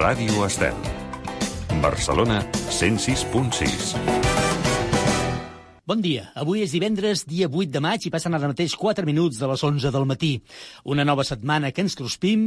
Ràdio 0.00 0.46
Estel. 0.46 0.72
Barcelona 1.82 2.40
106.6. 2.70 4.39
Bon 5.90 5.98
dia. 5.98 6.28
Avui 6.38 6.60
és 6.62 6.70
divendres, 6.70 7.24
dia 7.26 7.48
8 7.50 7.72
de 7.74 7.80
maig, 7.82 8.04
i 8.06 8.12
passen 8.14 8.36
ara 8.36 8.46
mateix 8.46 8.76
4 8.78 9.02
minuts 9.08 9.40
de 9.40 9.46
les 9.50 9.62
11 9.66 9.90
del 9.90 10.04
matí. 10.06 10.28
Una 10.86 11.02
nova 11.02 11.24
setmana 11.26 11.72
que 11.74 11.82
ens 11.82 11.96
cruspim 11.98 12.44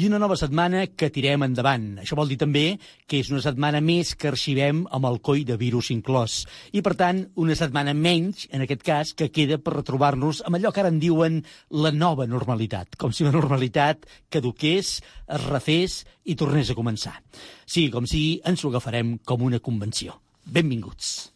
i 0.00 0.06
una 0.06 0.16
nova 0.22 0.38
setmana 0.40 0.86
que 0.88 1.10
tirem 1.12 1.44
endavant. 1.44 1.84
Això 2.00 2.16
vol 2.16 2.32
dir 2.32 2.38
també 2.40 2.78
que 3.04 3.20
és 3.20 3.28
una 3.28 3.42
setmana 3.44 3.82
més 3.84 4.14
que 4.16 4.30
arxivem 4.30 4.86
amb 4.88 5.10
el 5.10 5.20
coi 5.20 5.44
de 5.44 5.58
virus 5.60 5.92
inclòs. 5.92 6.38
I, 6.72 6.80
per 6.80 6.94
tant, 6.96 7.20
una 7.36 7.58
setmana 7.60 7.92
menys, 7.92 8.48
en 8.48 8.64
aquest 8.64 8.88
cas, 8.88 9.12
que 9.12 9.28
queda 9.28 9.60
per 9.60 9.76
retrobar-nos 9.76 10.40
amb 10.48 10.56
allò 10.56 10.72
que 10.72 10.86
ara 10.86 10.94
en 10.94 11.04
diuen 11.04 11.42
la 11.84 11.92
nova 11.92 12.24
normalitat. 12.24 12.96
Com 12.96 13.12
si 13.12 13.28
la 13.28 13.36
normalitat 13.36 14.08
caduqués, 14.32 14.96
es 15.04 15.48
refés 15.52 16.00
i 16.24 16.40
tornés 16.40 16.72
a 16.72 16.80
començar. 16.80 17.18
Sí, 17.68 17.90
com 17.92 18.08
si 18.08 18.40
ens 18.40 18.64
ho 18.64 18.72
agafarem 18.72 19.18
com 19.20 19.44
una 19.52 19.60
convenció. 19.60 20.16
Benvinguts. 20.48 21.35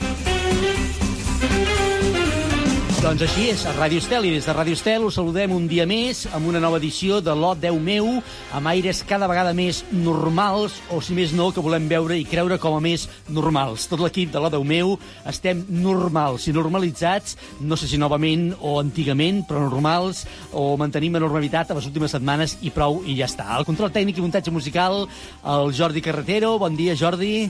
Doncs 3.01 3.23
així 3.25 3.47
és, 3.49 3.61
a 3.65 3.71
Ràdio 3.73 3.97
Estel, 3.97 4.27
i 4.29 4.31
des 4.35 4.45
de 4.45 4.53
Ràdio 4.53 4.77
Estel 4.77 5.07
us 5.07 5.15
saludem 5.17 5.55
un 5.55 5.63
dia 5.65 5.87
més 5.89 6.19
amb 6.37 6.45
una 6.51 6.59
nova 6.61 6.77
edició 6.77 7.17
de 7.25 7.33
l'O 7.33 7.55
Déu 7.57 7.79
meu, 7.81 8.11
amb 8.53 8.69
aires 8.69 8.99
cada 9.09 9.25
vegada 9.25 9.55
més 9.57 9.79
normals, 9.89 10.75
o 10.93 10.99
si 11.01 11.17
més 11.17 11.33
no, 11.33 11.47
que 11.49 11.63
volem 11.65 11.87
veure 11.89 12.13
i 12.19 12.27
creure 12.29 12.59
com 12.61 12.77
a 12.77 12.83
més 12.83 13.07
normals. 13.25 13.87
Tot 13.89 14.03
l'equip 14.05 14.29
de 14.29 14.37
l'O 14.37 14.53
Déu 14.53 14.61
meu 14.61 14.93
estem 15.25 15.65
normals 15.81 16.45
i 16.45 16.53
normalitzats, 16.53 17.39
no 17.65 17.73
sé 17.73 17.89
si 17.89 17.97
novament 17.97 18.51
o 18.61 18.77
antigament, 18.83 19.41
però 19.49 19.65
normals, 19.65 20.27
o 20.53 20.75
mantenim 20.77 21.17
la 21.17 21.25
normalitat 21.25 21.73
a 21.73 21.79
les 21.81 21.89
últimes 21.89 22.13
setmanes 22.13 22.59
i 22.61 22.69
prou, 22.69 23.01
i 23.01 23.17
ja 23.17 23.25
està. 23.25 23.49
El 23.57 23.65
control 23.65 23.89
tècnic 23.89 24.21
i 24.21 24.27
muntatge 24.29 24.53
musical, 24.53 25.07
el 25.41 25.73
Jordi 25.73 26.05
Carretero. 26.05 26.59
Bon 26.61 26.77
dia, 26.77 26.93
Jordi. 26.93 27.49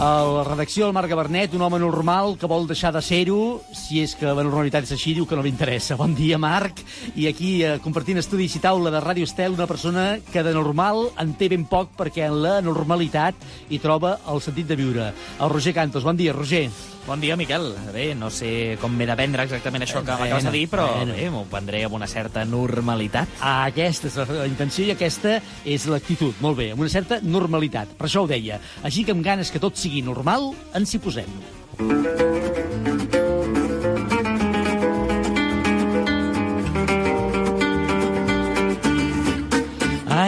A 0.00 0.22
la 0.24 0.44
redacció, 0.46 0.86
el 0.86 0.94
Marc 0.96 1.10
Gabernet, 1.10 1.52
un 1.52 1.62
home 1.66 1.78
normal 1.82 2.36
que 2.40 2.48
vol 2.48 2.64
deixar 2.68 2.92
de 2.94 3.02
ser-ho, 3.04 3.60
si 3.76 4.00
és 4.00 4.14
que 4.16 4.30
la 4.30 4.44
normalitat 4.46 4.86
és 4.86 4.94
així, 4.96 5.12
diu 5.16 5.26
que 5.28 5.36
no 5.36 5.42
li 5.44 5.50
interessa. 5.52 5.98
Bon 5.98 6.14
dia, 6.16 6.38
Marc. 6.40 6.80
I 7.20 7.26
aquí, 7.28 7.50
eh, 7.66 7.74
compartint 7.84 8.22
estudis 8.22 8.54
i 8.56 8.62
taula 8.64 8.92
de 8.94 9.02
Ràdio 9.02 9.28
Estel, 9.28 9.58
una 9.58 9.66
persona 9.66 10.20
que 10.32 10.42
de 10.46 10.54
normal 10.56 11.10
en 11.18 11.34
té 11.34 11.50
ben 11.52 11.66
poc 11.68 11.92
perquè 11.98 12.30
en 12.30 12.40
la 12.40 12.60
normalitat 12.64 13.34
hi 13.68 13.78
troba 13.82 14.18
el 14.30 14.40
sentit 14.40 14.70
de 14.70 14.78
viure. 14.80 15.12
El 15.40 15.52
Roger 15.52 15.74
Cantos. 15.74 16.04
Bon 16.04 16.16
dia, 16.16 16.32
Roger. 16.32 16.70
Bon 17.10 17.18
dia, 17.18 17.34
Miquel. 17.34 17.72
Bé, 17.90 18.12
no 18.14 18.28
sé 18.30 18.78
com 18.78 18.92
m'he 18.94 19.06
de 19.08 19.16
prendre 19.18 19.42
exactament 19.42 19.82
això 19.82 19.98
que 20.06 20.14
m'acabes 20.14 20.44
de 20.46 20.52
dir, 20.54 20.68
però 20.70 20.84
bé, 21.08 21.24
m'ho 21.34 21.42
prendré 21.50 21.80
amb 21.88 21.96
una 21.98 22.06
certa 22.06 22.44
normalitat. 22.46 23.34
Ah, 23.42 23.66
aquesta 23.66 24.06
és 24.06 24.18
la, 24.20 24.46
intenció 24.46 24.86
i 24.86 24.94
aquesta 24.94 25.40
és 25.66 25.88
l'actitud. 25.90 26.38
Molt 26.38 26.62
bé, 26.62 26.70
amb 26.70 26.86
una 26.86 26.92
certa 26.92 27.18
normalitat. 27.18 27.98
Per 27.98 28.06
això 28.06 28.22
ho 28.22 28.30
deia. 28.30 28.62
Així 28.86 29.02
que 29.02 29.10
amb 29.10 29.26
ganes 29.26 29.50
que 29.50 29.58
tot 29.58 29.74
sigui 29.74 30.06
normal, 30.06 30.52
ens 30.78 30.94
hi 30.94 31.02
posem. 31.02 33.18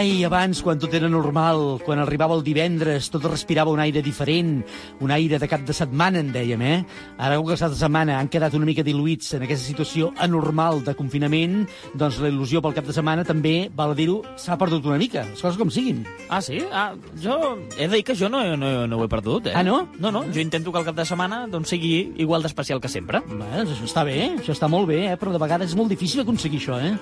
Ai, 0.03 0.25
abans, 0.27 0.59
quan 0.67 0.81
tot 0.83 0.91
era 0.99 1.07
normal, 1.07 1.77
quan 1.87 2.01
arribava 2.03 2.35
el 2.35 2.41
divendres, 2.43 3.07
tot 3.15 3.23
respirava 3.29 3.71
un 3.71 3.79
aire 3.79 4.01
diferent, 4.03 4.57
un 4.99 5.13
aire 5.15 5.39
de 5.39 5.47
cap 5.47 5.63
de 5.63 5.75
setmana, 5.79 6.19
en 6.19 6.33
dèiem, 6.35 6.63
eh? 6.67 6.79
Ara, 7.23 7.37
com 7.39 7.47
que 7.47 7.55
de 7.55 7.79
setmana 7.79 8.17
han 8.19 8.27
quedat 8.27 8.57
una 8.59 8.67
mica 8.67 8.83
diluïts 8.83 9.37
en 9.37 9.45
aquesta 9.47 9.63
situació 9.63 10.09
anormal 10.19 10.83
de 10.83 10.97
confinament, 10.99 11.69
doncs 11.95 12.19
la 12.19 12.33
il·lusió 12.33 12.59
pel 12.65 12.75
cap 12.75 12.89
de 12.89 12.97
setmana 12.97 13.23
també, 13.23 13.69
val 13.79 13.95
a 13.95 13.99
dir-ho, 14.01 14.17
s'ha 14.35 14.57
perdut 14.59 14.89
una 14.91 14.97
mica, 14.99 15.23
les 15.29 15.45
coses 15.45 15.61
com 15.61 15.71
siguin. 15.71 16.03
Ah, 16.27 16.41
sí? 16.43 16.59
Ah, 16.73 16.97
jo 17.23 17.39
he 17.77 17.87
de 17.87 17.93
dir 17.95 18.03
que 18.03 18.19
jo 18.19 18.27
no, 18.27 18.43
no, 18.59 18.73
no 18.91 18.99
ho 18.99 19.07
he 19.07 19.13
perdut, 19.13 19.53
eh? 19.53 19.55
Ah, 19.55 19.63
no? 19.63 19.85
No, 20.03 20.11
no, 20.11 20.25
jo 20.35 20.43
intento 20.43 20.75
que 20.75 20.83
el 20.83 20.89
cap 20.91 20.99
de 20.99 21.07
setmana 21.07 21.45
doncs, 21.47 21.71
sigui 21.77 22.09
igual 22.27 22.43
d'especial 22.43 22.83
que 22.83 22.91
sempre. 22.91 23.23
Bé, 23.31 23.53
doncs 23.55 23.77
això 23.77 23.87
està 23.87 24.03
bé, 24.11 24.19
això 24.41 24.59
està 24.59 24.67
molt 24.67 24.91
bé, 24.91 25.05
eh? 25.13 25.15
però 25.23 25.31
de 25.31 25.45
vegades 25.47 25.71
és 25.71 25.79
molt 25.79 25.95
difícil 25.95 26.27
aconseguir 26.27 26.59
això, 26.59 26.83
eh? 26.83 26.97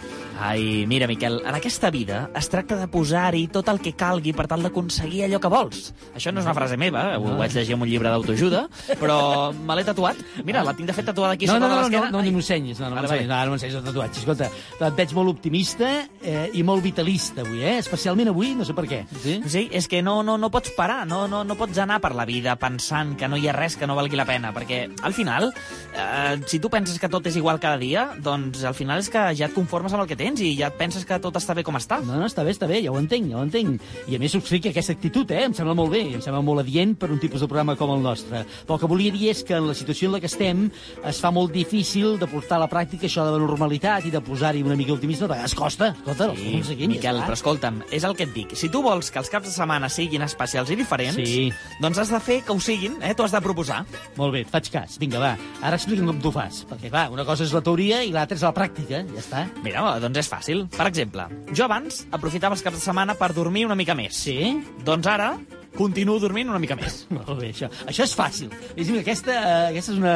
Ai, 0.53 0.85
mira, 0.85 1.09
Miquel, 1.09 1.41
en 1.41 1.57
aquesta 1.57 1.89
vida 1.97 2.27
es 2.37 2.53
tracta 2.53 2.77
de 2.77 2.90
posar-hi 2.91 3.47
tot 3.53 3.69
el 3.73 3.81
que 3.81 3.93
calgui 3.99 4.33
per 4.37 4.47
tal 4.51 4.63
d'aconseguir 4.67 5.25
allò 5.27 5.41
que 5.43 5.51
vols. 5.53 5.91
Això 6.15 6.33
no 6.35 6.41
és 6.43 6.47
una 6.49 6.55
frase 6.57 6.77
meva, 6.81 7.15
eh? 7.15 7.19
ho 7.21 7.37
vaig 7.39 7.55
llegir 7.55 7.75
en 7.77 7.83
un 7.85 7.89
llibre 7.89 8.11
d'autoajuda, 8.13 8.65
però 9.01 9.19
me 9.55 9.77
l'he 9.79 9.85
tatuat. 9.87 10.19
Mira, 10.45 10.65
la 10.67 10.75
tinc 10.77 10.89
de 10.91 10.97
fet 10.97 11.07
tatuada 11.11 11.35
aquí 11.39 11.47
No, 11.47 11.55
sota 11.55 11.65
no, 11.65 11.69
de 11.69 11.75
no, 11.75 11.81
no, 11.81 11.89
l'esquena. 11.89 12.11
no, 12.11 12.23
ni 12.23 12.31
m'ensenyis, 12.35 12.81
no, 12.81 12.91
no 12.91 12.97
m'ensenyis, 13.01 13.29
no, 13.31 13.39
no 13.47 13.55
m'ensenyis 13.55 13.79
el 13.81 13.85
tatuatge. 13.89 14.21
Escolta, 14.21 14.51
et 14.81 14.97
veig 14.99 15.15
molt 15.17 15.33
optimista 15.37 15.91
eh, 16.23 16.49
i 16.55 16.63
molt 16.67 16.83
vitalista 16.85 17.43
avui, 17.45 17.63
eh? 17.65 17.77
Especialment 17.81 18.29
avui, 18.35 18.55
no 18.59 18.67
sé 18.69 18.75
per 18.77 18.87
què. 18.91 19.03
Sí? 19.23 19.39
Sí, 19.51 19.67
és 19.73 19.89
que 19.91 20.03
no, 20.03 20.21
no, 20.27 20.37
no 20.39 20.51
pots 20.53 20.73
parar, 20.77 21.03
no, 21.09 21.27
no, 21.31 21.43
no 21.45 21.57
pots 21.59 21.79
anar 21.83 22.01
per 22.05 22.13
la 22.19 22.27
vida 22.29 22.57
pensant 22.61 23.17
que 23.19 23.29
no 23.29 23.37
hi 23.41 23.49
ha 23.49 23.55
res 23.57 23.77
que 23.81 23.87
no 23.89 23.97
valgui 23.99 24.19
la 24.19 24.27
pena, 24.29 24.53
perquè 24.57 24.83
al 25.03 25.15
final, 25.17 25.51
eh, 25.95 26.41
si 26.47 26.61
tu 26.61 26.71
penses 26.71 26.99
que 27.01 27.09
tot 27.11 27.27
és 27.27 27.37
igual 27.37 27.59
cada 27.61 27.79
dia, 27.81 28.11
doncs 28.23 28.63
al 28.65 28.75
final 28.75 29.01
és 29.03 29.09
que 29.11 29.23
ja 29.37 29.49
et 29.49 29.55
conformes 29.57 29.93
amb 29.93 30.05
el 30.05 30.09
que 30.11 30.17
tens 30.19 30.41
i 30.45 30.53
ja 30.59 30.69
et 30.71 30.77
penses 30.79 31.05
que 31.07 31.19
tot 31.23 31.35
està 31.41 31.55
bé 31.57 31.65
com 31.67 31.77
està. 31.77 31.99
No, 32.05 32.15
no, 32.21 32.27
està 32.31 32.45
bé, 32.47 32.55
està 32.55 32.69
bé, 32.70 32.70
ja 32.85 32.93
ho 32.93 32.99
entenc, 33.01 33.31
ja 33.33 33.39
ho 33.39 33.43
entenc. 33.47 33.81
I 34.09 34.17
a 34.17 34.21
més 34.23 34.33
subscric 34.33 34.67
aquesta 34.71 34.93
actitud, 34.97 35.31
eh? 35.35 35.45
Em 35.49 35.55
sembla 35.57 35.75
molt 35.75 35.91
bé, 35.93 36.03
em 36.15 36.23
sembla 36.25 36.41
molt 36.47 36.63
adient 36.63 36.95
per 37.01 37.11
un 37.11 37.19
tipus 37.23 37.41
de 37.43 37.49
programa 37.51 37.77
com 37.77 37.91
el 37.97 38.03
nostre. 38.05 38.45
Però 38.67 38.77
el 38.77 38.81
que 38.85 38.91
volia 38.91 39.13
dir 39.13 39.31
és 39.33 39.43
que 39.47 39.57
en 39.59 39.67
la 39.67 39.75
situació 39.75 40.09
en 40.09 40.15
la 40.17 40.21
que 40.21 40.31
estem 40.31 40.69
es 41.05 41.21
fa 41.21 41.31
molt 41.35 41.53
difícil 41.53 42.19
de 42.21 42.27
portar 42.31 42.59
a 42.59 42.65
la 42.65 42.69
pràctica 42.71 43.09
això 43.09 43.25
de 43.27 43.33
la 43.35 43.43
normalitat 43.43 44.07
i 44.07 44.11
de 44.15 44.21
posar-hi 44.21 44.63
una 44.63 44.77
mica 44.77 44.93
d'optimisme. 44.95 45.27
A 45.27 45.33
vegades 45.35 45.55
costa, 45.55 45.91
escolta, 45.97 46.29
ho 46.31 46.35
estem 46.35 46.55
aconseguint, 46.55 46.91
Miquel, 46.95 47.19
ja 47.21 47.27
però 47.27 47.37
escolta'm, 47.39 47.83
és 47.91 48.05
el 48.05 48.15
que 48.17 48.25
et 48.29 48.33
dic. 48.35 48.55
Si 48.57 48.69
tu 48.69 48.83
vols 48.83 49.11
que 49.11 49.19
els 49.21 49.29
caps 49.31 49.47
de 49.49 49.53
setmana 49.55 49.89
siguin 49.89 50.23
especials 50.23 50.71
i 50.71 50.77
diferents, 50.77 51.17
Sí. 51.21 51.51
doncs 51.81 51.99
has 51.99 52.11
de 52.11 52.21
fer 52.21 52.43
que 52.45 52.53
ho 52.53 52.61
siguin, 52.61 52.97
eh? 53.03 53.15
Tu 53.15 53.23
has 53.23 53.33
de 53.33 53.41
proposar. 53.41 53.85
Molt 54.17 54.33
bé, 54.33 54.41
et 54.43 54.49
faig 54.51 54.71
cas. 54.71 54.99
Vinga, 54.99 55.19
va, 55.19 55.37
ara 55.63 55.77
explica'm 55.77 56.07
com 56.07 56.21
tu 56.21 56.31
fas. 56.33 56.65
Perquè, 56.71 56.91
va, 56.91 57.09
una 57.11 57.25
cosa 57.25 57.45
és 57.45 57.53
la 57.53 57.61
teoria 57.61 58.03
i 58.05 58.11
l'altra 58.13 58.37
és 58.37 58.43
la 58.43 58.53
pràctica, 58.55 59.05
ja 59.07 59.21
està. 59.21 59.45
Mira, 59.63 59.99
doncs 60.01 60.19
és 60.19 60.29
fàcil. 60.31 60.67
Per 60.77 60.87
exemple, 60.87 61.27
jo 61.55 61.65
abans 61.65 62.07
aprofitava 62.11 62.55
els 62.61 62.67
caps 62.69 62.77
de 62.77 62.85
setmana 62.85 63.15
per 63.17 63.33
dormir 63.33 63.65
una 63.65 63.77
mica 63.79 63.95
més. 63.97 64.15
Sí? 64.27 64.37
Doncs 64.85 65.07
ara 65.09 65.33
continuo 65.71 66.19
dormint 66.21 66.49
una 66.51 66.59
mica 66.59 66.75
més. 66.77 67.05
Molt 67.15 67.39
bé, 67.41 67.53
això, 67.55 67.69
això 67.89 68.03
és 68.05 68.13
fàcil. 68.19 68.51
És, 68.75 68.89
mira, 68.91 69.01
aquesta, 69.05 69.33
eh, 69.33 69.69
aquesta 69.71 69.93
és 69.95 69.99
una, 70.01 70.15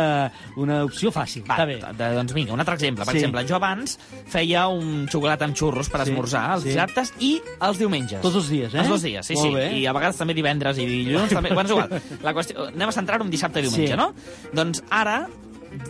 una 0.61 0.81
opció 0.85 1.13
fàcil. 1.15 1.45
Va, 1.47 1.55
Està 1.57 1.67
bé. 1.71 1.77
de- 1.97 2.09
doncs 2.19 2.35
vinga, 2.37 2.53
un 2.53 2.61
altre 2.61 2.75
exemple. 2.75 3.07
Per 3.07 3.15
Sí. 3.15 3.21
exemple, 3.23 3.45
jo 3.49 3.55
abans 3.57 3.95
feia 4.29 4.67
un 4.69 5.07
xocolata 5.09 5.47
amb 5.47 5.57
xurros 5.57 5.89
per 5.89 6.03
Sí, 6.05 6.11
esmorzar 6.11 6.43
els 6.57 6.65
sí. 6.67 6.69
dissabtes 6.73 7.15
i 7.21 7.31
els 7.61 7.79
diumenges. 7.79 8.21
Tots 8.21 8.37
els 8.43 8.49
dies, 8.51 8.75
eh? 8.75 8.79
Els 8.83 8.89
dos 8.93 9.03
dies, 9.07 9.25
sí, 9.27 9.35
Molt 9.39 9.47
sí. 9.49 9.55
bé. 9.55 9.71
I 9.79 9.87
a 9.87 9.93
vegades 9.97 10.19
també 10.21 10.35
divendres 10.35 10.77
i 10.83 10.87
dilluns 10.91 11.33
també. 11.33 11.55
Bueno, 11.55 11.71
és 11.71 11.77
igual. 11.79 12.21
La 12.27 12.35
qüestió... 12.35 12.69
Anem 12.75 12.89
a 12.91 12.93
centrar-ho 12.99 13.25
en 13.25 13.31
dissabte 13.31 13.61
i 13.63 13.69
diumenge, 13.69 13.95
Sí. 13.95 13.97
no? 13.97 14.11
Doncs 14.53 14.83
ara 14.91 15.23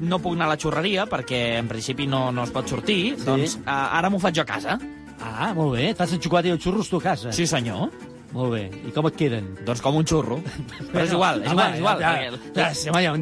no 0.00 0.18
puc 0.20 0.32
anar 0.36 0.46
a 0.46 0.54
la 0.54 0.56
xurreria 0.60 1.04
perquè 1.08 1.58
en 1.58 1.66
principi 1.68 2.06
no, 2.06 2.30
no 2.32 2.44
es 2.44 2.50
pot 2.52 2.68
sortir, 2.68 3.16
Sí. 3.16 3.24
doncs 3.24 3.56
eh, 3.56 3.62
ara 3.66 4.08
m'ho 4.12 4.20
faig 4.20 4.36
jo 4.36 4.42
a 4.44 4.46
casa. 4.48 4.78
Ah, 5.24 5.52
molt 5.56 5.78
bé. 5.78 5.92
El 5.94 6.18
xocolata 6.18 6.50
i 6.50 6.54
els 6.54 6.64
xurros 6.64 6.90
tu 6.92 7.00
a 7.00 7.08
casa. 7.08 7.32
Sí, 7.32 7.46
senyor. 7.48 7.88
Molt 8.34 8.50
bé. 8.50 8.64
I 8.88 8.90
com 8.90 9.06
et 9.06 9.14
queden? 9.14 9.52
Doncs 9.62 9.80
com 9.82 9.94
un 10.00 10.06
xurro. 10.10 10.40
Però 10.92 11.04
és 11.04 11.12
igual, 11.14 11.38
és 11.44 11.52
igual, 11.52 11.76
és 11.76 11.82
igual. 11.84 12.00
Ja, 12.02 12.10
ja, 12.18 12.32
ja, 12.56 13.12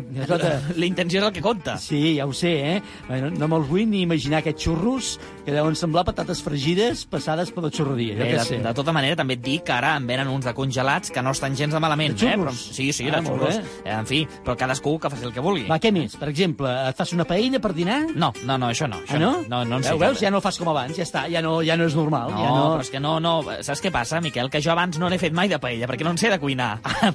ja, 0.40 0.52
La 0.78 0.88
intenció 0.88 1.20
és 1.20 1.26
el 1.26 1.34
que 1.36 1.42
compta. 1.44 1.76
Sí, 1.82 2.00
ja 2.16 2.24
ho 2.26 2.32
sé, 2.36 2.52
eh? 2.70 2.78
Bueno, 3.10 3.28
no 3.36 3.48
me'ls 3.52 3.68
vull 3.68 3.84
ni 3.90 4.06
imaginar 4.06 4.40
aquests 4.40 4.64
xurros 4.70 5.12
que 5.44 5.53
deuen 5.53 5.75
semblar 5.77 6.05
patates 6.05 6.43
fregides 6.43 7.05
passades 7.11 7.50
per 7.53 7.65
la 7.65 7.71
xurreria. 7.71 8.15
Jo 8.17 8.23
Bé, 8.23 8.31
què 8.33 8.39
de, 8.39 8.44
sé. 8.44 8.59
de 8.62 8.75
tota 8.75 8.93
manera, 8.93 9.17
també 9.17 9.35
et 9.35 9.43
dic 9.43 9.65
que 9.67 9.73
ara 9.73 9.97
en 9.97 10.06
venen 10.06 10.29
uns 10.29 10.44
de 10.47 10.55
congelats 10.55 11.11
que 11.11 11.23
no 11.23 11.31
estan 11.35 11.56
gens 11.56 11.73
de 11.75 11.81
malament. 11.81 12.15
De 12.19 12.29
eh? 12.29 12.37
Però, 12.39 12.53
sí, 12.53 12.93
sí, 12.93 13.09
Ah, 13.09 13.21
de 13.21 13.27
xurros. 13.27 13.56
bé. 13.59 13.65
Eh, 13.85 13.93
En 14.03 14.06
fi, 14.06 14.27
però 14.44 14.56
cadascú 14.56 14.99
que 14.99 15.11
faci 15.11 15.25
el 15.25 15.33
que 15.33 15.41
vulgui. 15.41 15.67
Va, 15.69 15.79
què 15.81 15.93
més? 15.93 16.17
Per 16.17 16.29
exemple, 16.29 16.69
et 16.89 16.97
fas 16.97 17.12
una 17.12 17.25
paella 17.25 17.61
per 17.61 17.73
dinar? 17.75 18.06
No, 18.15 18.33
no, 18.44 18.59
no, 18.59 18.71
això 18.71 18.89
no. 18.89 18.97
Això 19.03 19.17
Ah, 19.17 19.19
no? 19.19 19.33
No, 19.49 19.65
no 19.65 19.83
sé 19.83 19.91
Veu, 19.91 19.99
veus? 19.99 20.21
Ja 20.21 20.31
no 20.31 20.41
fas 20.41 20.59
com 20.59 20.69
abans, 20.69 20.97
ja 20.97 21.03
està, 21.05 21.27
ja 21.31 21.43
no, 21.43 21.61
ja 21.62 21.77
no 21.77 21.85
és 21.87 21.94
normal. 21.94 22.31
No, 22.31 22.39
ja 22.43 22.49
no... 22.49 22.62
però 22.77 22.81
és 22.81 22.91
que 22.91 23.00
no, 23.00 23.19
no... 23.21 23.43
Saps 23.62 23.83
què 23.83 23.91
passa, 23.93 24.21
Miquel? 24.21 24.49
Que 24.50 24.61
jo 24.62 24.73
abans 24.73 24.99
no 24.99 25.09
n'he 25.11 25.19
fet 25.19 25.33
mai 25.33 25.49
de 25.49 25.59
paella, 25.59 25.87
perquè 25.89 26.05
no 26.05 26.11
en 26.11 26.19
sé 26.19 26.31
de 26.31 26.39
cuinar. 26.39 26.81
Ah, 27.03 27.11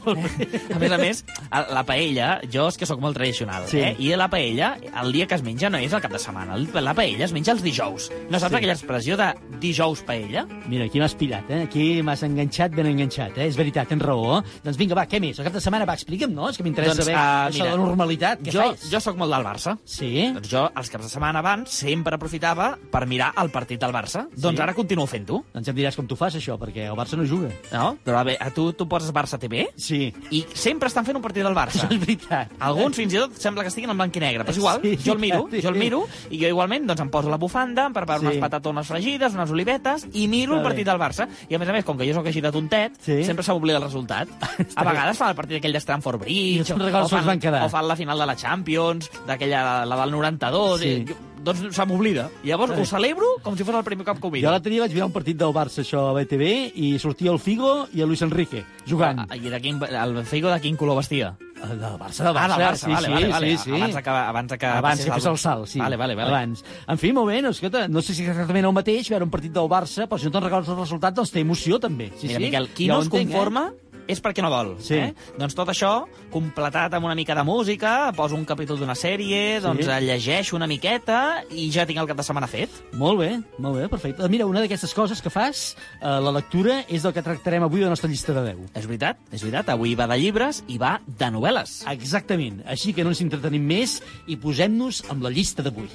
a 0.75 0.79
més 0.79 0.91
a 0.91 0.97
més, 0.97 1.23
la 1.71 1.83
paella, 1.87 2.41
jo 2.51 2.67
és 2.67 2.77
que 2.77 2.85
sóc 2.85 2.99
molt 2.99 3.15
tradicional, 3.15 3.63
Sí. 3.67 3.79
eh? 3.79 3.95
I 3.99 4.15
la 4.19 4.27
paella, 4.29 4.77
el 5.01 5.11
dia 5.13 5.25
que 5.27 5.35
es 5.35 5.43
menja 5.43 5.69
no 5.69 5.77
és 5.77 5.93
el 5.93 6.01
cap 6.01 6.11
de 6.11 6.19
setmana. 6.19 6.55
El- 6.55 6.67
La 6.83 6.93
paella 6.93 7.25
es 7.25 7.31
menja 7.33 7.51
els 7.53 7.63
dijous. 7.63 8.09
No 8.29 8.39
saps 8.39 8.51
Sí. 8.51 8.57
aquella 8.57 8.73
expressió 8.73 9.15
de 9.17 9.27
dijous 9.59 10.01
paella? 10.03 10.45
Mira, 10.67 10.85
aquí 10.85 10.99
m'has 10.99 11.13
pillat, 11.15 11.49
eh? 11.49 11.61
Aquí 11.63 12.01
m'has 12.03 12.21
enganxat 12.23 12.71
ben 12.75 12.87
enganxat, 12.87 13.37
eh? 13.37 13.47
És 13.47 13.55
veritat, 13.57 13.87
tens 13.87 14.01
raó. 14.03 14.41
Doncs 14.63 14.77
vinga, 14.77 14.95
va, 14.95 15.05
què 15.07 15.19
més? 15.21 15.37
El 15.39 15.45
cap 15.45 15.53
de 15.53 15.61
setmana, 15.61 15.85
va, 15.85 15.93
explica'm, 15.93 16.33
no? 16.33 16.49
És 16.49 16.57
que 16.57 16.63
m'interessa 16.63 16.95
Doncs, 16.95 17.05
saber 17.05 17.15
ah, 17.17 17.47
això 17.47 17.63
mira, 17.63 17.71
de 17.71 17.77
normalitat. 17.77 18.41
Què 18.41 18.51
Jo, 18.51 18.61
fas? 18.71 18.89
jo 18.91 18.99
sóc 18.99 19.17
molt 19.17 19.31
del 19.33 19.43
Barça. 19.45 19.77
Sí? 19.85 20.31
Doncs 20.33 20.49
jo, 20.49 20.65
els 20.75 20.89
caps 20.89 21.05
de 21.05 21.09
setmana 21.09 21.39
abans, 21.39 21.69
sempre 21.71 22.15
aprofitava 22.15 22.77
per 22.91 23.05
mirar 23.07 23.33
el 23.41 23.49
partit 23.49 23.79
del 23.79 23.91
Barça. 23.95 24.27
Doncs 24.35 24.59
ara 24.59 24.73
continuo 24.73 25.07
fent-ho. 25.07 25.43
Doncs 25.53 25.65
ja 25.67 25.71
em 25.71 25.77
diràs 25.77 25.95
com 25.95 26.07
tu 26.07 26.15
fas, 26.15 26.35
això, 26.35 26.57
perquè 26.59 26.87
el 26.89 26.95
Barça 26.97 27.15
no 27.17 27.25
juga. 27.25 27.49
No? 27.71 27.97
Però 28.03 28.19
a 28.19 28.23
veure, 28.23 28.37
a 28.43 28.51
tu, 28.51 28.73
tu 28.73 28.87
poses 28.87 29.11
Barça 29.13 29.39
TV 29.39 29.67
Sí, 29.75 30.13
i 30.31 30.45
sempre 30.53 30.87
estan 30.87 31.05
fent 31.05 31.15
un 31.15 31.21
partit 31.21 31.43
del 31.43 31.53
Barça. 31.55 31.85
això 31.87 31.91
és 31.95 31.99
veritat. 31.99 32.51
Alguns 32.59 32.95
fins 32.95 33.13
i 33.13 33.17
tot 33.17 33.33
sembla 33.39 33.63
que 33.63 33.69
estiguin 33.69 33.89
en 33.91 33.97
blanc 33.97 34.15
i 34.15 34.19
negre, 34.19 34.43
però 34.43 34.51
és 34.51 34.57
igual, 34.57 34.81
Sí, 34.81 34.97
jo 35.05 35.13
el 35.13 35.19
miro, 35.19 35.47
sí. 35.51 35.61
jo 35.61 35.69
el 35.69 35.75
miro, 35.79 36.03
i 36.29 36.37
jo 36.41 36.47
igualment 36.47 36.85
doncs, 36.87 37.01
em 37.01 37.09
poso 37.09 37.29
la 37.29 37.37
bufanda, 37.37 37.85
em 37.87 37.93
preparo 38.07 38.21
Sí. 38.21 38.25
unes 38.27 38.39
patatones 38.39 38.87
fregides, 38.87 39.33
unes 39.35 39.51
olivetes, 39.51 40.07
i 40.13 40.27
miro 40.27 40.53
Està 40.53 40.57
el 40.57 40.63
partit 40.63 40.85
bé. 40.85 40.91
del 40.91 40.99
Barça. 40.99 41.27
I 41.49 41.55
a 41.55 41.59
més 41.59 41.69
a 41.69 41.73
més, 41.73 41.83
com 41.85 41.97
que 41.97 42.07
jo 42.07 42.13
sóc 42.15 42.25
així 42.25 42.41
de 42.41 42.51
tontet, 42.51 42.93
Sí. 43.03 43.23
sempre 43.25 43.43
se 43.43 43.51
m'oblida 43.51 43.77
el 43.77 43.83
resultat. 43.83 44.27
A 44.75 44.83
vegades 44.83 45.17
fan 45.17 45.29
el 45.29 45.35
partit 45.35 45.57
aquell 45.57 45.73
de 45.73 45.79
Stamford 45.79 46.21
Bridge, 46.21 46.61
es 46.71 47.25
van 47.25 47.39
quedar. 47.39 47.65
o 47.65 47.69
fan 47.69 47.87
la 47.87 47.95
final 47.95 48.17
de 48.17 48.25
la 48.25 48.35
Champions, 48.35 49.09
d'aquella, 49.27 49.85
la 49.85 49.95
del 50.01 50.11
92, 50.11 50.79
Sí. 50.79 50.87
i, 50.87 51.05
jo, 51.07 51.15
doncs 51.43 51.75
se 51.75 51.85
m'oblida. 51.85 52.29
Llavors 52.43 52.71
Està 52.71 52.75
bé. 52.75 52.81
ho 52.81 52.85
celebro 52.85 53.25
com 53.43 53.55
si 53.57 53.63
fos 53.63 53.75
el 53.75 53.83
primer 53.83 54.05
cop 54.05 54.17
que 54.19 54.27
ho 54.27 54.29
Jo 54.29 54.33
miro. 54.33 54.51
l'altre 54.51 54.71
dia 54.71 54.81
vaig 54.81 54.91
mirar 54.93 55.05
un 55.07 55.13
partit 55.13 55.37
del 55.37 55.53
Barça, 55.53 55.81
això, 55.83 56.09
a 56.09 56.13
BTV, 56.13 56.71
i 56.75 56.97
sortia 56.99 57.31
el 57.31 57.39
Figo 57.39 57.87
i 57.93 58.01
el 58.01 58.07
Luis 58.07 58.21
Enrique, 58.21 58.65
jugant. 58.87 59.19
Ah, 59.29 59.35
I 59.35 59.39
de 59.49 59.61
quin, 59.61 59.81
el 59.83 60.25
Figo 60.25 60.49
de 60.49 60.59
quin 60.61 60.75
color 60.75 60.97
vestia? 60.97 61.35
El 61.63 61.79
del 61.79 61.97
Barça, 61.97 62.23
del 62.23 62.33
Barça. 62.35 62.43
Ah, 62.43 62.57
del 62.57 62.67
Barça, 62.67 62.85
sí, 62.85 62.91
vale, 62.93 63.07
sí, 63.07 63.13
vale, 63.13 63.27
vale. 63.29 63.57
sí, 63.57 63.63
sí. 63.63 63.71
Abans 63.71 63.95
de 63.95 64.03
que, 64.03 64.09
abans 64.09 64.49
de 64.51 64.57
que 64.57 64.65
Abans 64.67 65.03
que 65.05 65.11
fes 65.11 65.25
el- 65.25 65.37
salt, 65.37 65.67
sí. 65.67 65.79
Vale, 65.79 65.97
vale, 65.97 66.15
vale. 66.15 66.29
Abans. 66.29 66.63
En 66.87 66.97
fi, 66.97 67.11
molt 67.13 67.27
bé, 67.31 67.41
no, 67.41 67.49
escolta, 67.49 67.87
no 67.87 68.01
sé 68.01 68.13
si 68.13 68.23
és 68.23 68.29
exactament 68.29 68.65
el 68.65 68.73
mateix 68.73 69.09
veure 69.09 69.25
un 69.25 69.31
partit 69.31 69.51
del 69.51 69.67
Barça, 69.67 70.07
però 70.07 70.19
si 70.19 70.25
no 70.25 70.31
te'n 70.31 70.43
recordes 70.43 70.69
el 70.69 70.77
resultat, 70.77 71.13
doncs 71.17 71.31
té 71.31 71.41
emoció, 71.41 71.79
també. 71.79 72.11
Sí, 72.17 72.27
Mira, 72.27 72.39
sí. 72.39 72.45
Miquel, 72.45 72.69
qui 72.69 72.87
Ja 72.87 72.93
no 72.93 72.99
es 73.01 73.05
entenc, 73.07 73.31
conforma 73.31 73.71
és 74.07 74.21
perquè 74.23 74.41
no 74.41 74.49
vol. 74.49 74.75
Sí. 74.83 74.95
Eh? 74.95 75.13
Doncs 75.37 75.55
tot 75.57 75.69
això, 75.69 76.05
completat 76.31 76.93
amb 76.97 77.05
una 77.05 77.15
mica 77.15 77.35
de 77.35 77.43
música, 77.43 78.11
poso 78.15 78.35
un 78.35 78.45
capítol 78.45 78.79
d'una 78.79 78.95
sèrie, 78.95 79.59
doncs 79.61 79.85
Sí. 79.85 79.91
eh, 79.91 80.01
llegeixo 80.01 80.55
una 80.55 80.67
miqueta 80.67 81.43
i 81.51 81.69
ja 81.71 81.85
tinc 81.85 81.99
el 81.99 82.07
cap 82.07 82.17
de 82.17 82.23
setmana 82.23 82.47
fet. 82.47 82.69
Molt 82.93 83.19
bé, 83.19 83.41
molt 83.59 83.77
bé, 83.79 83.87
perfecte. 83.89 84.27
Mira, 84.29 84.45
una 84.45 84.61
d'aquestes 84.61 84.93
coses 84.93 85.21
que 85.21 85.29
fas, 85.29 85.75
eh, 86.01 86.05
la 86.07 86.31
lectura, 86.31 86.85
és 86.89 87.03
del 87.03 87.13
que 87.13 87.21
tractarem 87.21 87.63
avui 87.63 87.79
de 87.79 87.85
la 87.85 87.91
nostra 87.91 88.09
llista 88.09 88.33
de 88.33 88.41
10. 88.53 88.69
És 88.73 88.85
veritat, 88.87 89.17
és 89.31 89.41
veritat. 89.43 89.69
Avui 89.69 89.95
va 89.95 90.07
de 90.07 90.17
llibres 90.17 90.63
i 90.67 90.77
va 90.77 91.01
de 91.05 91.25
novel·les. 91.25 91.83
Exactament. 91.91 92.63
Així 92.65 92.93
que 92.93 93.03
no 93.03 93.09
ens 93.09 93.21
entretenim 93.21 93.63
més 93.65 94.01
i 94.27 94.35
posem-nos 94.37 95.03
amb 95.09 95.23
la 95.23 95.29
llista 95.29 95.61
d'avui. 95.63 95.87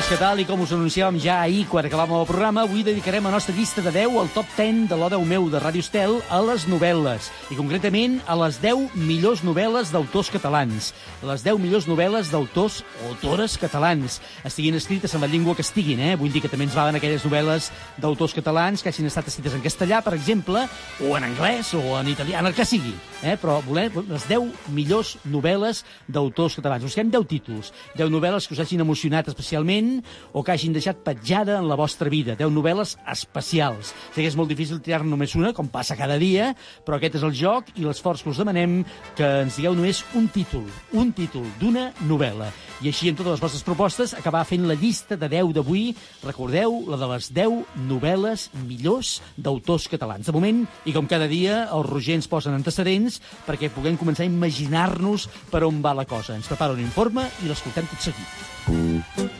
És 0.00 0.08
que 0.08 0.16
tal 0.16 0.38
i 0.40 0.46
com 0.48 0.60
us 0.64 0.70
anunciàvem 0.72 1.18
ja 1.20 1.34
ahir 1.42 1.66
quan 1.68 1.84
acabàvem 1.84 2.16
el 2.16 2.28
programa, 2.28 2.62
avui 2.64 2.80
dedicarem 2.86 3.26
la 3.26 3.32
nostra 3.34 3.52
llista 3.52 3.82
de 3.84 3.90
10 3.92 4.14
al 4.16 4.30
top 4.32 4.48
10 4.56 4.86
de 4.88 4.96
l'O10 4.96 5.26
meu 5.28 5.48
de 5.52 5.60
Ràdio 5.60 5.84
Estel 5.84 6.14
a 6.32 6.38
les 6.46 6.64
novel·les, 6.70 7.28
i 7.52 7.58
concretament 7.58 8.16
a 8.24 8.38
les 8.40 8.56
10 8.62 8.94
millors 8.96 9.42
novel·les 9.44 9.92
d'autors 9.92 10.30
catalans. 10.32 10.92
Les 11.26 11.44
10 11.44 11.60
millors 11.60 11.90
novel·les 11.90 12.32
d'autors 12.32 12.80
o 13.02 13.10
autores 13.10 13.58
catalans. 13.60 14.20
Estiguin 14.46 14.78
escrites 14.78 15.12
en 15.12 15.26
la 15.26 15.28
llengua 15.28 15.58
que 15.58 15.66
estiguin, 15.66 16.00
eh? 16.00 16.16
Vull 16.16 16.32
dir 16.32 16.46
que 16.46 16.52
també 16.52 16.70
ens 16.70 16.78
valen 16.78 16.96
aquelles 16.96 17.26
novel·les 17.26 17.68
d'autors 18.00 18.36
catalans 18.38 18.80
que 18.80 18.94
hagin 18.94 19.10
estat 19.10 19.28
escrites 19.28 19.58
en 19.58 19.66
castellà, 19.66 20.00
per 20.06 20.16
exemple, 20.16 20.64
o 21.04 21.16
en 21.18 21.28
anglès, 21.28 21.74
o 21.74 21.98
en 22.00 22.14
italià, 22.14 22.40
en 22.40 22.48
el 22.48 22.56
que 22.56 22.64
sigui. 22.64 22.94
Eh? 23.22 23.36
Però 23.40 23.58
volem 23.66 24.00
les 24.08 24.24
10 24.28 24.70
millors 24.72 25.16
novel·les 25.28 25.82
d'autors 26.08 26.56
catalans. 26.56 26.86
Busquem 26.86 27.10
10 27.12 27.26
títols, 27.28 27.72
10 27.98 28.12
novel·les 28.12 28.46
que 28.46 28.56
us 28.56 28.62
hagin 28.64 28.80
emocionat 28.84 29.28
especialment 29.28 29.98
o 30.32 30.44
que 30.44 30.54
hagin 30.54 30.72
deixat 30.76 31.02
petjada 31.04 31.58
en 31.60 31.68
la 31.68 31.76
vostra 31.76 32.08
vida. 32.12 32.36
10 32.38 32.52
novel·les 32.54 32.96
especials. 33.12 33.92
Sé 34.14 34.22
que 34.22 34.28
és 34.30 34.38
molt 34.38 34.50
difícil 34.52 34.80
triar 34.80 35.02
només 35.04 35.36
una, 35.36 35.52
com 35.56 35.68
passa 35.68 35.98
cada 35.98 36.16
dia, 36.20 36.54
però 36.86 36.96
aquest 36.96 37.20
és 37.20 37.26
el 37.26 37.36
joc 37.36 37.70
i 37.76 37.84
l'esforç 37.84 38.24
que 38.24 38.32
us 38.32 38.40
demanem 38.40 38.80
que 39.18 39.28
ens 39.44 39.60
digueu 39.60 39.76
només 39.76 40.02
un 40.16 40.28
títol, 40.32 40.64
un 40.96 41.12
títol 41.16 41.46
d'una 41.60 41.90
novel·la. 42.08 42.50
I 42.80 42.88
així, 42.88 43.10
en 43.10 43.16
totes 43.18 43.34
les 43.34 43.42
vostres 43.42 43.64
propostes, 43.66 44.14
acabar 44.16 44.46
fent 44.48 44.64
la 44.64 44.76
llista 44.78 45.18
de 45.20 45.28
10 45.28 45.52
d'avui. 45.58 45.90
Recordeu, 46.24 46.78
la 46.88 46.96
de 46.96 47.08
les 47.10 47.28
10 47.36 47.76
novel·les 47.90 48.46
millors 48.64 49.18
d'autors 49.36 49.84
catalans. 49.92 50.24
De 50.24 50.32
moment, 50.32 50.62
i 50.88 50.94
com 50.96 51.08
cada 51.10 51.28
dia, 51.28 51.66
els 51.76 51.90
Roger 51.90 52.16
ens 52.16 52.30
posen 52.30 52.56
antecedents 52.56 53.09
perquè 53.46 53.72
puguem 53.74 53.98
començar 53.98 54.22
a 54.26 54.30
imaginar-nos 54.30 55.26
per 55.50 55.64
on 55.66 55.82
va 55.82 55.96
la 55.96 56.06
cosa. 56.06 56.36
Ens 56.38 56.48
prepara 56.50 56.76
un 56.76 56.84
informe 56.84 57.26
i 57.42 57.50
l'escoltem 57.50 57.88
tot 57.90 58.00
seguit. 58.10 59.30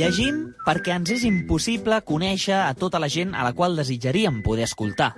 Llegim 0.00 0.50
perquè 0.64 0.94
ens 0.96 1.10
és 1.12 1.24
impossible 1.28 1.98
conèixer 2.06 2.56
a 2.56 2.74
tota 2.78 3.00
la 3.02 3.08
gent 3.12 3.34
a 3.34 3.44
la 3.46 3.52
qual 3.56 3.76
desitjaríem 3.78 4.40
poder 4.44 4.68
escoltar. 4.68 5.12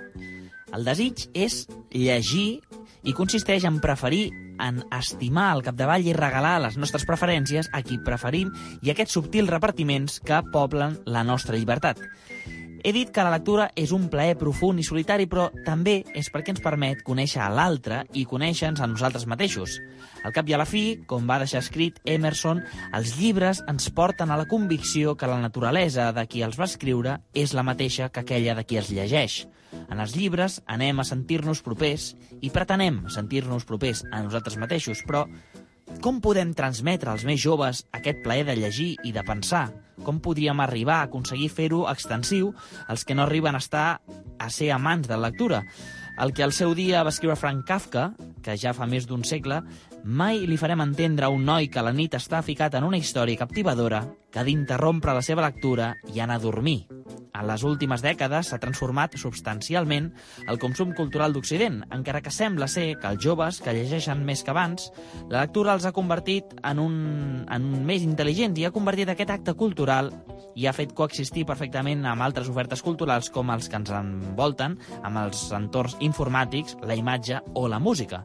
El 0.73 0.85
desig 0.87 1.27
és 1.33 1.67
llegir 1.93 2.61
i 3.03 3.13
consisteix 3.13 3.65
en 3.69 3.79
preferir, 3.83 4.31
en 4.61 4.83
estimar 4.93 5.49
al 5.51 5.63
capdavall 5.65 6.05
i 6.07 6.15
regalar 6.17 6.59
les 6.63 6.77
nostres 6.77 7.05
preferències 7.09 7.69
a 7.71 7.81
qui 7.85 7.99
preferim 8.03 8.51
i 8.81 8.93
aquests 8.93 9.17
subtils 9.19 9.51
repartiments 9.53 10.19
que 10.23 10.41
poblen 10.53 10.99
la 11.05 11.23
nostra 11.23 11.57
llibertat. 11.57 12.01
He 12.83 12.91
dit 12.91 13.13
que 13.15 13.23
la 13.23 13.31
lectura 13.31 13.69
és 13.79 13.93
un 13.95 14.09
plaer 14.11 14.33
profund 14.35 14.81
i 14.81 14.83
solitari, 14.83 15.23
però 15.31 15.45
també 15.63 16.01
és 16.19 16.27
perquè 16.27 16.51
ens 16.51 16.59
permet 16.59 16.99
conèixer 17.07 17.39
a 17.39 17.47
l'altre 17.47 18.01
i 18.11 18.25
conèixer-nos 18.27 18.83
a 18.83 18.89
nosaltres 18.91 19.23
mateixos. 19.31 19.77
Al 20.27 20.35
cap 20.35 20.51
i 20.51 20.55
a 20.57 20.59
la 20.59 20.67
fi, 20.67 20.99
com 21.07 21.23
va 21.29 21.39
deixar 21.39 21.61
escrit 21.63 22.01
Emerson, 22.03 22.59
els 22.91 23.15
llibres 23.15 23.63
ens 23.71 23.87
porten 23.95 24.35
a 24.35 24.39
la 24.41 24.49
convicció 24.51 25.15
que 25.15 25.31
la 25.31 25.39
naturalesa 25.39 26.11
de 26.11 26.27
qui 26.27 26.43
els 26.43 26.59
va 26.59 26.67
escriure 26.67 27.21
és 27.31 27.55
la 27.55 27.63
mateixa 27.63 28.11
que 28.11 28.25
aquella 28.25 28.59
de 28.59 28.67
qui 28.67 28.81
els 28.83 28.91
llegeix. 28.91 29.45
En 29.87 30.03
els 30.03 30.17
llibres 30.19 30.59
anem 30.67 30.99
a 30.99 31.07
sentir-nos 31.07 31.63
propers 31.63 32.11
i 32.41 32.51
pretenem 32.51 33.05
sentir-nos 33.07 33.63
propers 33.63 34.03
a 34.11 34.19
nosaltres 34.27 34.59
mateixos, 34.59 35.07
però 35.07 35.23
com 36.03 36.19
podem 36.23 36.53
transmetre 36.55 37.11
als 37.11 37.23
més 37.27 37.41
joves 37.41 37.83
aquest 37.95 38.23
plaer 38.23 38.45
de 38.47 38.55
llegir 38.59 38.93
i 39.03 39.11
de 39.15 39.23
pensar? 39.27 39.69
Com 40.03 40.19
podríem 40.23 40.59
arribar 40.59 41.01
a 41.01 41.09
aconseguir 41.09 41.49
fer-ho 41.53 41.83
extensiu 41.91 42.53
als 42.87 43.05
que 43.05 43.15
no 43.15 43.23
arriben 43.23 43.55
a 43.55 43.61
estar 43.63 44.01
a 44.39 44.49
ser 44.49 44.71
amants 44.75 45.07
de 45.07 45.17
la 45.17 45.29
lectura? 45.29 45.63
El 46.19 46.33
que 46.33 46.43
al 46.43 46.53
seu 46.53 46.75
dia 46.77 47.03
va 47.03 47.13
escriure 47.13 47.35
Frank 47.39 47.65
Kafka, 47.65 48.11
que 48.43 48.57
ja 48.59 48.73
fa 48.77 48.85
més 48.85 49.07
d'un 49.09 49.23
segle, 49.25 49.61
mai 50.03 50.43
li 50.45 50.59
farem 50.61 50.83
entendre 50.83 51.25
a 51.25 51.33
un 51.33 51.45
noi 51.45 51.71
que 51.71 51.81
a 51.81 51.87
la 51.87 51.93
nit 51.95 52.13
està 52.19 52.43
ficat 52.45 52.75
en 52.77 52.85
una 52.85 52.99
història 52.99 53.39
captivadora 53.39 54.03
que 54.33 54.41
ha 54.41 54.47
d'interrompre 54.47 55.13
la 55.13 55.21
seva 55.21 55.45
lectura 55.45 55.93
i 56.09 56.19
anar 56.19 56.41
a 56.41 56.43
dormir. 56.43 56.81
En 57.33 57.47
les 57.49 57.63
últimes 57.65 58.03
dècades 58.05 58.49
s'ha 58.49 58.59
transformat 58.61 59.15
substancialment 59.17 60.11
el 60.49 60.59
consum 60.61 60.91
cultural 60.97 61.33
d'Occident, 61.33 61.79
encara 61.93 62.21
que 62.21 62.33
sembla 62.33 62.67
ser 62.69 62.91
que 63.01 63.09
els 63.09 63.23
joves, 63.23 63.61
que 63.61 63.73
llegeixen 63.73 64.21
més 64.25 64.43
que 64.45 64.53
abans, 64.53 64.91
la 65.29 65.41
lectura 65.41 65.73
els 65.73 65.85
ha 65.85 65.95
convertit 65.95 66.53
en 66.61 66.81
un, 66.81 66.95
en 67.49 67.65
un 67.73 67.85
més 67.85 68.05
intel·ligents 68.05 68.61
i 68.61 68.67
ha 68.67 68.73
convertit 68.75 69.09
aquest 69.13 69.33
acte 69.33 69.57
cultural 69.57 70.11
i 70.55 70.67
ha 70.67 70.73
fet 70.77 70.93
coexistir 70.93 71.45
perfectament 71.49 72.03
amb 72.05 72.21
altres 72.21 72.49
ofertes 72.51 72.83
culturals 72.85 73.31
com 73.33 73.49
els 73.49 73.69
que 73.69 73.79
ens 73.79 73.93
envolten, 73.97 74.77
amb 75.01 75.21
els 75.23 75.47
entorns 75.55 75.97
informàtics, 76.05 76.77
la 76.85 76.97
imatge 76.97 77.41
o 77.57 77.65
la 77.67 77.81
música. 77.81 78.23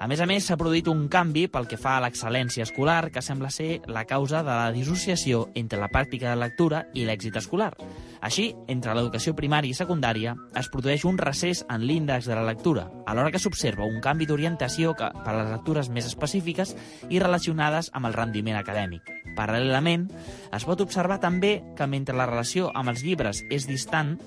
A 0.00 0.08
més 0.08 0.20
a 0.20 0.26
més, 0.28 0.46
s'ha 0.46 0.56
produït 0.60 0.88
un 0.88 1.06
canvi 1.12 1.46
pel 1.52 1.68
que 1.68 1.80
fa 1.80 1.96
a 1.96 2.04
l'excel·lència 2.04 2.64
escolar, 2.64 3.10
que 3.12 3.24
sembla 3.24 3.50
ser 3.52 3.80
la 3.88 4.06
causa 4.08 4.44
de 4.44 4.52
la 4.52 4.70
dissociació 4.72 5.46
entre 5.54 5.80
la 5.80 5.88
pràctica 5.92 6.30
de 6.30 6.40
lectura 6.40 6.84
i 6.94 7.04
l'èxit 7.06 7.36
escolar. 7.40 7.72
Així, 8.20 8.50
entre 8.68 8.94
l'educació 8.94 9.34
primària 9.36 9.72
i 9.72 9.78
secundària, 9.78 10.34
es 10.58 10.68
produeix 10.72 11.06
un 11.08 11.18
recés 11.18 11.64
en 11.68 11.86
l'índex 11.88 12.28
de 12.28 12.36
la 12.36 12.44
lectura, 12.44 12.88
alhora 13.06 13.32
que 13.32 13.40
s'observa 13.40 13.88
un 13.88 14.00
canvi 14.04 14.28
d'orientació 14.28 14.92
per 14.98 15.10
a 15.32 15.38
les 15.38 15.50
lectures 15.54 15.88
més 15.88 16.08
específiques 16.10 16.74
i 17.08 17.22
relacionades 17.22 17.90
amb 17.94 18.10
el 18.10 18.18
rendiment 18.18 18.58
acadèmic. 18.60 19.08
Paral·lelament, 19.38 20.10
es 20.52 20.66
pot 20.68 20.82
observar 20.84 21.20
també 21.22 21.58
que 21.76 21.88
mentre 21.88 22.16
la 22.18 22.28
relació 22.28 22.70
amb 22.74 22.92
els 22.92 23.04
llibres 23.06 23.44
és 23.50 23.66
distant, 23.70 24.18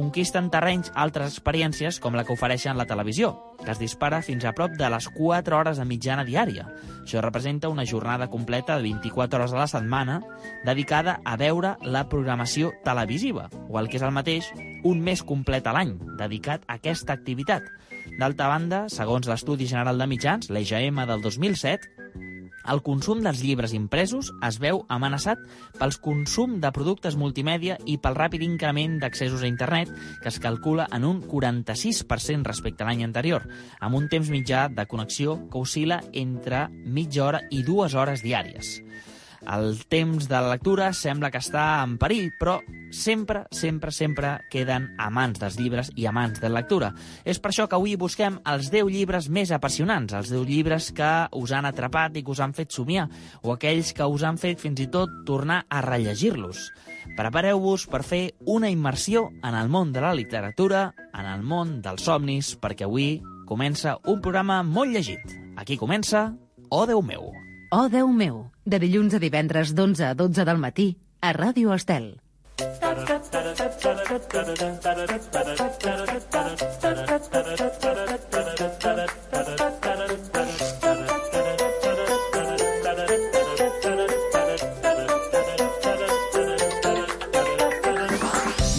conquisten 0.00 0.48
terrenys 0.48 0.88
altres 0.96 1.34
experiències 1.34 1.98
com 2.00 2.14
la 2.16 2.24
que 2.24 2.32
ofereixen 2.32 2.78
la 2.80 2.86
televisió, 2.88 3.34
que 3.60 3.68
es 3.74 3.80
dispara 3.82 4.22
fins 4.24 4.46
a 4.48 4.54
prop 4.56 4.72
de 4.78 4.88
les 4.88 5.08
4 5.12 5.58
hores 5.58 5.76
de 5.76 5.84
mitjana 5.84 6.24
diària. 6.24 6.70
Això 7.02 7.20
representa 7.20 7.68
una 7.68 7.84
jornada 7.84 8.30
completa 8.32 8.78
de 8.78 8.86
24 8.88 9.42
hores 9.42 9.52
a 9.52 9.60
la 9.60 9.68
setmana 9.68 10.20
dedicada 10.64 11.18
a 11.24 11.36
veure 11.36 11.74
la 11.84 12.06
programació 12.08 12.72
televisiva, 12.84 13.50
o 13.68 13.76
el 13.78 13.92
que 13.92 14.00
és 14.00 14.06
el 14.06 14.16
mateix, 14.16 14.48
un 14.88 15.04
mes 15.04 15.20
complet 15.20 15.68
a 15.68 15.76
l'any 15.76 15.92
dedicat 16.16 16.64
a 16.66 16.78
aquesta 16.80 17.12
activitat. 17.12 17.68
D'altra 18.16 18.48
banda, 18.48 18.86
segons 18.88 19.28
l'Estudi 19.28 19.68
General 19.68 20.00
de 20.00 20.08
Mitjans, 20.08 20.48
l'EGM 20.48 21.04
del 21.12 21.20
2007, 21.20 21.99
el 22.70 22.82
consum 22.86 23.18
dels 23.24 23.40
llibres 23.42 23.72
impresos 23.74 24.30
es 24.46 24.60
veu 24.62 24.84
amenaçat 24.94 25.40
pels 25.78 25.98
consum 26.02 26.58
de 26.62 26.70
productes 26.74 27.16
multimèdia 27.18 27.76
i 27.90 27.96
pel 27.98 28.14
ràpid 28.18 28.44
increment 28.46 28.98
d'accessos 29.02 29.42
a 29.42 29.50
internet, 29.50 29.90
que 30.22 30.30
es 30.30 30.38
calcula 30.42 30.86
en 30.94 31.06
un 31.08 31.22
46% 31.26 32.46
respecte 32.46 32.84
a 32.84 32.90
l'any 32.90 33.02
anterior, 33.06 33.48
amb 33.80 33.98
un 33.98 34.06
temps 34.12 34.30
mitjà 34.30 34.68
de 34.70 34.86
connexió 34.86 35.36
que 35.50 35.58
oscil·la 35.58 36.02
entre 36.12 36.68
mitja 36.70 37.26
hora 37.26 37.42
i 37.50 37.64
dues 37.66 37.98
hores 37.98 38.22
diàries. 38.22 38.78
El 39.48 39.78
temps 39.88 40.28
de 40.28 40.36
la 40.36 40.50
lectura 40.52 40.90
sembla 40.92 41.30
que 41.32 41.40
està 41.40 41.80
en 41.80 41.96
perill, 42.00 42.28
però 42.36 42.58
sempre, 42.92 43.46
sempre, 43.54 43.92
sempre 43.94 44.32
queden 44.52 44.90
amants 45.00 45.40
dels 45.40 45.56
llibres 45.56 45.90
i 45.96 46.04
amants 46.10 46.42
de 46.42 46.50
la 46.50 46.60
lectura. 46.60 46.90
És 47.24 47.40
per 47.40 47.52
això 47.52 47.66
que 47.68 47.78
avui 47.78 47.96
busquem 47.96 48.36
els 48.52 48.68
10 48.72 48.90
llibres 48.92 49.30
més 49.32 49.52
apassionants, 49.56 50.12
els 50.12 50.32
10 50.32 50.44
llibres 50.50 50.90
que 50.92 51.10
us 51.40 51.54
han 51.56 51.68
atrapat 51.70 52.20
i 52.20 52.24
que 52.24 52.34
us 52.34 52.42
han 52.44 52.54
fet 52.56 52.76
somiar, 52.76 53.08
o 53.42 53.54
aquells 53.54 53.94
que 53.96 54.04
us 54.04 54.26
han 54.26 54.38
fet 54.40 54.60
fins 54.60 54.84
i 54.84 54.90
tot 54.92 55.22
tornar 55.26 55.64
a 55.68 55.80
rellegir-los. 55.86 56.68
Prepareu-vos 57.16 57.88
per 57.90 58.04
fer 58.04 58.24
una 58.44 58.70
immersió 58.70 59.30
en 59.42 59.56
el 59.56 59.72
món 59.72 59.94
de 59.96 60.04
la 60.04 60.14
literatura, 60.14 60.90
en 61.16 61.26
el 61.26 61.42
món 61.42 61.78
dels 61.80 62.04
somnis, 62.04 62.56
perquè 62.60 62.84
avui 62.84 63.22
comença 63.48 63.96
un 64.06 64.20
programa 64.20 64.62
molt 64.62 64.92
llegit. 64.92 65.38
Aquí 65.56 65.80
comença 65.80 66.28
Oh, 66.70 66.86
Déu 66.86 67.02
meu! 67.02 67.39
Oh, 67.72 67.86
Déu 67.88 68.08
meu, 68.10 68.36
de 68.66 68.78
dilluns 68.82 69.14
a 69.14 69.20
divendres 69.22 69.70
d'11 69.78 70.02
a 70.02 70.14
12 70.18 70.44
del 70.48 70.58
matí, 70.58 70.88
a 71.22 71.30
Ràdio 71.36 71.70
Estel. 71.76 72.16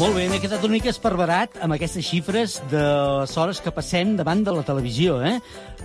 Molt 0.02 0.16
bé, 0.18 0.24
m'he 0.32 0.40
quedat 0.42 0.64
una 0.66 0.74
mica 0.74 0.90
esparverat 0.90 1.60
amb 1.62 1.76
aquestes 1.76 2.08
xifres 2.08 2.56
de 2.72 2.82
les 2.82 3.34
hores 3.38 3.60
que 3.62 3.70
passem 3.70 4.16
davant 4.18 4.40
de 4.42 4.56
la 4.56 4.64
televisió, 4.66 5.20
eh? 5.22 5.36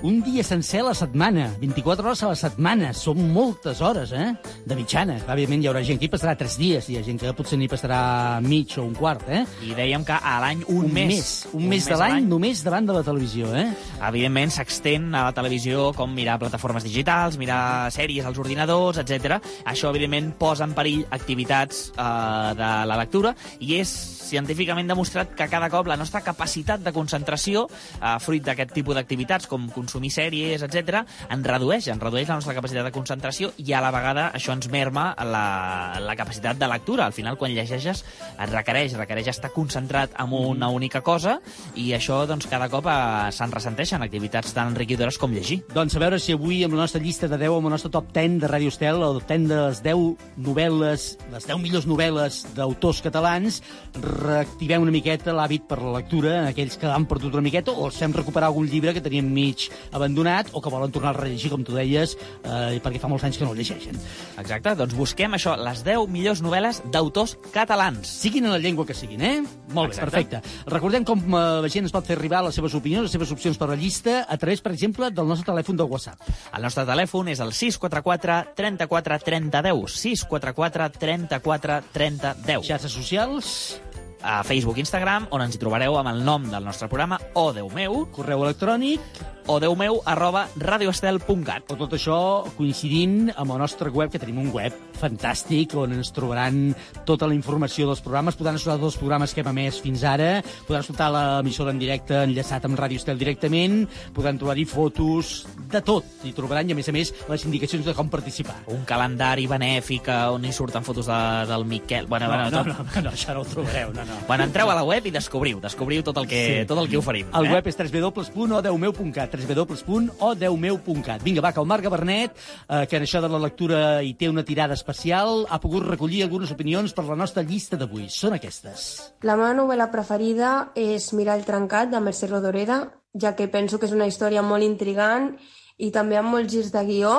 Un 0.09 0.23
dia 0.25 0.45
sencer 0.45 0.81
a 0.81 0.87
la 0.87 0.95
setmana, 0.97 1.51
24 1.61 2.07
hores 2.09 2.23
a 2.25 2.31
la 2.31 2.39
setmana, 2.41 2.95
són 2.97 3.21
moltes 3.35 3.83
hores, 3.85 4.15
eh? 4.17 4.31
De 4.65 4.77
mitjana. 4.77 5.19
Òbviament 5.21 5.61
hi 5.61 5.69
haurà 5.69 5.83
gent 5.85 6.01
que 6.01 6.09
hi 6.09 6.13
passarà 6.13 6.33
3 6.41 6.57
dies, 6.61 6.89
hi 6.89 6.97
ha 6.97 7.03
gent 7.05 7.21
que 7.21 7.35
potser 7.37 7.59
n'hi 7.61 7.69
passarà 7.69 7.99
mig 8.45 8.73
o 8.81 8.87
un 8.87 8.95
quart, 8.97 9.27
eh? 9.29 9.43
I 9.69 9.77
dèiem 9.77 10.09
que 10.09 10.17
a 10.17 10.35
l'any 10.47 10.65
un, 10.65 10.87
un 10.89 10.97
mes. 10.97 11.35
Un, 11.53 11.69
mes 11.69 11.85
de 11.85 11.97
a 11.97 12.01
l'any 12.01 12.25
només 12.33 12.65
davant 12.65 12.89
de 12.89 12.97
la 12.97 13.05
televisió, 13.05 13.53
eh? 13.53 13.67
Evidentment, 14.01 14.57
s'extén 14.57 15.11
a 15.13 15.27
la 15.29 15.37
televisió 15.37 15.91
com 15.97 16.17
mirar 16.17 16.39
plataformes 16.41 16.89
digitals, 16.89 17.37
mirar 17.37 17.93
sèries 17.93 18.25
als 18.25 18.41
ordinadors, 18.41 19.05
etc. 19.05 19.43
Això, 19.69 19.93
evidentment, 19.93 20.33
posa 20.41 20.65
en 20.65 20.73
perill 20.77 21.05
activitats 21.11 21.91
eh, 21.93 22.11
de 22.57 22.75
la 22.89 23.01
lectura 23.05 23.37
i 23.61 23.77
és 23.83 24.06
científicament 24.07 24.89
demostrat 24.89 25.35
que 25.37 25.49
cada 25.51 25.69
cop 25.71 25.87
la 25.87 25.97
nostra 25.97 26.23
capacitat 26.25 26.83
de 26.83 26.93
concentració, 26.93 27.67
eh, 28.01 28.17
fruit 28.21 28.45
d'aquest 28.45 28.73
tipus 28.75 28.97
d'activitats, 28.97 29.47
com 29.47 29.69
consumir 29.71 30.11
sèries, 30.11 30.63
etc, 30.63 31.03
en 31.31 31.45
redueix, 31.45 31.89
en 31.93 32.01
redueix 32.01 32.29
la 32.29 32.39
nostra 32.41 32.55
capacitat 32.57 32.87
de 32.87 32.95
concentració 32.95 33.53
i 33.59 33.73
a 33.73 33.83
la 33.85 33.93
vegada 33.95 34.31
això 34.35 34.55
ens 34.57 34.69
merma 34.73 35.09
la, 35.25 35.99
la 36.03 36.17
capacitat 36.17 36.59
de 36.59 36.69
lectura. 36.71 37.07
Al 37.07 37.15
final, 37.17 37.39
quan 37.39 37.55
llegeixes, 37.55 38.03
et 38.37 38.53
requereix, 38.53 38.97
requereix 38.99 39.31
estar 39.33 39.53
concentrat 39.55 40.17
en 40.19 40.33
una 40.33 40.69
única 40.69 41.03
cosa 41.03 41.39
i 41.75 41.93
això, 41.97 42.25
doncs, 42.29 42.49
cada 42.51 42.69
cop 42.73 42.89
eh, 42.91 43.31
se'n 43.33 43.55
ressenteixen 43.55 44.03
activitats 44.03 44.55
tan 44.57 44.73
enriquidores 44.75 45.19
com 45.19 45.35
llegir. 45.35 45.63
Doncs 45.75 45.97
a 45.97 46.03
veure 46.03 46.21
si 46.23 46.35
avui 46.37 46.63
amb 46.65 46.77
la 46.77 46.85
nostra 46.85 47.03
llista 47.03 47.29
de 47.29 47.39
10, 47.39 47.59
amb 47.59 47.71
el 47.71 47.77
nostre 47.77 47.93
top 47.95 48.13
10 48.15 48.41
de 48.43 48.51
Ràdio 48.51 48.73
Estel, 48.75 49.03
el 49.03 49.21
top 49.21 49.31
10 49.31 49.49
de 49.51 49.61
les 49.63 49.83
10 49.85 50.05
novel·les, 50.47 51.07
les 51.33 51.49
10 51.49 51.63
millors 51.63 51.89
novel·les 51.89 52.43
d'autors 52.57 53.03
catalans, 53.05 53.61
reactivem 54.03 54.83
una 54.83 54.93
miqueta 54.95 55.35
l'hàbit 55.37 55.67
per 55.69 55.79
la 55.83 55.95
lectura 55.99 56.35
en 56.41 56.49
aquells 56.51 56.77
que 56.81 56.89
han 56.91 57.07
perdut 57.09 57.35
una 57.35 57.45
miqueta 57.45 57.73
o 57.73 57.89
els 57.89 57.99
fem 58.01 58.15
recuperar 58.15 58.51
algun 58.51 58.69
llibre 58.71 58.95
que 58.97 59.03
teníem 59.05 59.29
mig 59.33 59.69
abandonat 59.97 60.51
o 60.53 60.63
que 60.63 60.73
volen 60.73 60.93
tornar 60.95 61.15
a 61.15 61.19
rellegir, 61.19 61.51
com 61.53 61.65
tu 61.65 61.75
deies, 61.77 62.17
eh, 62.45 62.79
perquè 62.83 63.01
fa 63.03 63.09
molts 63.09 63.25
anys 63.29 63.39
que 63.39 63.45
no 63.45 63.53
el 63.55 63.61
llegeixen. 63.61 63.99
Exacte, 64.39 64.75
doncs 64.79 64.95
busquem 64.97 65.37
això, 65.37 65.57
les 65.57 65.83
10 65.87 66.09
millors 66.13 66.43
novel·les 66.45 66.83
d'autors 66.93 67.37
catalans. 67.53 68.07
Siguin 68.07 68.47
en 68.47 68.55
la 68.57 68.61
llengua 68.63 68.87
que 68.87 68.95
siguin, 68.95 69.23
eh? 69.23 69.37
Molt 69.73 69.91
bé, 69.91 69.97
Exacte. 69.97 70.11
perfecte. 70.11 70.71
Recordem 70.71 71.05
com 71.05 71.21
eh, 71.21 71.45
la 71.67 71.73
gent 71.73 71.87
es 71.89 71.93
pot 71.95 72.07
fer 72.07 72.17
arribar 72.19 72.43
les 72.45 72.55
seves 72.55 72.75
opinions, 72.75 73.09
les 73.09 73.13
seves 73.13 73.33
opcions 73.33 73.59
per 73.59 73.69
la 73.71 73.77
llista, 73.77 74.25
a 74.29 74.37
través, 74.37 74.61
per 74.61 74.73
exemple, 74.73 75.11
del 75.11 75.27
nostre 75.27 75.51
telèfon 75.53 75.77
de 75.77 75.85
WhatsApp. 75.85 76.21
El 76.55 76.63
nostre 76.63 76.85
telèfon 76.89 77.29
és 77.33 77.41
el 77.41 77.53
644 77.53 78.55
34 78.57 79.19
30 79.25 79.63
10. 79.63 79.99
644 80.07 80.91
34 80.99 81.81
30 81.93 82.35
10. 82.47 82.67
Xarxes 82.67 82.93
socials, 82.93 83.81
A 84.23 84.43
Facebook 84.45 84.79
i 84.79 84.85
Instagram, 84.85 85.29
on 85.31 85.45
ens 85.45 85.57
hi 85.57 85.61
trobareu 85.63 85.99
amb 86.01 86.13
el 86.13 86.23
nom 86.25 86.47
del 86.51 86.65
nostre 86.65 86.89
programa, 86.89 87.21
o 87.35 87.51
Déu 87.57 87.69
meu, 87.75 88.05
correu 88.17 88.45
electrònic, 88.47 89.01
o 89.47 89.61
Déu 89.63 89.77
meu, 89.79 90.01
arroba 90.05 90.49
radioestel.cat. 90.59 91.71
o 91.71 91.77
tot 91.79 91.93
això 91.95 92.17
coincidint 92.57 93.31
amb 93.37 93.53
el 93.55 93.59
nostre 93.63 93.91
web, 93.95 94.11
que 94.11 94.19
tenim 94.19 94.39
un 94.43 94.51
web 94.55 94.75
fantàstic, 94.97 95.75
on 95.79 95.93
ens 95.93 96.11
trobaran 96.17 96.73
tota 97.07 97.29
la 97.29 97.35
informació 97.37 97.87
dels 97.87 98.01
programes, 98.03 98.35
podran 98.35 98.57
escoltar 98.59 98.81
tots 98.81 98.95
els 98.95 99.01
programes 99.01 99.35
que 99.35 99.43
hem 99.45 99.51
emès 99.53 99.79
fins 99.85 100.03
ara, 100.09 100.43
podran 100.67 100.83
escoltar 100.83 101.11
l'emissora 101.15 101.71
en 101.71 101.79
directe 101.79 102.23
enllaçat 102.25 102.65
amb 102.67 102.79
Ràdio 102.81 102.99
Estel 102.99 103.19
directament, 103.21 103.85
podran 104.17 104.39
trobar-hi 104.41 104.65
fotos, 104.67 105.47
de 105.71 105.83
tot, 105.85 106.05
i 106.27 106.33
trobaran, 106.35 106.69
i 106.69 106.75
a 106.75 106.79
més 106.79 106.89
a 106.89 106.95
més, 106.97 107.13
les 107.29 107.45
indicacions 107.47 107.85
de 107.87 107.95
com 107.95 108.09
participar. 108.11 108.57
Un 108.75 108.83
calendari 108.89 109.47
benèfic 109.47 110.09
eh, 110.11 110.19
on 110.35 110.45
hi 110.49 110.53
surten 110.57 110.83
fotos 110.87 111.07
de, 111.07 111.21
del 111.53 111.65
Miquel... 111.69 112.07
Bueno, 112.11 112.27
bueno, 112.29 112.51
no, 112.51 112.65
tot... 112.65 112.67
no, 112.67 112.75
no, 112.83 113.03
no, 113.07 113.15
això 113.15 113.35
no 113.37 113.45
ho 113.45 113.49
trobareu, 113.49 113.93
no, 113.95 114.05
no. 114.09 114.19
Bueno, 114.27 114.45
entreu 114.49 114.71
a 114.71 114.75
la 114.75 114.83
web 114.87 115.07
i 115.07 115.15
descobriu, 115.15 115.61
descobriu 115.63 116.03
tot 116.03 116.17
el 116.19 116.27
que, 116.27 116.43
Sí. 116.47 116.67
tot 116.67 116.79
el 116.79 116.89
que 116.89 116.97
oferim. 116.99 117.27
El 117.35 117.47
eh? 117.47 117.53
web 117.55 117.67
és 117.71 117.77
www.odeumeu.cat, 117.79 119.36
www.odeumeu.cat. 119.43 121.23
Vinga, 121.23 121.43
va, 121.45 121.53
que 121.53 121.61
el 121.61 121.69
Marc 121.69 121.85
Gabernet, 121.85 122.37
eh, 122.69 122.87
que 122.89 122.97
en 122.97 123.07
això 123.07 123.21
de 123.21 123.31
la 123.33 123.41
lectura 123.43 124.03
hi 124.03 124.15
té 124.15 124.31
una 124.31 124.45
tirada 124.45 124.75
especial, 124.75 125.45
ha 125.51 125.61
pogut 125.61 125.87
recollir 125.87 126.23
algunes 126.25 126.53
opinions 126.55 126.95
per 126.97 127.05
la 127.09 127.19
nostra 127.19 127.43
llista 127.43 127.77
d'avui. 127.77 128.09
Són 128.13 128.37
aquestes. 128.37 128.87
La 129.27 129.37
meva 129.37 129.53
novel·la 129.57 129.91
preferida 129.93 130.73
és 130.75 131.13
Mirall 131.13 131.45
trencat, 131.45 131.91
de 131.93 132.01
Mercè 132.01 132.31
Rodoreda, 132.31 132.81
ja 133.15 133.35
que 133.37 133.49
penso 133.49 133.79
que 133.79 133.87
és 133.89 133.95
una 133.97 134.09
història 134.09 134.43
molt 134.43 134.65
intrigant 134.65 135.35
i 135.77 135.91
també 135.93 136.17
amb 136.17 136.33
molts 136.33 136.53
girs 136.53 136.73
de 136.73 136.83
guió 136.89 137.15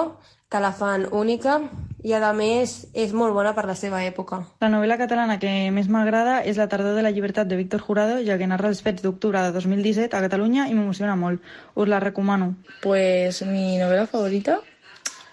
que 0.49 0.59
la 0.59 0.71
fan 0.71 1.07
única 1.11 1.59
i, 2.03 2.13
a 2.13 2.31
més, 2.31 2.87
és 2.95 3.11
molt 3.11 3.33
bona 3.35 3.51
per 3.57 3.65
la 3.67 3.75
seva 3.75 3.99
època. 4.05 4.37
La 4.63 4.69
novel·la 4.71 4.95
catalana 4.99 5.39
que 5.41 5.49
més 5.75 5.89
m'agrada 5.91 6.37
és 6.47 6.55
La 6.57 6.69
tardor 6.71 6.95
de 6.95 7.01
la 7.03 7.11
llibertat 7.11 7.47
de 7.49 7.57
Víctor 7.59 7.81
Jurado, 7.83 8.21
ja 8.23 8.37
que 8.37 8.47
narra 8.47 8.69
els 8.69 8.81
fets 8.85 9.03
d'octubre 9.03 9.41
de 9.43 9.51
2017 9.51 10.15
a 10.15 10.21
Catalunya 10.23 10.69
i 10.69 10.73
m'emociona 10.77 11.17
molt. 11.19 11.41
Us 11.75 11.89
la 11.89 11.99
recomano. 11.99 12.53
Pues 12.81 13.41
mi 13.43 13.77
novela 13.77 14.07
favorita 14.07 14.59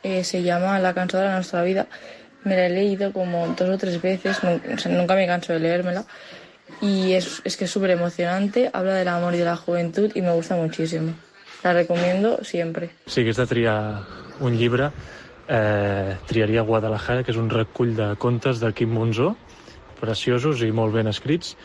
eh, 0.03 0.25
se 0.25 0.43
llama 0.43 0.81
La 0.81 0.95
canción 0.95 1.23
de 1.23 1.29
la 1.29 1.35
nuestra 1.37 1.63
vida. 1.63 1.87
Me 2.43 2.57
la 2.57 2.67
he 2.67 2.71
leído 2.71 3.13
como 3.13 3.47
dos 3.49 3.69
o 3.71 3.79
tres 3.79 4.03
veces, 4.03 4.43
nu- 4.43 4.61
o 4.75 4.79
sea, 4.79 4.91
nunca 4.93 5.15
me 5.15 5.27
canso 5.29 5.53
de 5.53 5.61
leérmela. 5.61 6.05
Y 6.81 7.13
es, 7.13 7.41
es 7.45 7.57
que 7.57 7.67
es 7.67 7.71
súper 7.71 7.91
emocionante, 7.91 8.69
habla 8.73 8.95
del 8.95 9.09
amor 9.09 9.35
y 9.35 9.39
de 9.39 9.45
la 9.45 9.57
juventud 9.57 10.11
y 10.15 10.23
me 10.23 10.33
gusta 10.33 10.57
muchísimo. 10.57 11.13
La 11.63 11.73
recomiendo 11.73 12.43
siempre. 12.43 12.91
Si 13.07 13.21
hagués 13.21 13.37
de 13.37 13.47
triar 13.47 14.03
un 14.41 14.57
llibre, 14.59 14.91
eh, 15.49 16.17
triaria 16.27 16.63
Guadalajara, 16.63 17.23
que 17.23 17.33
és 17.33 17.39
un 17.41 17.51
recull 17.51 17.95
de 17.97 18.15
contes 18.17 18.61
de 18.61 18.73
Quim 18.73 18.93
Monzó, 18.95 19.35
preciosos 20.01 20.63
i 20.63 20.73
molt 20.73 20.95
ben 20.95 21.09
escrits. 21.11 21.57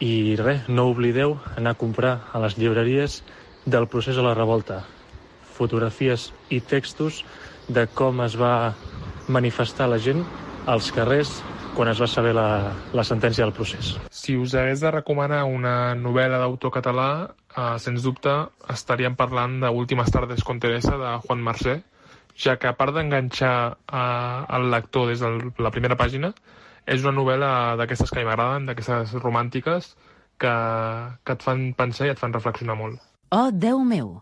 I 0.00 0.36
res, 0.38 0.68
no 0.68 0.86
oblideu 0.92 1.38
anar 1.56 1.74
a 1.74 1.78
comprar 1.78 2.14
a 2.32 2.38
les 2.42 2.56
llibreries 2.58 3.22
del 3.66 3.88
procés 3.90 4.18
a 4.18 4.22
la 4.22 4.34
revolta. 4.34 4.84
Fotografies 5.58 6.30
i 6.54 6.60
textos 6.60 7.24
de 7.68 7.88
com 7.90 8.22
es 8.22 8.36
va 8.38 8.74
manifestar 9.28 9.88
la 9.90 9.98
gent 9.98 10.22
als 10.66 10.92
carrers 10.94 11.32
quan 11.74 11.90
es 11.90 12.00
va 12.00 12.08
saber 12.10 12.32
la, 12.34 12.72
la 12.94 13.04
sentència 13.06 13.44
del 13.44 13.54
procés. 13.54 13.92
Si 14.10 14.36
us 14.38 14.54
hagués 14.58 14.80
de 14.82 14.90
recomanar 14.90 15.44
una 15.46 15.94
novel·la 15.98 16.40
d'autor 16.42 16.72
català, 16.74 17.10
eh, 17.54 17.76
sens 17.82 18.02
dubte 18.06 18.34
estaríem 18.72 19.14
parlant 19.18 19.60
de 19.62 19.70
Últimes 19.70 20.10
tardes 20.14 20.42
con 20.46 20.58
Teresa, 20.62 20.96
de 20.98 21.12
Juan 21.26 21.44
Mercè, 21.44 21.76
ja 22.38 22.56
que 22.60 22.70
a 22.70 22.76
part 22.78 22.94
d'enganxar 22.94 23.56
eh, 23.74 24.56
el 24.58 24.70
lector 24.74 25.10
des 25.10 25.24
de 25.24 25.52
la 25.58 25.74
primera 25.74 25.98
pàgina, 25.98 26.32
és 26.86 27.04
una 27.04 27.16
novel·la 27.18 27.50
d'aquestes 27.80 28.14
que 28.14 28.24
m'agraden, 28.24 28.70
d'aquestes 28.70 29.18
romàntiques, 29.20 29.92
que, 30.38 30.54
que 31.24 31.36
et 31.36 31.44
fan 31.44 31.68
pensar 31.76 32.08
i 32.08 32.14
et 32.14 32.22
fan 32.22 32.36
reflexionar 32.36 32.78
molt. 32.78 33.02
Oh, 33.34 33.50
Déu 33.52 33.84
meu! 33.84 34.16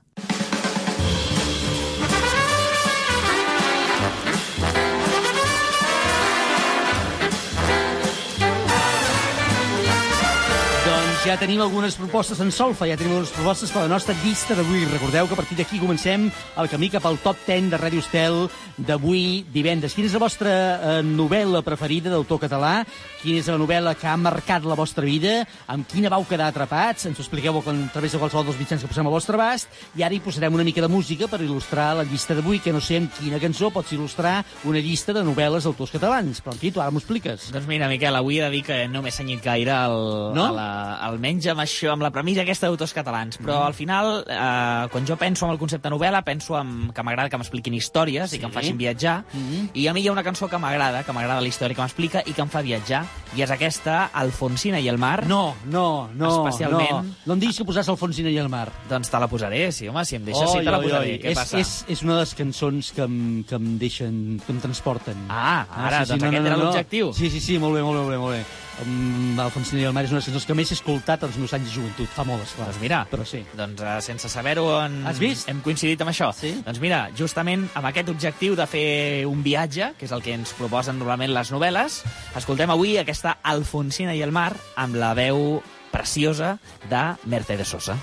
Ja 11.26 11.35
tenim 11.35 11.59
algunes 11.59 11.97
propostes 11.99 12.38
en 12.38 12.52
solfa, 12.54 12.87
ja 12.87 12.95
tenim 12.95 13.16
algunes 13.16 13.33
propostes 13.35 13.73
per 13.75 13.80
a 13.80 13.87
la 13.88 13.90
nostra 13.90 14.14
llista 14.23 14.54
d'avui. 14.54 14.85
Recordeu 14.87 15.26
que 15.26 15.35
a 15.35 15.38
partir 15.40 15.56
d'aquí 15.59 15.80
comencem 15.83 16.28
el 16.30 16.68
camí 16.71 16.87
cap 16.92 17.02
al 17.09 17.18
top 17.18 17.40
10 17.49 17.66
de 17.73 17.80
Ràdio 17.80 17.99
Estel 17.99 18.45
d'avui 18.78 19.42
divendres. 19.50 19.97
Quina 19.97 20.06
és 20.06 20.14
la 20.14 20.21
vostra 20.23 20.52
eh, 20.52 21.00
novel·la 21.02 21.64
preferida 21.66 22.12
d'autor 22.12 22.38
català? 22.45 22.85
Quina 23.25 23.40
és 23.42 23.49
la 23.50 23.56
novel·la 23.59 23.97
que 23.99 24.06
ha 24.06 24.14
marcat 24.21 24.68
la 24.68 24.76
vostra 24.78 25.02
vida? 25.02 25.40
Amb 25.66 25.88
quina 25.90 26.12
vau 26.14 26.23
quedar 26.28 26.52
atrapats? 26.52 27.09
Ens 27.11 27.18
ho 27.18 27.25
expliqueu 27.25 27.59
a 27.59 27.64
través 27.90 28.14
de 28.14 28.23
qualsevol 28.23 28.47
dels 28.47 28.61
mitjans 28.61 28.87
que 28.87 28.92
posem 28.92 29.11
al 29.11 29.16
vostre 29.16 29.35
abast. 29.35 29.66
I 29.99 30.06
ara 30.06 30.14
hi 30.14 30.23
posarem 30.23 30.54
una 30.54 30.64
mica 30.68 30.85
de 30.85 30.92
música 30.92 31.26
per 31.26 31.42
il·lustrar 31.42 31.88
la 31.99 32.06
llista 32.06 32.38
d'avui, 32.38 32.61
que 32.62 32.75
no 32.76 32.80
sé 32.80 33.00
amb 33.02 33.11
quina 33.18 33.42
cançó 33.42 33.73
pots 33.75 33.97
il·lustrar 33.99 34.45
una 34.62 34.78
llista 34.78 35.16
de 35.16 35.26
novel·les 35.26 35.66
d'autors 35.66 35.90
catalans. 35.90 36.38
Però, 36.45 36.54
en 36.54 36.62
fi, 36.62 36.71
tu 36.71 36.85
ara 36.85 36.95
m'ho 36.95 37.02
expliques. 37.02 37.50
Doncs 37.50 37.66
mira, 37.66 37.90
Miquel, 37.90 38.14
avui 38.14 38.38
he 38.38 38.47
de 38.47 38.52
dir 38.54 38.62
que 38.62 38.78
no 38.87 39.02
m'he 39.02 39.11
senyit 39.11 39.42
gaire 39.42 39.75
al, 39.75 39.99
No? 40.37 40.47
a 40.47 40.52
la, 40.54 41.15
almenys 41.16 41.49
amb 41.50 41.61
això, 41.64 41.90
amb 41.94 42.04
la 42.04 42.11
premissa 42.14 42.42
aquesta 42.44 42.68
d'autors 42.68 42.92
catalans. 42.94 43.38
Però 43.40 43.56
Mm. 43.62 43.66
al 43.66 43.75
final, 43.75 44.25
eh, 44.28 44.88
quan 44.92 45.06
jo 45.08 45.16
penso 45.16 45.46
en 45.46 45.52
el 45.52 45.58
concepte 45.58 45.88
novel·la, 45.90 46.23
penso 46.25 46.58
en, 46.61 46.92
que 46.92 47.02
m'agrada 47.02 47.28
que 47.30 47.37
m'expliquin 47.38 47.75
històries 47.75 48.32
i 48.35 48.38
que 48.38 48.46
em 48.46 48.52
facin 48.52 48.76
viatjar. 48.78 49.25
Mm. 49.32 49.70
I 49.75 49.87
a 49.88 49.92
mi 49.94 50.00
hi 50.02 50.08
ha 50.08 50.12
una 50.12 50.23
cançó 50.23 50.49
que 50.49 50.58
m'agrada, 50.58 51.02
que 51.02 51.12
m'agrada 51.12 51.40
la 51.40 51.49
història 51.49 51.75
que 51.75 51.82
m'explica 51.82 52.23
i 52.26 52.32
que 52.32 52.42
em 52.42 52.49
fa 52.49 52.62
viatjar. 52.62 53.04
I 53.37 53.42
és 53.42 53.50
aquesta, 53.50 54.11
Alfonsina 54.12 54.78
i 54.80 54.88
el 54.88 54.99
mar. 54.99 55.26
No, 55.26 55.54
no, 55.64 56.08
no, 56.14 56.46
Especialment- 56.46 56.90
no. 56.90 57.14
No 57.26 57.32
em 57.35 57.40
diguis 57.40 57.56
que 57.58 57.64
posàs 57.64 57.88
Alfonsina 57.88 58.30
i 58.30 58.37
el 58.38 58.49
mar. 58.49 58.70
Doncs 58.88 59.11
te 59.11 59.18
la 59.18 59.26
posaré, 59.28 59.73
sí, 59.73 59.88
home, 59.88 60.04
si 60.04 60.16
em 60.16 60.25
deixes, 60.25 60.50
sí 60.52 60.58
te 60.58 60.70
la 60.70 60.80
posaré. 60.80 61.20
Què 61.20 61.30
és, 61.32 61.38
passa? 61.38 61.58
És, 61.58 61.85
és 61.88 62.02
una 62.02 62.14
de 62.14 62.20
les 62.20 62.35
cançons 62.35 62.92
que 62.92 63.02
em, 63.02 63.42
que 63.44 63.54
em 63.56 63.78
deixen, 63.78 64.40
que 64.46 64.52
em 64.52 64.61
transporten. 64.61 65.26
Ah, 65.28 65.66
ara, 65.70 66.04
doncs 66.04 66.23
aquest 66.23 66.46
era 66.46 66.56
l'objectiu. 66.56 67.12
Sí, 67.14 67.30
sí, 67.30 67.40
sí, 67.40 67.58
molt 67.58 67.75
bé, 67.75 67.82
molt 67.82 67.99
bé, 67.99 68.04
molt 68.04 68.11
bé. 68.12 68.18
Molt 68.18 68.35
bé. 68.37 68.44
Um, 68.85 69.38
Alfonsina 69.40 69.80
i 69.80 69.87
el 69.88 69.95
mar 69.97 70.02
és 70.04 70.11
una 70.12 70.18
de 70.18 70.21
les 70.21 70.28
cançons 70.28 70.45
que 70.49 70.54
més 70.59 70.71
he 70.71 70.76
escoltat 70.76 71.23
als 71.25 71.38
meus 71.40 71.54
anys 71.56 71.71
de 71.71 71.75
joventut. 71.78 72.11
Fa 72.12 72.25
molt, 72.28 72.42
esclar. 72.45 72.66
Doncs 72.68 72.80
mira, 72.83 72.99
Però 73.11 73.25
sí. 73.25 73.40
doncs 73.56 73.80
uh, 73.80 73.95
sense 74.04 74.28
saber-ho 74.28 74.66
en... 74.83 74.99
Has 75.09 75.21
vist? 75.23 75.49
hem 75.49 75.62
coincidit 75.64 76.02
amb 76.04 76.12
això. 76.12 76.28
Sí. 76.37 76.52
Doncs 76.66 76.80
mira, 76.83 77.06
justament 77.16 77.64
amb 77.75 77.88
aquest 77.88 78.11
objectiu 78.12 78.56
de 78.59 78.66
fer 78.68 78.88
un 79.30 79.40
viatge, 79.47 79.95
que 79.97 80.04
és 80.09 80.12
el 80.12 80.21
que 80.25 80.35
ens 80.37 80.52
proposen 80.59 80.99
normalment 81.00 81.33
les 81.33 81.52
novel·les, 81.54 82.02
escoltem 82.37 82.71
avui 82.75 82.99
aquesta 83.00 83.38
Alfonsina 83.42 84.12
i 84.16 84.21
el 84.26 84.35
mar 84.35 84.52
amb 84.76 85.00
la 85.00 85.14
veu 85.16 85.62
preciosa 85.92 86.59
de 86.90 87.06
Mercedes 87.25 87.68
Sosa. 87.73 87.97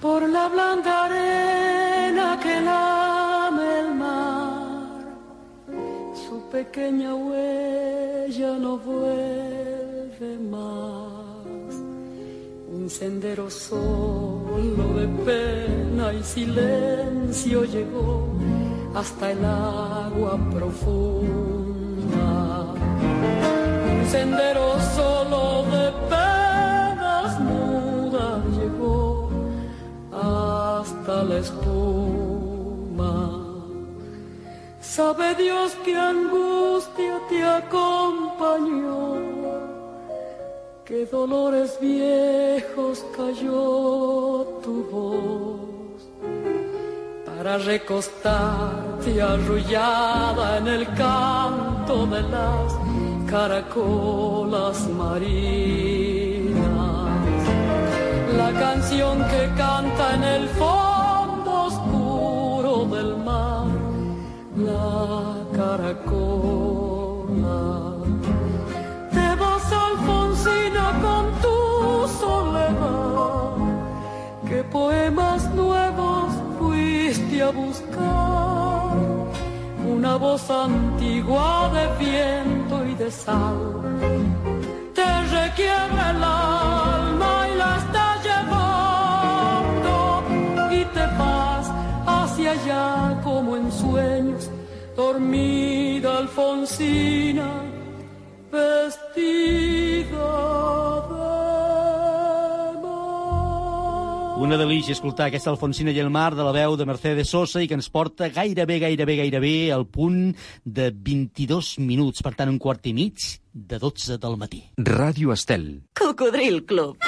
por 0.00 0.22
la 0.28 0.46
blanca 0.48 1.06
arena 1.06 2.38
que 2.42 2.60
lame 2.60 3.80
el 3.80 3.94
mar. 3.94 5.04
Su 6.14 6.36
pequeña 6.52 7.14
huella 7.14 8.52
no 8.58 8.76
vuelve 8.78 9.55
Un 12.68 12.90
sendero 12.90 13.48
solo 13.50 14.94
de 14.98 15.06
pena 15.24 16.12
y 16.12 16.22
silencio 16.22 17.64
llegó 17.64 18.28
hasta 18.94 19.32
el 19.32 19.42
agua 19.44 20.38
profunda. 20.50 22.74
Un 23.92 24.06
sendero 24.10 24.78
solo 24.94 25.64
de 25.70 25.92
penas 26.10 27.40
mudas 27.40 28.44
llegó 28.58 29.30
hasta 30.12 31.24
la 31.24 31.38
espuma. 31.38 33.42
Sabe 34.80 35.34
Dios 35.34 35.72
que 35.84 35.94
angustia 35.94 37.20
te 37.28 37.42
acompañó, 37.42 39.16
que 40.86 41.04
dolores 41.06 41.76
viejos 41.80 43.04
cayó 43.16 44.60
tu 44.62 44.84
voz 44.88 46.00
para 47.26 47.58
recostarte 47.58 49.20
arrullada 49.20 50.58
en 50.58 50.68
el 50.68 50.86
canto 50.94 52.06
de 52.06 52.22
las 52.22 52.72
caracolas 53.28 54.88
marinas. 54.90 56.46
La 58.36 58.52
canción 58.52 59.18
que 59.24 59.50
canta 59.56 60.14
en 60.14 60.22
el 60.22 60.48
fondo 60.50 61.64
oscuro 61.64 62.84
del 62.94 63.16
mar, 63.16 63.66
la 64.56 65.34
caracola. 65.52 66.75
Poemas 74.76 75.42
nuevos 75.54 76.28
fuiste 76.58 77.36
a 77.42 77.50
buscar, 77.62 78.92
una 79.94 80.12
voz 80.16 80.44
antigua 80.50 81.70
de 81.76 81.84
viento 82.04 82.74
y 82.90 82.94
de 83.02 83.10
sal. 83.10 83.58
Te 84.98 85.10
requiebra 85.38 86.04
el 86.14 86.22
alma 86.22 87.32
y 87.50 87.52
la 87.62 87.70
está 87.82 88.06
llevando. 88.26 89.94
Y 90.78 90.82
te 90.96 91.04
vas 91.20 91.66
hacia 92.16 92.50
allá 92.56 92.88
como 93.26 93.56
en 93.60 93.66
sueños, 93.72 94.42
dormida 94.94 96.08
Alfonsina, 96.22 97.48
vestida 98.52 99.65
Una 104.46 104.56
delícia 104.56 104.92
escoltar 104.94 105.26
aquesta 105.26 105.50
Alfonsina 105.50 105.90
i 105.90 105.98
el 105.98 106.06
mar 106.14 106.28
de 106.38 106.44
la 106.46 106.52
veu 106.54 106.76
de 106.78 106.84
Mercedes 106.86 107.32
Sosa 107.34 107.58
i 107.58 107.66
que 107.66 107.74
ens 107.74 107.88
porta 107.90 108.28
gairebé, 108.30 108.76
gairebé, 108.78 109.16
gairebé 109.18 109.72
al 109.74 109.88
punt 109.90 110.36
de 110.62 110.92
22 110.94 111.72
minuts, 111.82 112.22
per 112.22 112.36
tant 112.38 112.52
un 112.52 112.60
quart 112.62 112.86
i 112.86 112.92
mig 112.94 113.24
de 113.50 113.80
12 113.82 114.20
del 114.22 114.38
matí. 114.38 114.62
Ràdio 114.78 115.34
Estel. 115.34 115.66
Cocodril 115.98 116.62
Club. 116.62 117.02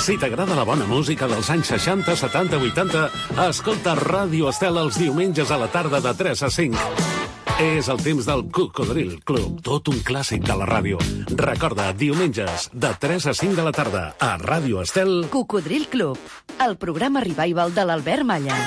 Si 0.00 0.16
t'agrada 0.16 0.56
la 0.56 0.64
bona 0.64 0.88
música 0.88 1.28
dels 1.28 1.52
anys 1.52 1.74
60, 1.76 2.16
70, 2.16 2.62
80, 2.72 3.04
escolta 3.50 3.92
Ràdio 4.00 4.48
Estel 4.54 4.80
els 4.80 4.96
diumenges 5.04 5.52
a 5.52 5.60
la 5.60 5.68
tarda 5.68 6.00
de 6.00 6.16
3 6.16 6.48
a 6.48 6.50
5. 6.62 7.33
És 7.62 7.86
el 7.86 8.00
temps 8.02 8.26
del 8.26 8.40
Cocodril 8.50 9.20
Club, 9.22 9.60
tot 9.62 9.86
un 9.92 10.00
clàssic 10.02 10.42
de 10.42 10.56
la 10.58 10.66
ràdio. 10.66 10.98
Recorda, 11.38 11.92
diumenges, 11.94 12.66
de 12.74 12.90
3 12.98 13.28
a 13.30 13.34
5 13.38 13.54
de 13.54 13.66
la 13.68 13.70
tarda, 13.70 14.02
a 14.18 14.34
Ràdio 14.42 14.82
Estel... 14.82 15.28
Cocodril 15.30 15.86
Club, 15.86 16.18
el 16.66 16.74
programa 16.76 17.22
revival 17.22 17.72
de 17.74 17.84
l'Albert 17.86 18.26
Malla. 18.26 18.58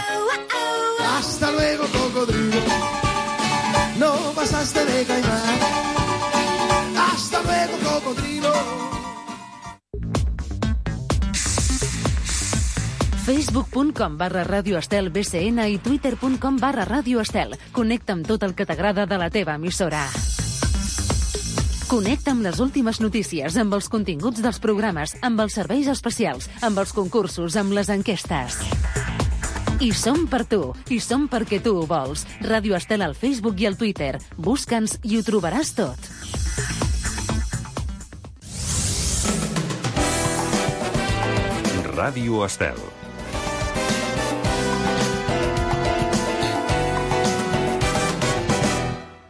Hasta 1.17 1.51
luego, 1.51 1.83
cocodrilo. 1.91 2.61
No 3.99 4.13
pasaste 4.33 4.85
de 4.85 5.03
caimán. 5.03 5.59
Hasta 7.11 7.43
luego, 7.43 7.77
cocodrilo. 7.83 8.96
facebook.com 13.27 14.17
barra 14.17 14.45
Radio 14.45 14.77
Estel 14.77 15.09
BCN 15.09 15.67
i 15.67 15.77
twitter.com 15.79 16.57
barra 16.61 16.85
Radio 16.85 17.19
Estel. 17.19 17.57
Connecta 17.75 18.13
amb 18.15 18.23
tot 18.23 18.43
el 18.47 18.53
que 18.55 18.63
t'agrada 18.63 19.03
de 19.05 19.17
la 19.19 19.27
teva 19.27 19.57
emissora. 19.59 20.05
Connecta 21.91 22.31
amb 22.31 22.45
les 22.47 22.61
últimes 22.63 23.01
notícies, 23.03 23.57
amb 23.59 23.75
els 23.75 23.89
continguts 23.91 24.39
dels 24.39 24.61
programes, 24.63 25.17
amb 25.19 25.43
els 25.43 25.57
serveis 25.59 25.89
especials, 25.91 26.47
amb 26.63 26.79
els 26.79 26.93
concursos, 26.95 27.57
amb 27.59 27.75
les 27.75 27.91
enquestes. 27.91 28.61
I 29.83 29.91
som 29.91 30.23
per 30.31 30.45
tu, 30.47 30.71
i 30.87 31.01
som 31.03 31.27
perquè 31.27 31.59
tu 31.59 31.75
ho 31.81 31.83
vols. 31.83 32.23
Ràdio 32.47 32.79
Estel 32.79 33.03
al 33.03 33.15
Facebook 33.15 33.59
i 33.59 33.67
al 33.67 33.75
Twitter. 33.75 34.13
Busca'ns 34.37 35.01
i 35.03 35.19
ho 35.19 35.25
trobaràs 35.27 35.73
tot. 35.75 35.99
Ràdio 41.91 42.45
Estel. 42.47 42.96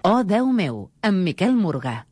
Oh, 0.07 0.23
Déu 0.23 0.45
meu, 0.55 0.77
amb 1.03 1.19
Miquel 1.19 1.51
Morgà. 1.59 2.06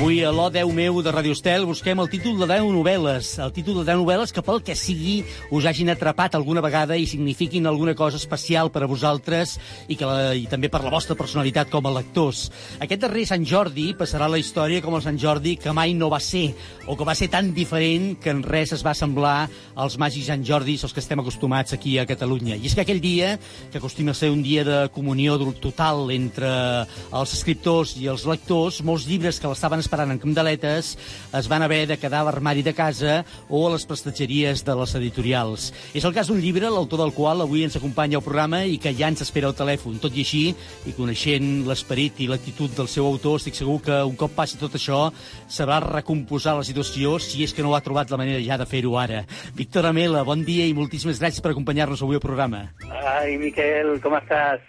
Avui 0.00 0.22
a 0.24 0.30
l'O10 0.32 0.70
meu 0.72 1.02
de 1.04 1.12
Radio 1.12 1.34
Estel 1.36 1.66
busquem 1.68 1.98
el 2.00 2.08
títol 2.08 2.38
de 2.40 2.46
10 2.48 2.70
novel·les. 2.72 3.34
El 3.44 3.50
títol 3.52 3.74
de 3.76 3.82
10 3.84 3.98
novel·les 4.00 4.30
que 4.32 4.40
pel 4.40 4.62
que 4.64 4.72
sigui 4.72 5.18
us 5.52 5.66
hagin 5.68 5.92
atrapat 5.92 6.38
alguna 6.38 6.62
vegada 6.64 6.96
i 6.96 7.04
signifiquin 7.04 7.68
alguna 7.68 7.92
cosa 7.92 8.16
especial 8.16 8.70
per 8.72 8.80
a 8.80 8.88
vosaltres 8.88 9.58
i, 9.92 9.98
que 10.00 10.08
la, 10.08 10.32
i 10.32 10.46
també 10.48 10.70
per 10.72 10.80
la 10.80 10.92
vostra 10.94 11.12
personalitat 11.20 11.68
com 11.68 11.84
a 11.84 11.92
lectors. 11.92 12.46
Aquest 12.80 13.02
darrer 13.02 13.26
Sant 13.28 13.44
Jordi 13.44 13.90
passarà 13.98 14.24
la 14.32 14.40
història 14.40 14.80
com 14.80 14.96
el 14.96 15.04
Sant 15.04 15.20
Jordi 15.20 15.58
que 15.60 15.76
mai 15.76 15.92
no 15.92 16.08
va 16.08 16.22
ser, 16.24 16.46
o 16.88 16.96
que 16.96 17.04
va 17.04 17.12
ser 17.12 17.28
tan 17.28 17.52
diferent 17.52 18.14
que 18.24 18.32
en 18.32 18.40
res 18.40 18.72
es 18.72 18.86
va 18.86 18.96
semblar 18.96 19.50
als 19.76 19.98
màgics 20.00 20.32
Sant 20.32 20.48
Jordis 20.48 20.86
als 20.88 20.96
que 20.96 21.04
estem 21.04 21.20
acostumats 21.20 21.76
aquí 21.76 21.98
a 22.00 22.06
Catalunya. 22.08 22.56
I 22.56 22.72
és 22.72 22.78
que 22.78 22.86
aquell 22.86 23.04
dia, 23.04 23.34
que 23.68 23.76
acostuma 23.84 24.16
a 24.16 24.20
ser 24.22 24.32
un 24.32 24.40
dia 24.40 24.64
de 24.64 24.80
comunió 24.96 25.36
total 25.60 26.08
entre 26.16 26.48
els 26.88 27.36
escriptors 27.36 27.98
i 28.00 28.08
els 28.08 28.24
lectors, 28.24 28.80
molts 28.80 29.04
llibres 29.04 29.36
que 29.36 29.52
l'estaven 29.52 29.89
esperant 29.90 30.14
en 30.14 30.20
candeletes 30.22 30.92
es 31.34 31.48
van 31.50 31.64
haver 31.66 31.82
de 31.90 31.98
quedar 31.98 32.20
a 32.22 32.28
l'armari 32.28 32.62
de 32.62 32.74
casa 32.74 33.24
o 33.48 33.64
a 33.66 33.72
les 33.74 33.86
prestatgeries 33.90 34.62
de 34.62 34.76
les 34.78 34.94
editorials. 34.94 35.70
És 35.98 36.06
el 36.06 36.14
cas 36.14 36.30
d'un 36.30 36.38
llibre, 36.38 36.70
l'autor 36.70 37.02
del 37.02 37.14
qual 37.16 37.42
avui 37.42 37.64
ens 37.66 37.74
acompanya 37.76 38.20
al 38.20 38.24
programa 38.24 38.62
i 38.62 38.78
que 38.78 38.94
ja 38.94 39.08
ens 39.10 39.24
espera 39.26 39.50
al 39.50 39.58
telèfon. 39.58 39.98
Tot 39.98 40.14
i 40.14 40.22
així, 40.22 40.44
i 40.86 40.94
coneixent 40.94 41.66
l'esperit 41.66 42.22
i 42.22 42.28
l'actitud 42.30 42.70
del 42.76 42.90
seu 42.92 43.08
autor, 43.08 43.40
estic 43.40 43.58
segur 43.58 43.80
que 43.82 43.98
un 44.06 44.14
cop 44.20 44.36
passi 44.36 44.60
tot 44.60 44.78
això 44.78 45.08
sabrà 45.50 45.80
recomposar 45.82 46.54
la 46.60 46.66
situació 46.66 47.18
si 47.18 47.42
és 47.42 47.54
que 47.56 47.66
no 47.66 47.74
ha 47.74 47.82
trobat 47.82 48.12
la 48.14 48.20
manera 48.20 48.44
ja 48.46 48.60
de 48.60 48.68
fer-ho 48.70 48.94
ara. 49.00 49.24
Víctor 49.58 49.90
Amela, 49.90 50.22
bon 50.22 50.44
dia 50.46 50.68
i 50.70 50.76
moltíssimes 50.76 51.18
gràcies 51.18 51.42
per 51.42 51.56
acompanyar-nos 51.56 52.06
avui 52.06 52.20
al 52.20 52.22
programa. 52.22 52.68
Ai, 53.16 53.34
Miquel, 53.42 53.96
com 54.04 54.14
estàs? 54.20 54.62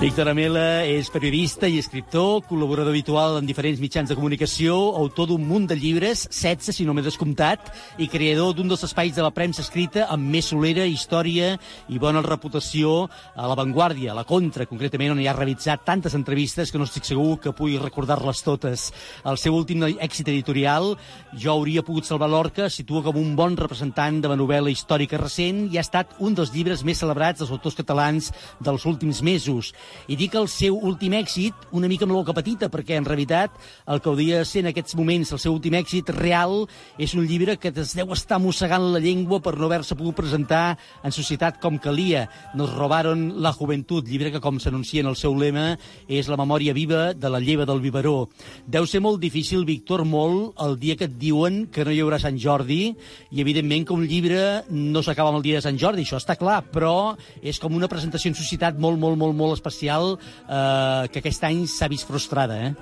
Víctor 0.00 0.30
Amela 0.30 0.80
és 0.88 1.10
periodista 1.12 1.68
i 1.68 1.74
escriptor, 1.76 2.38
col·laborador 2.48 2.88
habitual 2.88 3.34
en 3.36 3.44
diferents 3.44 3.82
mitjans 3.82 4.08
de 4.08 4.14
comunicació, 4.16 4.72
autor 4.96 5.26
d'un 5.28 5.42
munt 5.44 5.66
de 5.68 5.76
llibres, 5.76 6.22
16 6.32 6.72
si 6.78 6.86
no 6.88 6.94
m'he 6.96 7.04
descomptat, 7.04 7.66
i 8.00 8.06
creador 8.08 8.54
d'un 8.56 8.70
dels 8.70 8.86
espais 8.86 9.12
de 9.12 9.20
la 9.20 9.28
premsa 9.36 9.60
escrita 9.60 10.06
amb 10.08 10.24
més 10.32 10.48
solera, 10.48 10.86
història 10.88 11.50
i 11.92 12.00
bona 12.00 12.22
reputació 12.24 13.10
a 13.36 13.50
l'avantguàrdia, 13.50 14.14
a 14.14 14.16
la 14.16 14.24
contra, 14.24 14.64
concretament, 14.70 15.12
on 15.12 15.20
hi 15.20 15.28
ha 15.28 15.34
realitzat 15.36 15.84
tantes 15.84 16.16
entrevistes 16.16 16.72
que 16.72 16.80
no 16.80 16.88
estic 16.88 17.04
segur 17.04 17.36
que 17.44 17.52
pugui 17.52 17.76
recordar-les 17.76 18.40
totes. 18.40 18.86
El 19.28 19.36
seu 19.36 19.52
últim 19.52 19.84
èxit 19.90 20.32
editorial, 20.32 20.94
Jo 21.36 21.58
hauria 21.58 21.84
pogut 21.84 22.08
salvar 22.08 22.30
l'orca, 22.32 22.70
situa 22.72 23.04
com 23.04 23.20
un 23.20 23.36
bon 23.36 23.52
representant 23.60 24.22
de 24.24 24.32
la 24.32 24.40
novel·la 24.40 24.72
històrica 24.72 25.20
recent 25.20 25.66
i 25.68 25.76
ha 25.76 25.84
estat 25.84 26.16
un 26.24 26.32
dels 26.34 26.56
llibres 26.56 26.88
més 26.88 27.04
celebrats 27.04 27.44
dels 27.44 27.52
autors 27.52 27.76
catalans 27.76 28.32
dels 28.64 28.88
últims 28.88 29.20
mesos. 29.20 29.74
I 30.10 30.16
dic 30.18 30.34
el 30.38 30.48
seu 30.50 30.76
últim 30.76 31.14
èxit 31.18 31.68
una 31.76 31.88
mica 31.88 32.06
amb 32.06 32.14
la 32.14 32.20
boca 32.20 32.34
petita, 32.36 32.68
perquè 32.70 32.96
en 32.98 33.06
realitat 33.06 33.54
el 33.90 34.00
que 34.00 34.10
hauria 34.10 34.40
de 34.40 34.46
ser 34.48 34.62
en 34.64 34.70
aquests 34.70 34.96
moments 34.98 35.32
el 35.34 35.40
seu 35.42 35.54
últim 35.54 35.74
èxit 35.78 36.10
real 36.16 36.64
és 36.98 37.14
un 37.14 37.26
llibre 37.28 37.56
que 37.60 37.72
es 37.74 37.94
deu 37.98 38.12
estar 38.14 38.40
mossegant 38.42 38.90
la 38.94 39.02
llengua 39.02 39.40
per 39.42 39.56
no 39.58 39.68
haver-se 39.68 39.96
pogut 39.98 40.18
presentar 40.22 40.78
en 41.04 41.14
societat 41.14 41.60
com 41.60 41.78
calia. 41.78 42.28
Nos 42.54 42.72
robaron 42.74 43.42
la 43.42 43.52
juventud, 43.52 44.06
llibre 44.06 44.32
que, 44.32 44.40
com 44.40 44.60
s'anuncia 44.60 45.04
en 45.04 45.10
el 45.10 45.18
seu 45.18 45.34
lema, 45.38 45.74
és 46.08 46.28
la 46.30 46.38
memòria 46.40 46.74
viva 46.76 47.12
de 47.14 47.30
la 47.32 47.40
lleva 47.40 47.66
del 47.68 47.82
biberó. 47.82 48.28
Deu 48.66 48.86
ser 48.86 49.02
molt 49.02 49.20
difícil, 49.20 49.64
Víctor, 49.68 50.04
molt, 50.04 50.54
el 50.62 50.78
dia 50.80 50.96
que 50.96 51.08
et 51.10 51.18
diuen 51.18 51.66
que 51.72 51.84
no 51.84 51.94
hi 51.94 52.00
haurà 52.02 52.20
Sant 52.22 52.38
Jordi, 52.40 52.94
i 53.30 53.42
evidentment 53.42 53.86
que 53.86 53.96
un 53.96 54.06
llibre 54.06 54.64
no 54.70 55.02
s'acaba 55.02 55.32
amb 55.32 55.40
el 55.40 55.46
dia 55.46 55.58
de 55.60 55.66
Sant 55.66 55.78
Jordi, 55.80 56.06
això 56.06 56.20
està 56.20 56.36
clar, 56.40 56.60
però 56.70 57.16
és 57.42 57.58
com 57.60 57.74
una 57.76 57.88
presentació 57.90 58.30
en 58.30 58.38
societat 58.38 58.78
molt, 58.78 59.00
molt, 59.00 59.18
molt, 59.18 59.36
molt 59.36 59.58
especial 59.58 59.79
eh, 59.88 61.08
que 61.12 61.22
aquest 61.22 61.46
any 61.48 61.64
s'ha 61.66 61.88
vist 61.88 62.08
frustrada, 62.08 62.58
eh? 62.68 62.72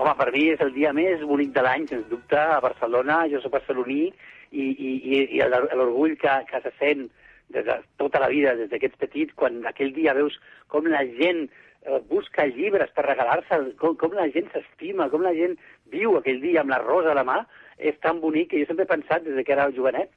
Home, 0.00 0.12
per 0.16 0.30
mi 0.32 0.46
és 0.52 0.60
el 0.64 0.70
dia 0.72 0.92
més 0.96 1.22
bonic 1.28 1.50
de 1.56 1.64
l'any, 1.66 1.86
sens 1.90 2.06
dubte, 2.08 2.38
a 2.38 2.60
Barcelona. 2.64 3.24
Jo 3.32 3.42
soc 3.42 3.52
barceloní 3.52 4.06
i, 4.06 4.64
i, 4.64 4.92
i, 4.96 5.24
i 5.36 5.42
l'orgull 5.44 6.16
que, 6.20 6.36
que 6.48 6.62
se 6.64 6.72
sent 6.78 7.08
des 7.50 7.66
de 7.66 7.76
tota 7.98 8.20
la 8.22 8.30
vida, 8.30 8.54
des 8.56 8.70
d'aquests 8.70 9.00
petits, 9.00 9.34
quan 9.36 9.58
aquell 9.68 9.92
dia 9.92 10.14
veus 10.16 10.38
com 10.70 10.86
la 10.86 11.02
gent 11.18 11.48
eh, 11.48 11.98
busca 12.08 12.46
llibres 12.46 12.92
per 12.94 13.04
regalar-se, 13.06 13.58
com, 13.80 13.96
com 14.00 14.14
la 14.16 14.28
gent 14.34 14.48
s'estima, 14.54 15.10
com 15.10 15.26
la 15.26 15.34
gent 15.36 15.56
viu 15.92 16.16
aquell 16.16 16.40
dia 16.40 16.62
amb 16.62 16.72
la 16.72 16.80
rosa 16.82 17.12
a 17.12 17.18
la 17.18 17.26
mà, 17.26 17.40
és 17.76 17.98
tan 18.04 18.20
bonic 18.22 18.52
que 18.52 18.62
jo 18.62 18.70
sempre 18.70 18.86
he 18.86 18.92
pensat, 18.94 19.26
des 19.26 19.44
que 19.44 19.56
era 19.56 19.70
jovenet, 19.76 20.12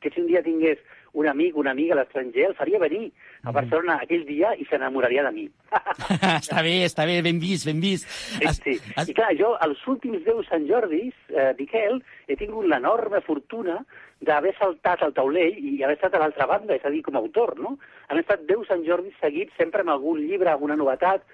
que 0.00 0.10
si 0.10 0.22
un 0.22 0.30
dia 0.30 0.42
tingués 0.42 0.80
un 1.12 1.28
amic, 1.28 1.56
una 1.56 1.72
amiga 1.72 1.94
a 1.94 2.00
l'estranger, 2.00 2.46
el 2.50 2.54
faria 2.58 2.78
venir 2.78 3.10
a 3.42 3.52
Barcelona 3.54 3.98
aquell 4.02 4.22
dia 4.28 4.52
i 4.58 4.66
s'enamoraria 4.68 5.24
de 5.26 5.32
mi. 5.34 5.46
està 6.40 6.62
bé, 6.66 6.76
està 6.86 7.06
bé, 7.08 7.18
ben 7.26 7.40
vist, 7.42 7.66
ben 7.66 7.80
vist. 7.82 8.06
Sí, 8.10 8.52
sí. 8.76 8.76
I 9.08 9.16
clar, 9.16 9.32
jo, 9.38 9.54
als 9.64 9.82
últims 9.90 10.22
10 10.26 10.46
Sant 10.50 10.68
Jordis, 10.68 11.16
eh, 11.34 11.50
Miquel, 11.58 12.00
he 12.28 12.38
tingut 12.38 12.68
l'enorme 12.70 13.22
fortuna 13.26 13.80
d'haver 14.20 14.52
saltat 14.58 15.02
al 15.02 15.14
taulell 15.16 15.56
i 15.56 15.80
haver 15.82 15.96
estat 15.96 16.14
a 16.14 16.22
l'altra 16.22 16.46
banda, 16.46 16.76
és 16.76 16.84
a 16.84 16.92
dir, 16.92 17.02
com 17.06 17.16
a 17.16 17.22
autor, 17.24 17.56
no? 17.58 17.76
Han 18.08 18.20
estat 18.20 18.44
10 18.48 18.68
Sant 18.68 18.84
Jordis 18.86 19.16
seguits 19.22 19.56
sempre 19.58 19.82
amb 19.84 19.96
algun 19.96 20.20
llibre, 20.20 20.50
alguna 20.52 20.78
novetat, 20.78 21.24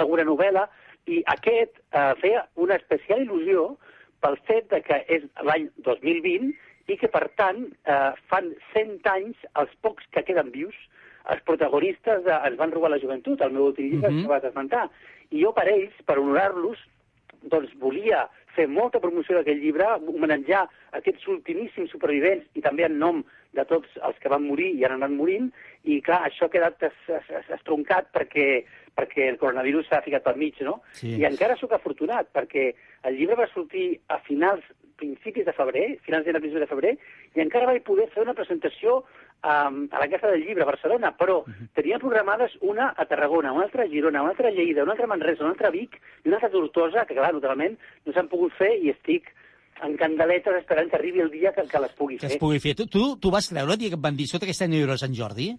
alguna 0.00 0.26
novel·la, 0.26 0.66
i 1.10 1.22
aquest 1.32 1.78
eh, 1.78 2.10
feia 2.20 2.44
una 2.60 2.76
especial 2.76 3.24
il·lusió 3.24 3.70
pel 4.20 4.36
fet 4.48 4.68
de 4.72 4.82
que 4.84 4.98
és 5.08 5.24
l'any 5.46 5.70
2020 5.86 6.50
i 6.90 6.96
que, 6.98 7.10
per 7.12 7.28
tant, 7.38 7.62
eh, 7.86 8.12
fan 8.30 8.50
100 8.72 9.06
anys, 9.12 9.38
els 9.62 9.72
pocs 9.84 10.06
que 10.14 10.24
queden 10.26 10.50
vius, 10.54 10.76
els 11.30 11.42
protagonistes 11.46 12.24
de 12.26 12.36
Ens 12.48 12.58
van 12.58 12.72
robar 12.74 12.90
la 12.90 13.00
joventut, 13.02 13.40
el 13.40 13.52
meu 13.54 13.68
últim 13.70 13.90
llibre 13.90 14.08
uh 14.08 14.14
-huh. 14.14 14.22
que 14.22 14.32
vas 14.34 14.44
esmentar. 14.44 14.88
I 15.30 15.42
jo, 15.44 15.52
per 15.52 15.68
ells, 15.68 15.94
per 16.06 16.18
honorar-los, 16.18 16.78
doncs 17.42 17.72
volia 17.78 18.28
fer 18.56 18.66
molta 18.68 19.00
promoció 19.00 19.36
d'aquest 19.36 19.60
llibre, 19.62 19.86
homenatjar 20.12 20.68
aquests 20.98 21.26
ultimíssims 21.28 21.90
supervivents 21.90 22.46
i 22.54 22.60
també 22.60 22.84
en 22.84 22.98
nom 22.98 23.22
de 23.52 23.64
tots 23.64 23.88
els 24.06 24.18
que 24.18 24.28
van 24.28 24.46
morir 24.46 24.70
i 24.74 24.84
han 24.84 24.96
anat 24.98 25.10
morint, 25.10 25.52
i 25.84 26.00
clar, 26.00 26.22
això 26.26 26.46
ha 26.46 26.54
quedat 26.54 26.82
es, 26.82 26.98
es, 27.08 27.50
estroncat 27.56 28.10
perquè, 28.12 28.64
perquè 28.94 29.28
el 29.28 29.38
coronavirus 29.38 29.88
s'ha 29.88 30.02
ficat 30.02 30.22
pel 30.26 30.36
mig, 30.36 30.60
no? 30.66 30.80
Sí. 30.92 31.16
I 31.18 31.24
encara 31.24 31.56
sóc 31.56 31.72
afortunat, 31.72 32.30
perquè 32.32 32.74
el 33.08 33.14
llibre 33.18 33.36
va 33.36 33.48
sortir 33.54 34.00
a 34.08 34.18
finals 34.26 34.64
principis 35.00 35.46
de 35.48 35.54
febrer, 35.56 35.86
finals 36.06 36.26
de 36.28 36.36
principis 36.36 36.62
de 36.66 36.70
febrer, 36.70 36.94
i 37.34 37.42
encara 37.42 37.66
vaig 37.72 37.82
poder 37.86 38.06
fer 38.14 38.22
una 38.22 38.36
presentació 38.36 39.00
um, 39.00 39.82
a 39.90 39.98
la 40.02 40.08
Casa 40.12 40.30
del 40.30 40.44
Llibre 40.44 40.62
a 40.62 40.70
Barcelona, 40.70 41.14
però 41.16 41.40
uh 41.40 41.44
-huh. 41.48 41.68
tenia 41.74 41.98
programades 41.98 42.56
una 42.60 42.92
a 42.96 43.06
Tarragona, 43.06 43.52
una 43.52 43.64
altra 43.64 43.84
a 43.84 43.88
Girona, 43.88 44.22
una 44.22 44.30
altra 44.36 44.48
a 44.48 44.52
Lleida, 44.52 44.82
una 44.82 44.92
altra 44.92 45.06
a 45.06 45.12
Manresa, 45.14 45.42
una 45.42 45.52
altra 45.52 45.68
a 45.68 45.70
Vic 45.70 46.00
i 46.24 46.28
una 46.28 46.36
altra 46.36 46.48
a 46.48 46.52
Tortosa, 46.52 47.06
que 47.06 47.14
clar, 47.14 47.32
naturalment 47.34 47.78
no 48.04 48.12
s'han 48.12 48.28
pogut 48.28 48.52
fer 48.52 48.76
i 48.78 48.90
estic 48.90 49.32
en 49.82 49.96
candeletes 49.96 50.54
esperant 50.60 50.90
que 50.90 50.96
arribi 50.96 51.20
el 51.20 51.30
dia 51.30 51.52
que, 51.52 51.62
que 51.62 51.80
les 51.80 51.92
pugui 51.92 52.18
Que 52.18 52.26
fer. 52.26 52.36
es 52.36 52.38
pugui 52.38 52.60
fer. 52.60 52.74
Tu, 52.76 52.86
tu, 52.86 53.16
tu 53.16 53.30
vas 53.30 53.48
creure 53.48 53.72
el 53.72 53.78
dia 53.78 53.88
que 53.88 53.96
et 53.96 54.02
van 54.02 54.16
dir, 54.16 54.24
escolta, 54.24 54.44
aquest 54.44 54.62
any 54.62 54.70
no 54.70 54.76
hi 54.76 54.82
haurà 54.82 54.96
Sant 54.98 55.14
Jordi? 55.14 55.56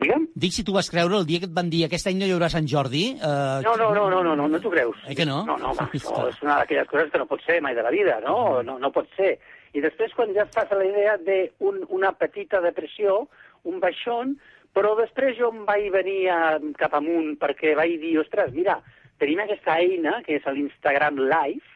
Digue'm? 0.00 0.28
Dic 0.38 0.52
si 0.54 0.62
tu 0.64 0.72
vas 0.72 0.88
creure 0.90 1.18
el 1.18 1.26
dia 1.26 1.40
que 1.42 1.48
et 1.50 1.54
van 1.54 1.70
dir 1.70 1.82
aquest 1.84 2.06
any 2.06 2.20
no 2.20 2.26
hi 2.28 2.34
haurà 2.34 2.48
Sant 2.52 2.68
Jordi. 2.70 3.02
Eh, 3.18 3.62
No, 3.66 3.74
no, 3.76 3.90
no, 3.94 4.08
no, 4.12 4.22
no, 4.22 4.36
no, 4.38 4.46
no 4.48 4.60
t'ho 4.62 4.70
creus. 4.70 5.00
Eh 5.08 5.16
que 5.18 5.26
no? 5.26 5.42
No, 5.46 5.56
no, 5.58 5.72
home, 5.72 5.88
no, 6.04 6.28
és 6.28 6.42
una 6.44 6.60
d'aquelles 6.60 6.88
coses 6.88 7.10
que 7.10 7.18
no 7.18 7.26
pot 7.26 7.42
ser 7.46 7.60
mai 7.60 7.74
de 7.74 7.82
la 7.82 7.90
vida, 7.90 8.20
no? 8.24 8.62
No, 8.62 8.78
no 8.78 8.92
pot 8.94 9.10
ser. 9.16 9.38
I 9.74 9.82
després, 9.82 10.14
quan 10.14 10.32
ja 10.34 10.46
fas 10.50 10.70
a 10.70 10.78
la 10.78 10.86
idea 10.86 11.16
d'una 11.18 11.86
un, 12.10 12.16
petita 12.18 12.60
depressió, 12.62 13.28
un 13.64 13.80
baixón, 13.82 14.36
però 14.74 14.94
després 14.98 15.36
jo 15.38 15.50
em 15.50 15.64
vaig 15.66 15.90
venir 15.92 16.28
a, 16.30 16.40
cap 16.78 16.94
amunt 16.94 17.36
perquè 17.42 17.74
vaig 17.78 17.98
dir, 18.00 18.16
ostres, 18.22 18.54
mira, 18.54 18.78
tenim 19.18 19.42
aquesta 19.42 19.76
eina, 19.78 20.20
que 20.26 20.38
és 20.38 20.46
l'Instagram 20.46 21.18
Live, 21.18 21.66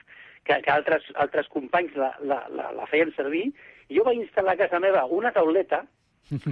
que, 0.45 0.61
que 0.63 0.71
altres, 0.71 1.07
altres 1.15 1.51
companys 1.53 1.95
la, 1.99 2.13
la, 2.23 2.45
la, 2.51 2.71
la 2.79 2.87
feien 2.91 3.13
servir, 3.17 3.49
i 3.89 3.99
jo 3.99 4.07
vaig 4.07 4.23
instal·lar 4.23 4.55
a 4.55 4.63
casa 4.65 4.81
meva 4.81 5.05
una 5.11 5.33
tauleta 5.35 5.83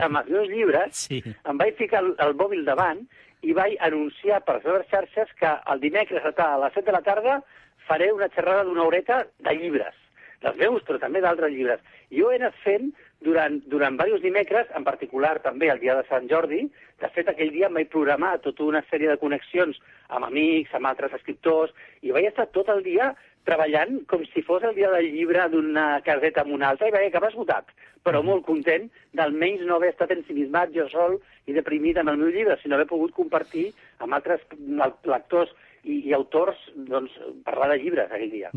amb 0.00 0.16
els 0.22 0.28
meus 0.28 0.48
llibres, 0.48 0.96
Sí. 1.08 1.22
em 1.44 1.58
vaig 1.58 1.76
ficar 1.76 2.02
el, 2.04 2.14
el 2.18 2.34
mòbil 2.34 2.64
davant 2.64 3.06
i 3.42 3.52
vaig 3.52 3.76
anunciar 3.80 4.42
per 4.44 4.56
les 4.58 4.64
meves 4.64 4.86
xarxes 4.90 5.32
que 5.38 5.50
el 5.72 5.80
dimecres 5.80 6.24
a 6.24 6.58
les 6.58 6.72
7 6.74 6.86
de 6.86 6.92
la 6.92 7.02
tarda 7.02 7.42
faré 7.88 8.12
una 8.12 8.28
xerrada 8.28 8.64
d'una 8.64 8.84
horeta 8.84 9.26
de 9.38 9.54
llibres, 9.56 9.94
dels 10.42 10.56
meus, 10.56 10.82
però 10.86 11.00
també 11.00 11.20
d'altres 11.20 11.50
llibres. 11.50 11.80
I 12.10 12.20
jo 12.20 12.30
he 12.30 12.36
anat 12.38 12.54
fent 12.62 12.92
durant, 13.20 13.60
durant 13.66 13.96
diversos 13.96 14.22
dimecres, 14.22 14.66
en 14.76 14.84
particular 14.84 15.40
també 15.42 15.68
el 15.70 15.80
dia 15.80 15.96
de 15.96 16.04
Sant 16.08 16.28
Jordi, 16.30 16.68
de 17.02 17.08
fet 17.10 17.28
aquell 17.28 17.50
dia 17.50 17.66
em 17.66 17.74
vaig 17.74 17.88
programar 17.90 18.36
tota 18.44 18.62
una 18.64 18.82
sèrie 18.90 19.08
de 19.10 19.18
connexions 19.18 19.78
amb 20.08 20.26
amics, 20.28 20.74
amb 20.74 20.86
altres 20.86 21.12
escriptors, 21.18 21.72
i 22.02 22.10
vaig 22.14 22.26
estar 22.30 22.46
tot 22.54 22.68
el 22.68 22.82
dia 22.86 23.12
treballant 23.48 24.02
com 24.10 24.22
si 24.30 24.42
fos 24.46 24.62
el 24.68 24.74
dia 24.76 24.90
del 24.92 25.08
llibre 25.14 25.48
d'una 25.52 25.86
caseta 26.06 26.44
amb 26.44 26.54
una 26.56 26.70
altra 26.72 26.88
i 26.88 26.94
vaig 26.94 27.08
acabar 27.08 27.32
esgotat, 27.32 27.72
però 28.06 28.22
molt 28.26 28.46
content 28.46 28.88
d'almenys 29.18 29.66
no 29.66 29.76
haver 29.76 29.92
estat 29.92 30.14
ensimismat 30.14 30.72
jo 30.74 30.88
sol 30.92 31.18
i 31.46 31.56
deprimit 31.56 31.98
amb 31.98 32.12
el 32.12 32.20
meu 32.20 32.30
llibre, 32.34 32.58
sinó 32.62 32.76
haver 32.76 32.90
pogut 32.90 33.14
compartir 33.16 33.70
amb 33.98 34.14
altres 34.18 34.42
lectors 35.06 35.54
i, 35.84 35.98
i 36.08 36.12
autors, 36.14 36.58
doncs, 36.88 37.14
parlar 37.44 37.70
de 37.72 37.78
llibres 37.82 38.10
aquell 38.10 38.30
dia. 38.30 38.50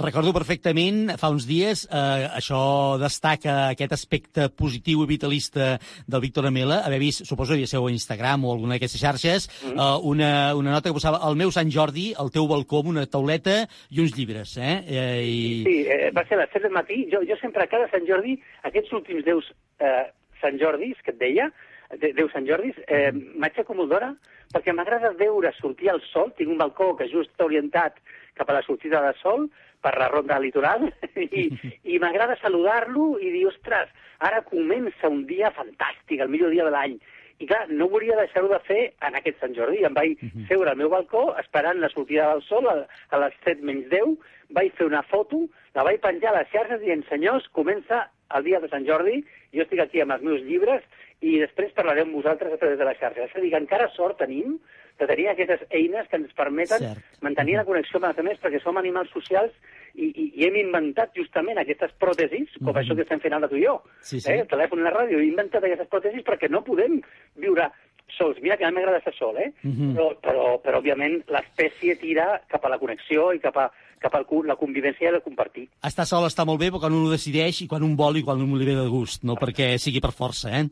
Recordo 0.00 0.32
perfectament, 0.36 1.14
fa 1.20 1.30
uns 1.32 1.46
dies, 1.48 1.84
eh, 1.90 2.26
això 2.38 2.96
destaca 3.00 3.56
aquest 3.68 3.94
aspecte 3.96 4.48
positiu 4.50 5.04
i 5.04 5.10
vitalista 5.10 5.74
del 6.06 6.24
Víctor 6.24 6.48
Amela, 6.48 6.80
haver 6.86 7.00
vist, 7.02 7.24
suposo 7.28 7.58
que 7.58 7.68
seu 7.70 7.86
a 7.86 7.92
Instagram 7.92 8.44
o 8.44 8.52
alguna 8.54 8.76
d'aquestes 8.76 9.00
xarxes, 9.00 9.48
Mhm. 9.64 9.78
eh, 9.78 9.98
una, 10.02 10.54
una 10.56 10.70
nota 10.72 10.88
que 10.88 10.96
posava 10.96 11.20
el 11.28 11.36
meu 11.36 11.50
Sant 11.52 11.70
Jordi, 11.70 12.14
el 12.18 12.30
teu 12.30 12.48
balcó 12.48 12.80
amb 12.80 12.94
una 12.94 13.06
tauleta 13.06 13.66
i 13.90 14.00
uns 14.00 14.16
llibres, 14.16 14.56
eh? 14.56 14.84
eh 14.88 15.24
i... 15.24 15.64
Sí, 15.64 15.76
eh, 15.86 16.10
va 16.16 16.24
ser 16.26 16.38
a 16.38 16.44
les 16.44 16.50
7 16.52 16.68
del 16.68 16.76
matí. 16.76 17.06
Jo, 17.12 17.20
jo 17.26 17.36
sempre, 17.40 17.64
a 17.64 17.68
cada 17.70 17.88
Sant 17.90 18.06
Jordi, 18.08 18.38
aquests 18.62 18.92
últims 18.92 19.24
10 19.24 19.52
eh, 19.80 20.06
Sant 20.40 20.56
Jordis, 20.60 20.96
que 21.04 21.12
et 21.12 21.20
deia, 21.20 21.50
de- 21.98 22.12
10 22.14 22.32
Sant 22.32 22.46
Jordis, 22.46 22.76
eh, 22.86 23.10
m'aixeco 23.12 23.74
molt 23.74 23.90
d'hora 23.90 24.12
perquè 24.54 24.72
m'agrada 24.74 25.12
veure 25.18 25.52
sortir 25.58 25.88
el 25.90 26.00
sol. 26.12 26.32
Tinc 26.36 26.50
un 26.50 26.58
balcó 26.58 26.96
que 26.96 27.08
just 27.08 27.30
està 27.32 27.44
orientat 27.46 27.98
cap 28.34 28.48
a 28.50 28.54
la 28.58 28.62
sortida 28.62 29.00
del 29.02 29.14
sol 29.22 29.48
per 29.82 29.96
la 29.98 30.08
ronda 30.08 30.38
litoral 30.38 30.92
i, 31.16 31.48
i 31.84 31.98
m'agrada 31.98 32.36
saludar-lo 32.40 33.18
i 33.20 33.30
dir, 33.30 33.46
ostres, 33.48 33.88
ara 34.20 34.42
comença 34.42 35.08
un 35.08 35.24
dia 35.26 35.50
fantàstic, 35.56 36.20
el 36.20 36.28
millor 36.28 36.50
dia 36.50 36.64
de 36.64 36.70
l'any. 36.74 36.98
I 37.40 37.46
clar, 37.48 37.70
no 37.72 37.86
volia 37.88 38.18
deixar-ho 38.18 38.50
de 38.52 38.58
fer 38.66 38.80
en 39.06 39.14
aquest 39.16 39.38
Sant 39.40 39.54
Jordi. 39.56 39.78
Em 39.88 39.94
vaig 39.96 40.18
seure 40.50 40.68
al 40.70 40.76
meu 40.76 40.90
balcó 40.92 41.30
esperant 41.40 41.78
la 41.80 41.88
sortida 41.88 42.26
del 42.34 42.42
sol 42.44 42.66
a, 42.68 42.74
a 43.08 43.20
les 43.22 43.32
7 43.46 43.64
menys 43.64 43.86
10, 43.88 44.12
vaig 44.52 44.74
fer 44.76 44.84
una 44.90 45.00
foto, 45.08 45.46
la 45.74 45.84
vaig 45.86 46.02
penjar 46.02 46.34
a 46.34 46.40
les 46.42 46.50
xarxes 46.52 46.82
dient, 46.82 47.00
senyors, 47.08 47.46
comença 47.56 48.10
el 48.36 48.44
dia 48.44 48.60
de 48.60 48.68
Sant 48.68 48.84
Jordi, 48.84 49.22
jo 49.56 49.62
estic 49.64 49.80
aquí 49.80 50.02
amb 50.04 50.12
els 50.18 50.22
meus 50.26 50.42
llibres 50.44 50.84
i 51.20 51.38
després 51.42 51.74
parlaré 51.76 52.04
amb 52.04 52.16
vosaltres 52.16 52.54
a 52.54 52.60
través 52.60 52.78
de 52.80 52.86
la 52.86 52.94
xarxa. 52.96 53.26
És 53.26 53.34
a 53.36 53.42
dir, 53.42 53.50
que 53.52 53.60
encara 53.60 53.90
sort 53.96 54.18
tenim 54.22 54.56
de 55.00 55.08
tenir 55.08 55.28
aquestes 55.28 55.62
eines 55.70 56.08
que 56.08 56.16
ens 56.20 56.32
permeten 56.36 56.82
Cert. 56.84 57.20
mantenir 57.24 57.56
la 57.56 57.64
connexió 57.64 57.98
amb 57.98 58.10
els 58.10 58.18
altres 58.20 58.40
perquè 58.42 58.60
som 58.60 58.76
animals 58.76 59.12
socials 59.16 59.52
i, 59.94 60.08
i, 60.08 60.26
i 60.40 60.46
hem 60.46 60.56
inventat 60.60 61.14
justament 61.16 61.58
aquestes 61.60 61.92
pròtesis, 62.00 62.52
com 62.60 62.76
això 62.76 62.96
que 62.96 63.06
estem 63.06 63.20
fent 63.20 63.36
ara 63.36 63.48
tu 63.48 63.58
i 63.58 63.64
jo. 63.64 63.78
Sí, 64.00 64.20
sí. 64.20 64.32
Eh? 64.32 64.42
El 64.44 64.50
telèfon 64.50 64.82
i 64.82 64.86
la 64.86 64.94
ràdio, 64.94 65.20
he 65.20 65.28
inventat 65.28 65.64
aquestes 65.64 65.88
pròtesis 65.92 66.26
perquè 66.26 66.50
no 66.52 66.64
podem 66.66 67.00
viure 67.40 67.70
sols. 68.16 68.40
Mira 68.42 68.56
que 68.56 68.64
a 68.66 68.70
mi 68.70 68.78
m'agrada 68.78 68.98
estar 68.98 69.14
sol, 69.16 69.38
eh? 69.38 69.52
Mhm. 69.62 69.94
però, 69.96 70.08
però, 70.20 70.46
però, 70.62 70.80
òbviament, 70.80 71.22
l'espècie 71.28 71.96
tira 71.96 72.42
cap 72.48 72.64
a 72.64 72.72
la 72.72 72.78
connexió 72.78 73.32
i 73.32 73.40
cap 73.40 73.56
a, 73.56 73.70
cap 74.00 74.14
a 74.16 74.22
la 74.48 74.56
convivència 74.56 75.06
i 75.06 75.10
el 75.10 75.20
compartir. 75.22 75.66
Estar 75.84 76.06
sol 76.08 76.24
està 76.24 76.46
molt 76.48 76.60
bé, 76.62 76.70
però 76.72 76.80
quan 76.86 76.96
un 76.96 77.06
ho 77.06 77.12
decideix 77.12 77.60
i 77.64 77.68
quan 77.68 77.84
un 77.84 77.96
vol 77.98 78.16
i 78.16 78.24
quan 78.24 78.40
un 78.40 78.56
li 78.56 78.68
ve 78.68 78.76
de 78.78 78.88
gust, 78.88 79.26
no 79.28 79.36
perquè 79.36 79.74
sigui 79.78 80.00
per 80.00 80.12
força, 80.16 80.52
eh? 80.56 80.64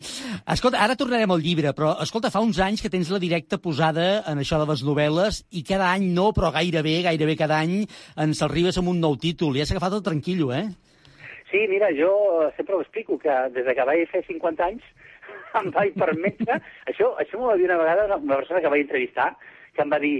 Escolta, 0.54 0.80
ara 0.80 0.96
tornarem 0.96 1.30
al 1.34 1.44
llibre, 1.44 1.74
però, 1.76 1.92
escolta, 2.04 2.32
fa 2.32 2.42
uns 2.44 2.60
anys 2.64 2.82
que 2.82 2.90
tens 2.92 3.12
la 3.12 3.20
directa 3.20 3.60
posada 3.60 4.24
en 4.32 4.40
això 4.40 4.60
de 4.62 4.68
les 4.70 4.84
novel·les 4.86 5.42
i 5.60 5.64
cada 5.68 5.92
any 5.92 6.08
no, 6.16 6.30
però 6.36 6.52
gairebé, 6.54 7.02
gairebé 7.04 7.36
cada 7.36 7.60
any 7.60 7.82
ens 8.16 8.42
arribes 8.46 8.80
amb 8.80 8.94
un 8.94 9.02
nou 9.04 9.18
títol 9.20 9.56
i 9.56 9.64
has 9.64 9.74
agafat 9.74 9.98
el 9.98 10.06
tranquil·lo, 10.08 10.52
eh? 10.56 10.64
Sí, 11.50 11.66
mira, 11.68 11.92
jo 11.96 12.10
sempre 12.56 12.76
ho 12.76 12.80
explico, 12.80 13.18
que 13.20 13.36
des 13.52 13.64
de 13.64 13.76
que 13.76 13.86
vaig 13.88 14.08
fer 14.12 14.24
50 14.24 14.64
anys 14.64 14.88
em 15.60 15.70
vaig 15.76 15.94
permetre... 16.00 16.58
això 16.88 17.12
això 17.20 17.38
m'ho 17.38 17.52
va 17.52 17.60
dir 17.60 17.68
una 17.68 17.80
vegada 17.80 18.08
una 18.16 18.40
persona 18.40 18.64
que 18.64 18.72
vaig 18.72 18.84
entrevistar, 18.86 19.30
que 19.76 19.84
em 19.84 19.92
va 19.92 20.00
dir 20.00 20.16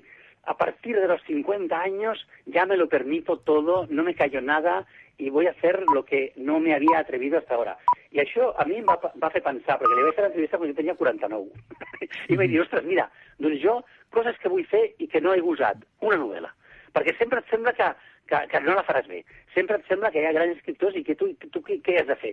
a 0.48 0.56
partir 0.56 0.98
de 0.98 1.06
los 1.06 1.22
50 1.24 1.78
años 1.78 2.26
ya 2.46 2.64
me 2.64 2.76
lo 2.76 2.88
permito 2.88 3.36
todo, 3.38 3.86
no 3.90 4.02
me 4.02 4.14
callo 4.14 4.40
nada 4.40 4.86
y 5.18 5.28
voy 5.28 5.46
a 5.46 5.50
hacer 5.50 5.84
lo 5.92 6.04
que 6.04 6.32
no 6.36 6.58
me 6.58 6.74
había 6.74 6.98
atrevido 6.98 7.38
hasta 7.38 7.54
ahora. 7.54 7.76
I 8.08 8.22
això 8.22 8.54
a 8.56 8.64
mi 8.64 8.78
em 8.80 8.86
va, 8.88 8.94
va 9.20 9.28
fer 9.28 9.42
pensar, 9.44 9.76
perquè 9.76 9.96
li 9.96 10.04
vaig 10.06 10.14
fer 10.16 10.24
l'entrevista 10.24 10.56
quan 10.56 10.70
jo 10.70 10.76
tenia 10.78 10.94
49. 10.96 11.50
I 12.32 12.38
vaig 12.40 12.54
dir, 12.54 12.62
ostres, 12.62 12.86
mira, 12.88 13.04
doncs 13.36 13.60
jo, 13.60 13.74
coses 14.14 14.38
que 14.40 14.48
vull 14.48 14.64
fer 14.70 14.80
i 14.96 15.08
que 15.12 15.20
no 15.20 15.34
he 15.34 15.42
gosat, 15.44 15.82
una 16.00 16.16
novel·la. 16.16 16.48
Perquè 16.96 17.12
sempre 17.18 17.42
et 17.42 17.52
sembla 17.52 17.74
que, 17.76 17.90
que, 18.30 18.40
que 18.48 18.62
no 18.64 18.78
la 18.78 18.86
faràs 18.86 19.10
bé. 19.10 19.20
Sempre 19.52 19.76
et 19.76 19.90
sembla 19.90 20.12
que 20.14 20.22
hi 20.22 20.30
ha 20.30 20.32
grans 20.32 20.56
escriptors 20.56 20.96
i 20.96 21.04
que 21.04 21.18
tu, 21.20 21.28
tu, 21.42 21.52
tu 21.52 21.64
què, 21.66 21.82
què 21.84 21.98
has 22.00 22.08
de 22.08 22.16
fer? 22.22 22.32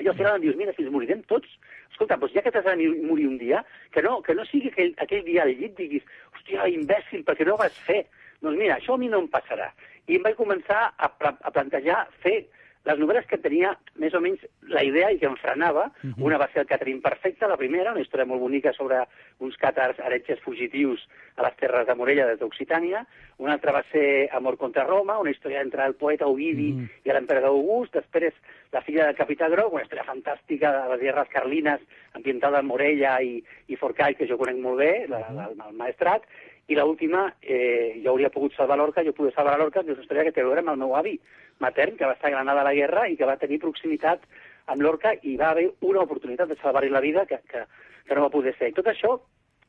I 0.00 0.08
al 0.08 0.16
final 0.16 0.38
em 0.38 0.46
dius, 0.46 0.56
mira, 0.56 0.72
si 0.72 0.84
ens 0.84 0.92
morirem 0.92 1.20
tots, 1.28 1.48
escolta, 1.90 2.16
doncs 2.16 2.32
ja 2.32 2.42
que 2.44 2.52
t'has 2.54 2.64
de 2.64 2.88
morir 3.04 3.26
un 3.28 3.36
dia, 3.38 3.60
que 3.92 4.02
no, 4.02 4.20
que 4.24 4.34
no 4.34 4.46
sigui 4.48 4.72
aquell, 4.72 4.94
aquell 5.04 5.24
dia 5.26 5.44
al 5.44 5.52
llit 5.58 5.76
diguis, 5.76 6.06
hòstia, 6.32 6.68
imbècil, 6.72 7.24
perquè 7.28 7.46
no 7.46 7.56
ho 7.56 7.60
vas 7.60 7.76
fer. 7.88 8.06
Doncs 8.42 8.58
mira, 8.58 8.78
això 8.78 8.96
a 8.96 9.02
mi 9.02 9.10
no 9.12 9.20
em 9.22 9.28
passarà. 9.30 9.68
I 10.08 10.16
em 10.18 10.24
vaig 10.24 10.38
començar 10.38 10.80
a, 10.96 11.10
a 11.30 11.52
plantejar 11.54 12.06
fer 12.24 12.40
les 12.88 12.98
novel·les 12.98 13.26
que 13.30 13.38
tenia 13.38 13.72
més 14.02 14.14
o 14.14 14.20
menys 14.22 14.42
la 14.74 14.82
idea 14.82 15.12
i 15.12 15.18
que 15.20 15.28
em 15.28 15.36
frenava. 15.38 15.88
Una 16.18 16.38
va 16.40 16.48
ser 16.50 16.62
el 16.62 16.70
Catherine 16.70 17.02
Perfecta, 17.04 17.48
la 17.50 17.58
primera, 17.60 17.92
una 17.94 18.02
història 18.02 18.26
molt 18.26 18.42
bonica 18.42 18.72
sobre 18.74 19.04
uns 19.38 19.58
càtars 19.60 20.00
heretges 20.02 20.42
fugitius 20.42 21.04
a 21.36 21.46
les 21.46 21.56
terres 21.60 21.86
de 21.86 21.94
Morella 21.94 22.26
des 22.26 22.40
d'Occitània. 22.40 23.04
Una 23.38 23.54
altra 23.54 23.76
va 23.78 23.84
ser 23.92 24.28
Amor 24.34 24.58
contra 24.58 24.86
Roma, 24.88 25.20
una 25.22 25.30
història 25.30 25.62
entre 25.62 25.86
el 25.86 25.94
poeta 25.94 26.26
Ovidi 26.26 26.72
i 27.04 27.14
l'emperador 27.14 27.54
August. 27.54 27.94
Després 27.94 28.34
La 28.72 28.80
filla 28.80 29.04
del 29.04 29.16
capità 29.16 29.50
Groc, 29.52 29.74
una 29.74 29.82
història 29.82 30.06
fantàstica 30.06 30.70
de 30.72 30.94
les 30.94 31.00
guerres 31.02 31.28
carlines, 31.28 31.82
ambientada 32.16 32.62
en 32.62 32.66
Morella 32.70 33.18
i, 33.20 33.34
i 33.68 33.76
Forcall, 33.76 34.16
que 34.16 34.24
jo 34.26 34.38
conec 34.40 34.56
molt 34.56 34.80
bé, 34.80 35.04
la, 35.12 35.20
la, 35.28 35.50
el 35.52 35.76
maestrat. 35.76 36.24
I 36.72 36.78
l'última, 36.78 37.26
eh, 37.42 38.00
jo 38.00 38.14
hauria 38.14 38.30
pogut 38.32 38.56
salvar 38.56 38.78
l'Orca, 38.80 39.04
jo 39.04 39.12
pude 39.12 39.34
salvar 39.36 39.58
l'Orca, 39.60 39.82
que 39.82 39.92
és 39.92 39.98
una 39.98 40.06
història 40.06 40.24
que 40.24 40.32
té 40.32 40.40
a 40.40 40.48
veure 40.48 40.64
amb 40.64 40.72
el 40.72 40.80
meu 40.80 40.96
avi 40.96 41.18
matern, 41.62 41.96
que 41.96 42.08
va 42.08 42.16
estar 42.16 42.30
a 42.30 42.34
Granada 42.34 42.64
a 42.64 42.68
la 42.68 42.74
guerra 42.76 43.06
i 43.08 43.16
que 43.16 43.28
va 43.28 43.38
tenir 43.40 43.60
proximitat 43.62 44.26
amb 44.72 44.82
l'Orca 44.82 45.14
i 45.22 45.36
va 45.40 45.52
haver 45.52 45.68
una 45.88 46.04
oportunitat 46.06 46.50
de 46.50 46.58
salvar-li 46.62 46.90
la 46.92 47.02
vida 47.04 47.26
que, 47.26 47.40
que, 47.50 47.64
que 48.06 48.18
no 48.18 48.26
va 48.26 48.34
poder 48.34 48.54
ser. 48.58 48.70
I 48.70 48.76
tot 48.78 48.90
això 48.92 49.16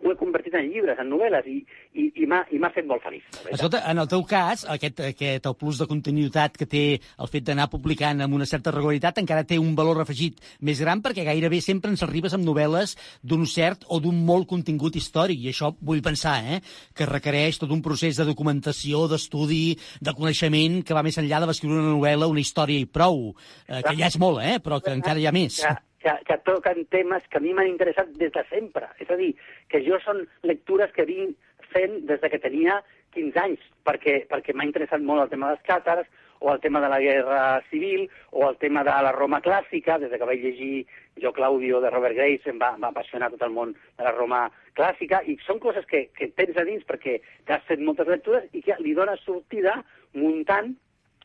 ho 0.04 0.12
he 0.12 0.18
convertit 0.20 0.56
en 0.60 0.68
llibres, 0.70 1.00
en 1.00 1.10
novel·les, 1.12 1.48
i, 1.48 1.58
i, 2.00 2.08
i 2.24 2.28
m'ha 2.28 2.72
fet 2.76 2.88
molt 2.90 3.04
feliç. 3.06 3.26
Escolta, 3.52 3.84
en 3.90 4.02
el 4.02 4.10
teu 4.12 4.24
cas, 4.28 4.66
aquest, 4.70 5.00
aquest 5.14 5.48
el 5.50 5.58
plus 5.60 5.80
de 5.82 5.88
continuïtat 5.90 6.58
que 6.60 6.68
té 6.70 6.84
el 7.00 7.32
fet 7.32 7.48
d'anar 7.48 7.70
publicant 7.72 8.24
amb 8.24 8.38
una 8.38 8.48
certa 8.50 8.74
regularitat 8.76 9.22
encara 9.22 9.46
té 9.48 9.60
un 9.62 9.74
valor 9.78 10.02
afegit 10.04 10.42
més 10.62 10.82
gran 10.84 11.02
perquè 11.04 11.26
gairebé 11.28 11.62
sempre 11.64 11.92
ens 11.94 12.04
arribes 12.06 12.36
amb 12.36 12.46
novel·les 12.48 12.96
d'un 13.24 13.46
cert 13.50 13.88
o 13.88 14.00
d'un 14.04 14.20
molt 14.26 14.50
contingut 14.50 14.98
històric, 15.00 15.42
i 15.44 15.54
això 15.54 15.74
vull 15.80 16.04
pensar, 16.06 16.38
eh, 16.44 16.62
que 16.96 17.10
requereix 17.10 17.62
tot 17.62 17.72
un 17.72 17.84
procés 17.86 18.20
de 18.20 18.28
documentació, 18.28 19.08
d'estudi, 19.12 19.78
de 20.02 20.16
coneixement, 20.18 20.82
que 20.84 20.96
va 20.96 21.06
més 21.06 21.18
enllà 21.22 21.44
d'escriure 21.44 21.82
una 21.82 21.96
novel·la, 21.96 22.30
una 22.30 22.44
història 22.44 22.80
i 22.80 22.90
prou, 22.90 23.34
eh, 23.68 23.82
que 23.82 23.96
ja 24.00 24.12
és 24.12 24.20
molt, 24.22 24.44
eh, 24.44 24.60
però 24.64 24.82
que 24.84 24.94
encara 24.94 25.20
hi 25.20 25.28
ha 25.28 25.36
més. 25.36 25.62
que, 25.64 25.76
que, 26.04 26.14
que 26.28 26.38
toquen 26.46 26.84
temes 26.94 27.24
que 27.30 27.40
a 27.40 27.44
mi 27.44 27.54
m'han 27.56 27.72
interessat 27.72 28.12
des 28.20 28.34
de 28.36 28.44
sempre. 28.50 28.90
És 29.00 29.10
a 29.10 29.18
dir, 29.20 29.32
que 29.72 29.82
jo 29.86 30.00
són 30.04 30.26
lectures 30.44 30.92
que 30.96 31.08
vinc 31.10 31.38
fent 31.74 32.04
des 32.10 32.22
de 32.22 32.30
que 32.30 32.42
tenia 32.44 32.82
15 33.16 33.40
anys, 33.40 33.64
perquè, 33.88 34.24
perquè 34.30 34.54
m'ha 34.54 34.68
interessat 34.68 35.02
molt 35.02 35.26
el 35.26 35.32
tema 35.34 35.54
dels 35.54 35.66
càtars, 35.68 36.10
o 36.44 36.52
el 36.52 36.60
tema 36.60 36.82
de 36.84 36.90
la 36.92 37.00
guerra 37.00 37.64
civil, 37.70 38.10
o 38.32 38.50
el 38.50 38.58
tema 38.60 38.84
de 38.84 38.92
la 38.92 39.14
Roma 39.16 39.40
clàssica, 39.42 39.96
des 40.00 40.12
de 40.12 40.20
que 40.20 40.28
vaig 40.28 40.44
llegir 40.44 40.86
Jo 41.22 41.32
Claudio 41.32 41.80
de 41.80 41.90
Robert 41.94 42.18
Grace, 42.18 42.50
em 42.52 42.60
va, 42.60 42.74
va 42.82 42.90
apassionar 42.90 43.30
tot 43.32 43.46
el 43.48 43.54
món 43.56 43.72
de 43.72 44.04
la 44.04 44.12
Roma 44.12 44.42
clàssica, 44.76 45.22
i 45.24 45.38
són 45.46 45.62
coses 45.64 45.88
que, 45.88 46.10
que 46.18 46.34
tens 46.36 46.58
a 46.60 46.66
dins 46.68 46.84
perquè 46.90 47.22
has 47.48 47.64
fet 47.70 47.80
moltes 47.80 48.12
lectures 48.12 48.50
i 48.52 48.64
que 48.66 48.76
li 48.82 48.92
dones 48.98 49.24
sortida 49.24 49.78
muntant 50.20 50.74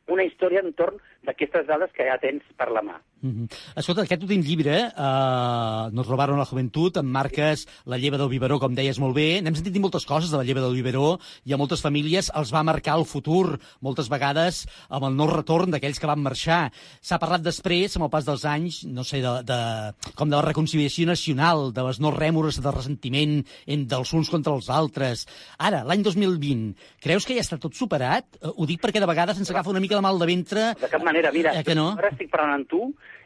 una 0.09 0.25
història 0.25 0.63
entorn 0.63 1.03
d'aquestes 1.27 1.67
dades 1.67 1.91
que 1.95 2.07
ja 2.07 2.19
tens 2.23 2.45
per 2.57 2.71
la 2.71 2.83
mà. 2.83 2.99
Mm 3.21 3.31
-hmm. 3.31 3.49
Escolta, 3.75 4.03
aquest 4.03 4.23
últim 4.23 4.41
llibre, 4.41 4.77
eh, 4.77 5.91
Nos 5.93 6.07
robaron 6.07 6.39
la 6.39 6.45
juventud, 6.45 6.97
en 6.97 7.07
marques 7.07 7.67
la 7.85 7.99
lleva 7.99 8.19
del 8.19 8.29
biberó, 8.29 8.59
com 8.59 8.75
deies 8.75 8.99
molt 8.99 9.15
bé. 9.15 9.41
N'hem 9.43 9.55
sentit 9.55 9.73
dir 9.73 9.81
moltes 9.81 10.05
coses 10.05 10.31
de 10.31 10.37
la 10.37 10.45
lleva 10.45 10.61
del 10.61 10.75
biberó 10.75 11.19
i 11.45 11.53
a 11.53 11.57
moltes 11.57 11.81
famílies 11.81 12.31
els 12.35 12.53
va 12.53 12.63
marcar 12.63 12.99
el 12.99 13.05
futur, 13.05 13.59
moltes 13.81 14.09
vegades 14.09 14.69
amb 14.89 15.05
el 15.05 15.17
no 15.17 15.27
retorn 15.27 15.71
d'aquells 15.71 15.99
que 15.99 16.07
van 16.07 16.21
marxar. 16.21 16.73
S'ha 17.01 17.19
parlat 17.19 17.43
després, 17.43 17.97
amb 17.97 18.05
el 18.05 18.11
pas 18.11 18.25
dels 18.25 18.45
anys, 18.45 18.85
no 18.85 19.03
sé, 19.05 19.21
de, 19.21 19.43
de, 19.43 19.93
com 20.15 20.29
de 20.29 20.37
la 20.37 20.43
reconciliació 20.43 21.07
nacional, 21.07 21.73
de 21.73 21.83
les 21.83 22.01
no 22.01 22.11
rèmores 22.11 22.61
de 22.61 22.71
ressentiment 22.71 23.45
en, 23.67 23.87
dels 23.87 24.13
uns 24.13 24.31
contra 24.31 24.55
els 24.55 24.69
altres. 24.71 25.27
Ara, 25.59 25.83
l'any 25.85 26.03
2020, 26.03 26.75
creus 27.01 27.27
que 27.27 27.35
ja 27.35 27.41
està 27.41 27.59
tot 27.59 27.75
superat? 27.75 28.25
Eh, 28.41 28.53
Ho 28.59 28.67
dic 28.67 28.81
perquè 28.83 29.01
de 29.01 29.07
vegades 29.07 29.39
ens 29.39 29.51
agafa 29.51 29.71
una 29.71 29.81
mica 29.81 29.97
de 29.97 30.03
mal 30.03 30.19
de 30.19 30.27
ventre. 30.27 30.75
De 30.81 30.89
manera, 31.11 31.33
mira, 31.33 31.55
Eh, 31.59 31.65
que 31.65 31.75
no? 31.75 31.91
ara 31.99 32.13
estic 32.15 32.31
parlant 32.33 32.55
amb 32.61 32.69
tu 32.71 32.83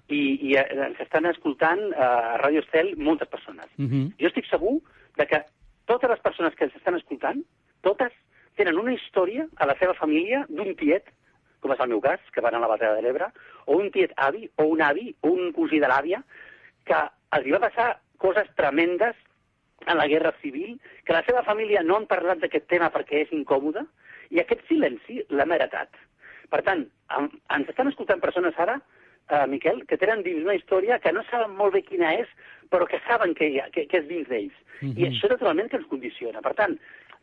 i, 0.08 0.20
i 0.48 0.54
eh, 0.58 0.66
ens 0.88 1.00
estan 1.04 1.26
escoltant 1.30 1.82
eh, 1.92 2.02
a 2.02 2.38
Ràdio 2.42 2.62
Estel 2.64 2.94
moltes 2.96 3.28
persones. 3.28 3.68
Uh 3.78 3.86
-huh. 3.86 4.04
Jo 4.20 4.30
estic 4.30 4.46
segur 4.50 4.80
de 5.16 5.26
que 5.26 5.44
totes 5.86 6.10
les 6.10 6.20
persones 6.20 6.54
que 6.54 6.64
ens 6.64 6.76
estan 6.76 6.96
escoltant, 6.96 7.42
totes, 7.82 8.12
tenen 8.56 8.78
una 8.78 8.94
història 8.94 9.46
a 9.56 9.66
la 9.66 9.76
seva 9.80 9.94
família 9.94 10.44
d'un 10.48 10.74
tiet, 10.76 11.08
com 11.60 11.72
és 11.72 11.80
el 11.80 11.88
meu 11.88 12.00
cas, 12.00 12.20
que 12.32 12.40
va 12.40 12.48
anar 12.48 12.58
a 12.58 12.66
la 12.66 12.72
batalla 12.74 12.94
de 12.94 13.02
l'Ebre, 13.02 13.26
o 13.66 13.76
un 13.78 13.90
tiet 13.90 14.12
avi, 14.16 14.48
o 14.56 14.64
un 14.64 14.82
avi, 14.82 15.14
o 15.20 15.28
un 15.28 15.52
cosí 15.52 15.78
de 15.78 15.88
l'àvia, 15.88 16.22
que 16.84 16.98
els 17.36 17.46
hi 17.46 17.52
va 17.54 17.60
passar 17.60 18.00
coses 18.18 18.48
tremendes 18.56 19.16
en 19.86 19.96
la 19.96 20.06
guerra 20.06 20.32
civil, 20.42 20.80
que 21.04 21.12
la 21.12 21.24
seva 21.26 21.42
família 21.42 21.82
no 21.82 21.96
han 21.96 22.06
parlat 22.06 22.38
d'aquest 22.38 22.68
tema 22.70 22.90
perquè 22.94 23.22
és 23.22 23.32
incòmode, 23.32 23.84
i 24.30 24.40
aquest 24.40 24.66
silenci 24.68 25.22
l'hem 25.30 25.52
heretat. 25.52 25.88
Per 26.52 26.60
tant, 26.66 26.84
ens 27.16 27.70
estan 27.72 27.88
escoltant 27.88 28.20
persones 28.20 28.58
ara, 28.60 28.78
eh, 29.30 29.44
Miquel, 29.48 29.84
que 29.88 29.98
tenen 30.00 30.24
dins 30.26 30.44
una 30.44 30.56
història 30.58 30.98
que 31.00 31.12
no 31.16 31.24
saben 31.30 31.54
molt 31.56 31.74
bé 31.76 31.82
quina 31.86 32.12
és, 32.20 32.28
però 32.72 32.88
que 32.88 33.00
saben 33.06 33.34
que, 33.38 33.48
hi 33.48 33.60
ha, 33.60 33.68
que, 33.72 33.86
que 33.88 34.02
és 34.02 34.08
dins 34.08 34.28
d'ells. 34.28 34.58
I 34.82 35.06
això 35.06 35.30
naturalment 35.30 35.70
que 35.70 35.78
ens 35.78 35.88
condiciona. 35.88 36.42
Per 36.44 36.52
tant, 36.58 36.74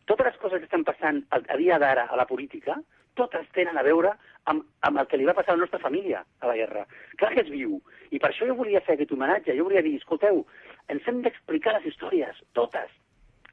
totes 0.09 0.29
les 0.29 0.39
coses 0.41 0.61
que 0.61 0.69
estan 0.69 0.85
passant 0.87 1.21
a, 1.29 1.41
a 1.41 1.57
dia 1.59 1.77
d'ara 1.81 2.07
a 2.09 2.17
la 2.17 2.25
política, 2.29 2.77
totes 3.19 3.49
tenen 3.55 3.77
a 3.77 3.83
veure 3.83 4.13
amb, 4.49 4.63
amb 4.87 5.01
el 5.01 5.09
que 5.11 5.19
li 5.19 5.27
va 5.27 5.35
passar 5.37 5.53
a 5.53 5.57
la 5.57 5.65
nostra 5.65 5.81
família 5.83 6.23
a 6.39 6.49
la 6.49 6.55
guerra. 6.55 6.85
Clar 7.19 7.33
que 7.35 7.43
és 7.43 7.51
viu. 7.51 7.77
I 8.15 8.21
per 8.21 8.31
això 8.31 8.47
jo 8.47 8.55
volia 8.57 8.81
fer 8.85 8.95
aquest 8.95 9.11
homenatge. 9.13 9.57
Jo 9.57 9.67
volia 9.67 9.83
dir, 9.85 9.97
escolteu, 9.99 10.45
ens 10.89 11.09
hem 11.09 11.21
d'explicar 11.25 11.75
les 11.75 11.89
històries, 11.91 12.39
totes, 12.57 12.89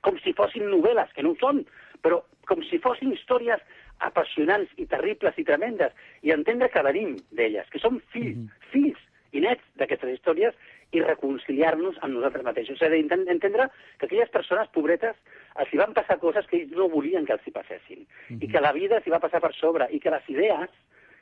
com 0.07 0.17
si 0.23 0.37
fossin 0.39 0.69
novel·les, 0.71 1.11
que 1.17 1.25
no 1.27 1.35
ho 1.35 1.41
són, 1.41 1.65
però 2.05 2.23
com 2.47 2.63
si 2.69 2.79
fossin 2.79 3.13
històries 3.13 3.61
apassionants 3.99 4.71
i 4.77 4.87
terribles 4.87 5.39
i 5.39 5.45
tremendes, 5.45 5.93
i 6.23 6.33
entendre 6.35 6.69
que 6.73 6.83
venim 6.83 7.17
d'elles, 7.33 7.69
que 7.71 7.79
som 7.79 8.01
fills, 8.13 8.37
mm 8.37 8.47
-hmm. 8.47 8.71
fills 8.73 8.99
i 9.33 9.41
nets 9.41 9.63
d'aquestes 9.77 10.13
històries, 10.15 10.55
i 10.93 11.03
reconciliar-nos 11.03 11.99
amb 12.01 12.15
nosaltres 12.15 12.45
mateixos. 12.45 12.81
És 12.81 12.87
a 12.87 12.91
dir, 12.91 13.01
entendre 13.13 13.69
que 13.99 14.07
aquelles 14.07 14.31
persones 14.31 14.69
pobretes 14.69 15.17
els 15.57 15.73
hi 15.73 15.77
van 15.77 15.93
passar 15.93 16.19
coses 16.19 16.47
que 16.47 16.57
ells 16.57 16.71
no 16.71 16.89
volien 16.89 17.27
que 17.27 17.33
els 17.33 17.47
hi 17.47 17.51
passessin, 17.51 18.01
mm 18.01 18.37
-hmm. 18.37 18.45
i 18.45 18.49
que 18.49 18.61
la 18.61 18.73
vida 18.73 19.01
s'hi 19.01 19.11
va 19.11 19.21
passar 19.21 19.41
per 19.41 19.55
sobre, 19.55 19.89
i 19.91 20.01
que 20.01 20.11
les 20.11 20.29
idees 20.29 20.71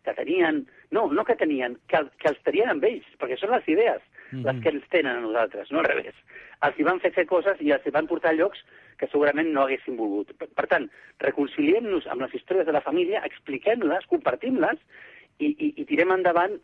que 0.04 0.14
tenien, 0.14 0.66
no, 0.90 1.06
no 1.06 1.24
que 1.24 1.36
tenien, 1.36 1.78
que, 1.88 1.98
que 2.18 2.28
els 2.28 2.42
tenien 2.42 2.68
amb 2.68 2.84
ells, 2.84 3.06
perquè 3.18 3.38
són 3.40 3.50
les 3.50 3.66
idees 3.68 4.02
mm 4.34 4.42
-hmm. 4.42 4.52
les 4.52 4.62
que 4.62 4.68
ens 4.70 4.88
tenen 4.90 5.16
a 5.16 5.20
nosaltres, 5.20 5.70
no 5.70 5.78
al 5.78 5.84
revés. 5.84 6.14
Els 6.66 6.78
hi 6.78 6.82
van 6.82 7.00
fer 7.00 7.12
fer 7.12 7.26
coses 7.26 7.60
i 7.60 7.70
els 7.72 7.86
hi 7.86 7.90
van 7.90 8.06
portar 8.06 8.30
a 8.30 8.38
llocs 8.38 8.58
que 8.98 9.08
segurament 9.08 9.52
no 9.52 9.62
haguessin 9.62 9.96
volgut. 9.96 10.36
Per, 10.38 10.48
per 10.48 10.66
tant, 10.66 10.90
reconciliem-nos 11.18 12.06
amb 12.06 12.22
les 12.22 12.34
històries 12.34 12.66
de 12.66 12.72
la 12.72 12.80
família, 12.80 13.24
expliquem-les, 13.24 14.06
compartim-les 14.06 14.78
i, 15.38 15.46
i, 15.46 15.74
i 15.76 15.84
tirem 15.84 16.10
endavant 16.12 16.58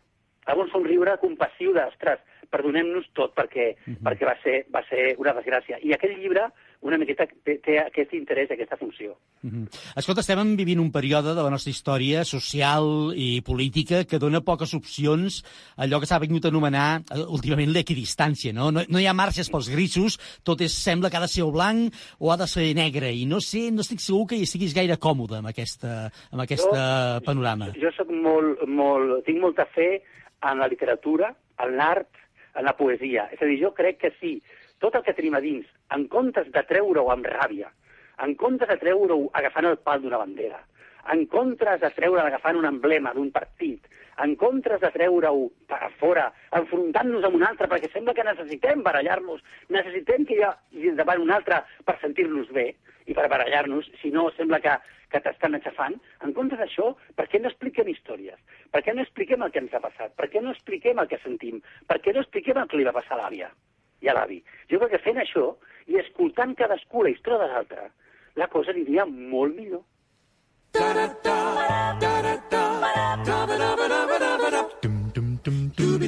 amb 0.45 0.61
un 0.63 0.69
somriure 0.69 1.17
compassiu 1.21 1.73
de, 1.73 1.83
ostres, 1.85 2.19
perdonem-nos 2.49 3.07
tot 3.13 3.35
perquè, 3.35 3.71
uh 3.73 3.93
-huh. 3.93 4.01
perquè 4.05 4.25
va, 4.25 4.35
ser, 4.43 4.65
va 4.73 4.83
ser 4.89 5.15
una 5.17 5.33
desgràcia. 5.33 5.77
I 5.81 5.93
aquell 5.93 6.17
llibre 6.17 6.49
una 6.81 6.97
miqueta 6.97 7.27
té, 7.45 7.57
té 7.61 7.77
aquest 7.79 8.13
interès, 8.17 8.49
aquesta 8.51 8.77
funció. 8.77 9.13
Uh 9.43 9.49
-huh. 9.49 9.65
Escolta, 9.95 10.21
estem 10.21 10.55
vivint 10.55 10.79
un 10.79 10.91
període 10.91 11.35
de 11.35 11.43
la 11.43 11.49
nostra 11.49 11.69
història 11.69 12.23
social 12.25 13.13
i 13.15 13.41
política 13.41 14.03
que 14.05 14.19
dona 14.19 14.41
poques 14.41 14.73
opcions 14.73 15.43
a 15.77 15.83
allò 15.85 15.99
que 15.99 16.05
s'ha 16.05 16.19
vingut 16.19 16.45
a 16.45 16.47
anomenar 16.49 17.01
eh, 17.01 17.19
últimament 17.27 17.71
l'equidistància, 17.71 18.53
no? 18.53 18.71
no? 18.71 18.81
No 18.89 18.99
hi 18.99 19.05
ha 19.05 19.13
marxes 19.13 19.49
pels 19.49 19.69
grisos, 19.69 20.17
tot 20.43 20.61
és, 20.61 20.71
sembla 20.71 21.09
que 21.09 21.17
ha 21.17 21.21
de 21.21 21.27
ser 21.27 21.43
o 21.43 21.51
blanc 21.51 21.93
o 22.19 22.31
ha 22.31 22.37
de 22.37 22.47
ser 22.47 22.73
negre, 22.73 23.13
i 23.13 23.25
no 23.25 23.39
sé, 23.39 23.71
no 23.71 23.81
estic 23.81 23.99
segur 23.99 24.27
que 24.27 24.35
hi 24.35 24.43
estiguis 24.43 24.73
gaire 24.73 24.97
còmode 24.97 25.37
amb 25.37 25.47
aquesta, 25.47 26.11
amb 26.31 26.41
aquesta 26.41 27.19
jo, 27.19 27.25
panorama. 27.25 27.71
Jo, 27.75 27.81
jo 27.81 27.91
soc 27.91 28.09
molt, 28.09 28.65
molt, 28.67 29.25
tinc 29.25 29.39
molta 29.39 29.65
fe 29.65 30.01
en 30.41 30.57
la 30.57 30.67
literatura, 30.67 31.35
en 31.59 31.77
l'art, 31.77 32.09
en 32.55 32.65
la 32.65 32.75
poesia. 32.75 33.29
És 33.31 33.41
a 33.41 33.45
dir, 33.45 33.59
jo 33.61 33.71
crec 33.73 33.99
que 34.01 34.11
sí, 34.19 34.41
tot 34.81 34.97
el 34.97 35.05
que 35.05 35.13
tenim 35.17 35.37
a 35.37 35.43
dins, 35.43 35.69
en 35.95 36.07
comptes 36.11 36.49
de 36.55 36.65
treure-ho 36.69 37.07
amb 37.13 37.29
ràbia, 37.29 37.69
en 38.25 38.35
comptes 38.41 38.69
de 38.69 38.77
treure-ho 38.81 39.29
agafant 39.37 39.69
el 39.69 39.79
pal 39.85 40.01
d'una 40.01 40.19
bandera, 40.21 40.59
en 41.13 41.25
comptes 41.29 41.81
de 41.81 41.89
treure 41.95 42.21
agafant 42.21 42.57
un 42.57 42.67
emblema 42.69 43.13
d'un 43.13 43.31
partit, 43.33 43.87
en 44.25 44.35
comptes 44.41 44.81
de 44.81 44.91
treure-ho 44.93 45.47
a 45.77 45.89
fora, 45.99 46.27
enfrontant-nos 46.59 47.25
amb 47.25 47.37
un 47.39 47.45
altre, 47.47 47.69
perquè 47.71 47.89
sembla 47.93 48.13
que 48.17 48.25
necessitem 48.27 48.83
barallar-nos, 48.85 49.41
necessitem 49.73 50.27
que 50.29 50.37
hi 50.37 50.45
hagi 50.45 50.93
davant 50.99 51.23
un 51.23 51.33
altre 51.37 51.61
per 51.87 51.97
sentir-nos 52.01 52.51
bé 52.57 52.67
i 53.09 53.17
per 53.17 53.27
barallar-nos, 53.31 53.89
si 54.01 54.11
no 54.13 54.27
sembla 54.37 54.61
que, 54.61 54.75
que 55.09 55.23
t'estan 55.25 55.57
aixafant. 55.57 55.97
En 56.25 56.35
comptes 56.37 56.61
d'això, 56.61 56.91
per 57.17 57.25
què 57.31 57.41
no 57.41 57.49
expliquem 57.49 57.89
històries? 57.89 58.37
Per 58.71 58.83
què 58.85 58.93
no 58.93 59.05
expliquem 59.05 59.41
el 59.41 59.53
que 59.55 59.63
ens 59.63 59.73
ha 59.73 59.81
passat? 59.83 60.13
Per 60.19 60.29
què 60.29 60.43
no 60.45 60.53
expliquem 60.53 61.01
el 61.01 61.09
que 61.09 61.21
sentim? 61.25 61.63
Per 61.89 61.97
què 62.03 62.13
no 62.13 62.21
expliquem 62.21 62.61
el 62.61 62.69
que 62.69 62.77
li 62.77 62.87
va 62.87 62.97
passar 62.99 63.17
a 63.17 63.23
l'àvia 63.23 63.49
i 64.01 64.09
a 64.09 64.17
l'avi? 64.17 64.41
Jo 64.71 64.81
crec 64.81 64.95
que 64.95 65.05
fent 65.05 65.21
això 65.21 65.51
i 65.87 65.99
escoltant 66.01 66.55
cadascú 66.57 67.03
la 67.03 67.13
història 67.13 67.45
de 67.45 67.49
l'altre, 67.53 67.87
la 68.35 68.47
cosa 68.51 68.73
aniria 68.73 69.05
molt 69.05 69.55
millor. 69.55 69.83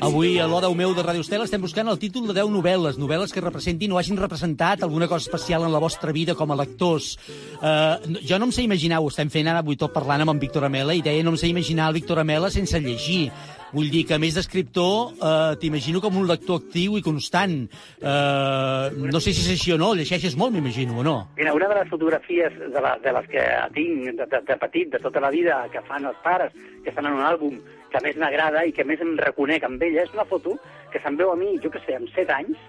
Avui 0.04 0.38
a 0.40 0.46
l'Hora 0.48 0.70
meu 0.76 0.94
de 0.94 1.04
Radio 1.04 1.24
Estel 1.24 1.44
estem 1.44 1.62
buscant 1.64 1.88
el 1.90 2.00
títol 2.00 2.28
de 2.30 2.36
10 2.38 2.52
novel·les, 2.54 3.00
novel·les 3.02 3.34
que 3.34 3.44
representin 3.44 3.92
o 3.92 3.98
hagin 4.00 4.20
representat 4.20 4.84
alguna 4.84 5.08
cosa 5.08 5.28
especial 5.28 5.66
en 5.66 5.74
la 5.74 5.82
vostra 5.84 6.14
vida 6.16 6.36
com 6.36 6.52
a 6.52 6.58
lectors. 6.60 7.18
Uh, 7.60 8.20
jo 8.22 8.40
no 8.40 8.50
em 8.50 8.54
sé 8.56 8.64
imaginar, 8.68 9.02
ho 9.02 9.10
estem 9.12 9.32
fent 9.34 9.50
ara 9.50 9.64
avui 9.64 9.80
tot 9.80 9.94
parlant 9.96 10.24
amb 10.24 10.36
en 10.36 10.42
Víctor 10.44 10.68
Amela, 10.68 10.96
i 10.96 11.02
deia 11.02 11.24
no 11.24 11.34
em 11.34 11.40
sé 11.40 11.50
imaginar 11.52 11.90
el 11.90 12.00
Víctor 12.00 12.22
Amela 12.24 12.52
sense 12.54 12.80
llegir. 12.80 13.32
Vull 13.74 13.90
dir 13.90 14.04
que, 14.06 14.14
a 14.14 14.22
més 14.22 14.36
d'escriptor, 14.38 15.16
eh, 15.18 15.54
t'imagino 15.62 16.02
com 16.04 16.20
un 16.20 16.28
lector 16.30 16.60
actiu 16.62 17.00
i 17.00 17.02
constant. 17.02 17.56
Eh, 17.98 19.00
no 19.02 19.22
sé 19.24 19.34
si 19.34 19.42
és 19.42 19.56
així 19.56 19.74
o 19.74 19.80
no, 19.82 19.96
llegeixes 19.98 20.36
molt, 20.38 20.54
m'imagino, 20.54 21.00
o 21.02 21.06
no? 21.06 21.16
Mira, 21.40 21.56
una 21.58 21.70
de 21.72 21.80
les 21.80 21.90
fotografies 21.90 22.54
de, 22.60 22.84
la, 22.86 22.94
de 23.02 23.14
les 23.18 23.32
que 23.32 23.48
tinc 23.74 24.12
de, 24.20 24.28
de, 24.36 24.42
de 24.52 24.58
petit, 24.62 24.92
de 24.94 25.02
tota 25.02 25.24
la 25.24 25.32
vida, 25.34 25.64
que 25.74 25.82
fan 25.88 26.06
els 26.06 26.20
pares, 26.22 26.54
que 26.84 26.94
estan 26.94 27.10
en 27.10 27.18
un 27.18 27.26
àlbum, 27.26 27.58
que 27.90 28.02
més 28.06 28.20
m'agrada 28.22 28.62
i 28.66 28.76
que 28.78 28.86
més 28.86 29.02
em 29.02 29.16
reconec 29.18 29.66
amb 29.66 29.82
ella, 29.82 30.06
és 30.06 30.14
una 30.14 30.28
foto 30.30 30.54
que 30.94 31.02
se'm 31.02 31.18
veu 31.18 31.34
a 31.34 31.40
mi, 31.40 31.56
jo 31.64 31.74
que 31.74 31.82
sé, 31.88 31.98
amb 31.98 32.14
7 32.14 32.38
anys, 32.38 32.62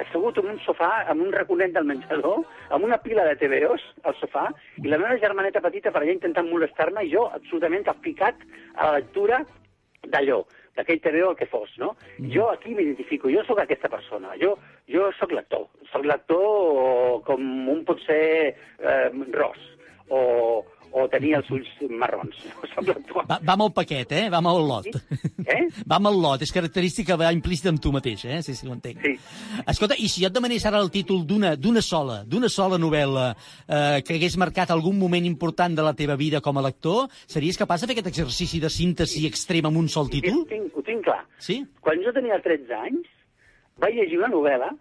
assegut 0.00 0.40
en 0.40 0.50
un 0.54 0.58
sofà, 0.64 0.90
amb 1.12 1.24
un 1.24 1.36
raconet 1.36 1.76
del 1.76 1.88
menjador, 1.88 2.42
amb 2.72 2.88
una 2.88 2.98
pila 3.04 3.24
de 3.28 3.36
TVOs 3.40 3.84
al 4.08 4.16
sofà, 4.20 4.48
i 4.80 4.88
la 4.88 5.00
meva 5.00 5.20
germaneta 5.20 5.60
petita 5.64 5.92
per 5.92 6.02
allà 6.02 6.16
intentant 6.16 6.48
molestar-me, 6.48 7.04
i 7.04 7.12
jo 7.12 7.28
absolutament 7.28 7.88
aplicat 7.92 8.44
a 8.74 8.90
la 8.90 8.98
lectura 8.98 9.44
d'allò, 10.04 10.42
d'aquell 10.76 11.00
TVO 11.00 11.30
el 11.32 11.38
que 11.38 11.48
fos, 11.50 11.72
no? 11.80 11.94
Mm. 12.18 12.30
Jo 12.34 12.50
aquí 12.52 12.74
m'identifico, 12.76 13.30
jo 13.32 13.44
sóc 13.48 13.62
aquesta 13.62 13.90
persona, 13.92 14.34
jo, 14.42 14.56
jo 14.92 15.08
sóc 15.18 15.32
lector, 15.32 15.66
sóc 15.92 16.06
lector 16.06 17.22
com 17.26 17.42
un 17.72 17.84
pot 17.88 18.02
ser 18.04 18.52
eh, 18.52 19.08
ros, 19.34 19.60
o, 20.08 20.20
o 20.96 21.04
tenir 21.12 21.34
els 21.36 21.48
ulls 21.52 21.68
marrons. 22.00 22.36
Va, 23.28 23.36
va 23.36 23.54
amb 23.54 23.66
el 23.66 23.72
paquet, 23.76 24.12
eh? 24.16 24.22
Va 24.32 24.40
amb 24.40 24.48
el 24.48 24.62
lot. 24.64 24.86
Sí? 24.88 25.20
Eh? 25.44 25.64
Va 25.90 25.98
amb 25.98 26.08
el 26.08 26.16
lot, 26.22 26.42
és 26.42 26.50
característica, 26.54 27.18
va 27.20 27.28
implícita 27.34 27.68
en 27.70 27.78
tu 27.82 27.92
mateix, 27.94 28.24
eh? 28.26 28.38
Sí, 28.42 28.54
sí, 28.56 28.66
ho 28.66 28.72
entenc. 28.74 29.02
Sí. 29.04 29.12
Escolta, 29.68 29.96
i 30.00 30.08
si 30.10 30.22
jo 30.24 30.30
et 30.30 30.34
demanés 30.34 30.64
ara 30.66 30.80
el 30.82 30.88
títol 30.94 31.24
d'una 31.28 31.82
sola, 31.84 32.22
d'una 32.26 32.48
sola 32.52 32.78
novel·la 32.80 33.26
eh, 33.32 34.00
que 34.06 34.16
hagués 34.16 34.38
marcat 34.40 34.72
algun 34.72 34.96
moment 34.98 35.28
important 35.28 35.76
de 35.76 35.84
la 35.84 35.94
teva 35.98 36.16
vida 36.18 36.40
com 36.44 36.58
a 36.58 36.64
lector, 36.64 37.10
series 37.28 37.60
capaç 37.60 37.84
de 37.84 37.90
fer 37.90 37.98
aquest 37.98 38.10
exercici 38.14 38.62
de 38.62 38.72
síntesi 38.72 39.26
extrem 39.28 39.68
amb 39.68 39.82
un 39.82 39.90
sol 39.92 40.10
títol? 40.12 40.42
Ho 40.42 40.50
tinc, 40.50 40.72
ho 40.72 40.86
tinc 40.86 41.04
clar. 41.06 41.20
Sí? 41.42 41.60
Quan 41.84 42.02
jo 42.04 42.14
tenia 42.16 42.40
13 42.42 42.80
anys, 42.80 43.12
vaig 43.82 44.00
llegir 44.00 44.22
una 44.22 44.32
novel·la 44.32 44.72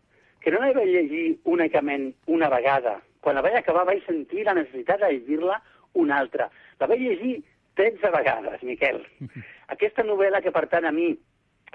que 0.46 0.54
no 0.54 0.62
la 0.62 0.72
vaig 0.78 0.90
llegir 0.94 1.28
únicament 1.44 2.12
una 2.32 2.50
vegada. 2.54 3.00
Quan 3.26 3.36
la 3.38 3.42
vaig 3.42 3.58
acabar 3.58 3.88
vaig 3.88 4.04
sentir 4.06 4.46
la 4.46 4.54
necessitat 4.54 5.02
de 5.02 5.10
llegir-la 5.16 5.58
una 5.96 6.20
altra. 6.22 6.50
La 6.80 6.88
vaig 6.92 7.02
llegir 7.02 7.38
13 7.80 8.12
vegades, 8.14 8.64
Miquel. 8.64 9.02
Aquesta 9.74 10.04
novel·la 10.08 10.42
que, 10.44 10.54
per 10.56 10.68
tant, 10.72 10.86
a 10.88 10.94
mi 10.96 11.14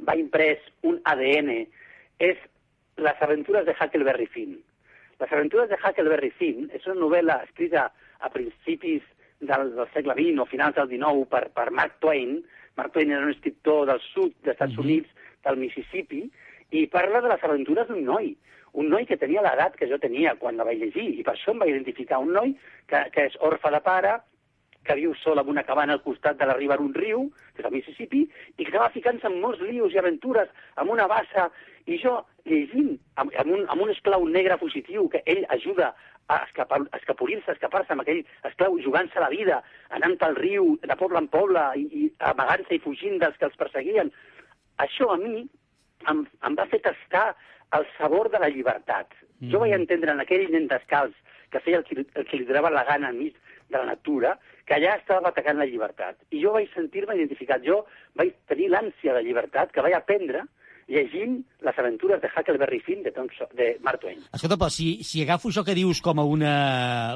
va 0.07 0.17
imprès 0.17 0.63
un 0.87 1.01
ADN 1.05 1.53
és 2.21 2.41
Les 3.01 3.21
aventures 3.25 3.65
de 3.65 3.73
Huckleberry 3.73 4.27
Finn. 4.29 4.59
Les 5.21 5.31
aventures 5.33 5.71
de 5.71 5.77
Huckleberry 5.79 6.29
Finn 6.37 6.67
és 6.77 6.85
una 6.87 6.99
novel·la 7.01 7.39
escrita 7.47 7.87
a 8.21 8.29
principis 8.29 9.01
del, 9.41 9.71
del 9.77 9.89
segle 9.95 10.13
XX 10.19 10.43
o 10.43 10.47
finals 10.51 10.77
del 10.77 10.91
XIX 10.91 11.25
per, 11.31 11.47
per 11.57 11.71
Mark 11.73 11.97
Twain. 12.05 12.43
Mark 12.77 12.93
Twain 12.93 13.13
era 13.15 13.25
un 13.25 13.33
escriptor 13.33 13.87
del 13.89 14.03
sud 14.11 14.35
dels 14.43 14.53
Estats 14.53 14.77
Mhm. 14.77 14.85
Units, 14.85 15.09
del 15.47 15.57
Mississippi, 15.57 16.27
i 16.77 16.87
parla 16.93 17.23
de 17.25 17.33
les 17.33 17.45
aventures 17.49 17.89
d'un 17.89 18.05
noi, 18.05 18.35
un 18.73 18.91
noi 18.93 19.07
que 19.07 19.19
tenia 19.21 19.43
l'edat 19.45 19.77
que 19.77 19.89
jo 19.91 19.99
tenia 19.99 20.37
quan 20.39 20.59
la 20.59 20.67
vaig 20.69 20.83
llegir, 20.83 21.09
i 21.19 21.25
per 21.27 21.35
això 21.35 21.55
em 21.55 21.63
va 21.63 21.71
identificar, 21.71 22.21
un 22.23 22.35
noi 22.37 22.55
que, 22.91 23.05
que 23.15 23.27
és 23.31 23.39
orfe 23.47 23.73
de 23.75 23.81
pare, 23.85 24.19
que 24.85 24.97
viu 24.97 25.13
sol 25.21 25.39
en 25.39 25.49
una 25.53 25.65
cabana 25.69 25.95
al 25.97 26.03
costat 26.03 26.39
de 26.41 26.47
la 26.49 26.57
riba 26.57 26.77
d'un 26.81 26.93
riu, 26.95 27.27
que 27.55 27.63
és 27.63 27.69
el 27.69 27.75
Mississippi, 27.75 28.23
i 28.57 28.63
que 28.63 28.71
acaba 28.71 28.93
ficant-se 28.95 29.29
en 29.29 29.41
molts 29.43 29.61
lius 29.61 29.93
i 29.95 30.01
aventures, 30.01 30.49
amb 30.81 30.95
una 30.95 31.07
bassa, 31.11 31.51
i 31.87 31.99
jo, 32.01 32.17
llegint, 32.49 32.95
amb, 33.21 33.35
amb, 33.43 33.53
un, 33.57 33.67
amb 33.69 33.85
un 33.85 33.93
esclau 33.93 34.25
negre 34.29 34.57
positiu, 34.61 35.09
que 35.13 35.23
ell 35.27 35.45
ajuda 35.57 35.93
a 36.31 36.41
escapar, 36.47 36.81
a 36.89 37.01
escapolir-se, 37.01 37.51
a 37.51 37.59
escapar-se 37.59 37.93
amb 37.93 38.05
aquell 38.05 38.23
esclau, 38.49 38.79
jugant-se 38.85 39.21
la 39.21 39.31
vida, 39.33 39.61
anant 39.99 40.17
pel 40.21 40.37
riu, 40.39 40.75
de 40.87 40.97
poble 40.97 41.21
en 41.21 41.29
poble, 41.29 41.65
i, 41.77 41.87
i 42.01 42.11
amagant-se 42.33 42.79
i 42.79 42.85
fugint 42.85 43.19
dels 43.21 43.37
que 43.37 43.51
els 43.51 43.59
perseguien. 43.61 44.13
Això 44.81 45.11
a 45.13 45.19
mi 45.21 45.45
em, 46.09 46.25
em 46.47 46.57
va 46.57 46.69
fer 46.71 46.81
tastar 46.87 47.31
el 47.79 47.87
sabor 47.97 48.31
de 48.31 48.41
la 48.43 48.49
llibertat. 48.49 49.13
Mm. 49.41 49.51
Jo 49.53 49.61
vaig 49.63 49.75
entendre 49.77 50.15
en 50.15 50.23
aquell 50.23 50.49
nen 50.53 50.69
descalç 50.71 51.17
que 51.51 51.63
feia 51.65 51.81
el 51.81 51.85
que, 51.85 52.05
el 52.05 52.27
que 52.27 52.39
li 52.39 52.47
donava 52.49 52.71
la 52.71 52.85
gana 52.89 53.11
enmig 53.11 53.37
de 53.71 53.79
la 53.79 53.87
natura, 53.87 54.37
que 54.67 54.77
allà 54.77 54.97
estava 54.99 55.31
atacant 55.31 55.59
la 55.59 55.67
llibertat. 55.67 56.19
I 56.31 56.43
jo 56.43 56.55
vaig 56.55 56.71
sentir-me 56.75 57.17
identificat. 57.19 57.63
Jo 57.67 57.85
vaig 58.19 58.35
tenir 58.51 58.71
l'ànsia 58.71 59.15
de 59.17 59.23
llibertat 59.27 59.73
que 59.75 59.83
vaig 59.87 59.97
aprendre 59.99 60.45
llegint 60.91 61.37
les 61.65 61.79
aventures 61.79 62.21
de 62.21 62.29
Huckleberry 62.29 62.81
Finn 62.83 63.03
de, 63.05 63.13
Tom, 63.15 63.29
So- 63.39 63.47
de 63.57 63.77
Mark 63.87 64.01
Twain. 64.03 64.19
Escolta, 64.35 64.57
però 64.59 64.69
si, 64.75 64.89
si 65.07 65.23
agafo 65.23 65.49
això 65.53 65.63
que 65.65 65.75
dius 65.79 66.01
com 66.03 66.19
a 66.19 66.25
una, 66.27 66.55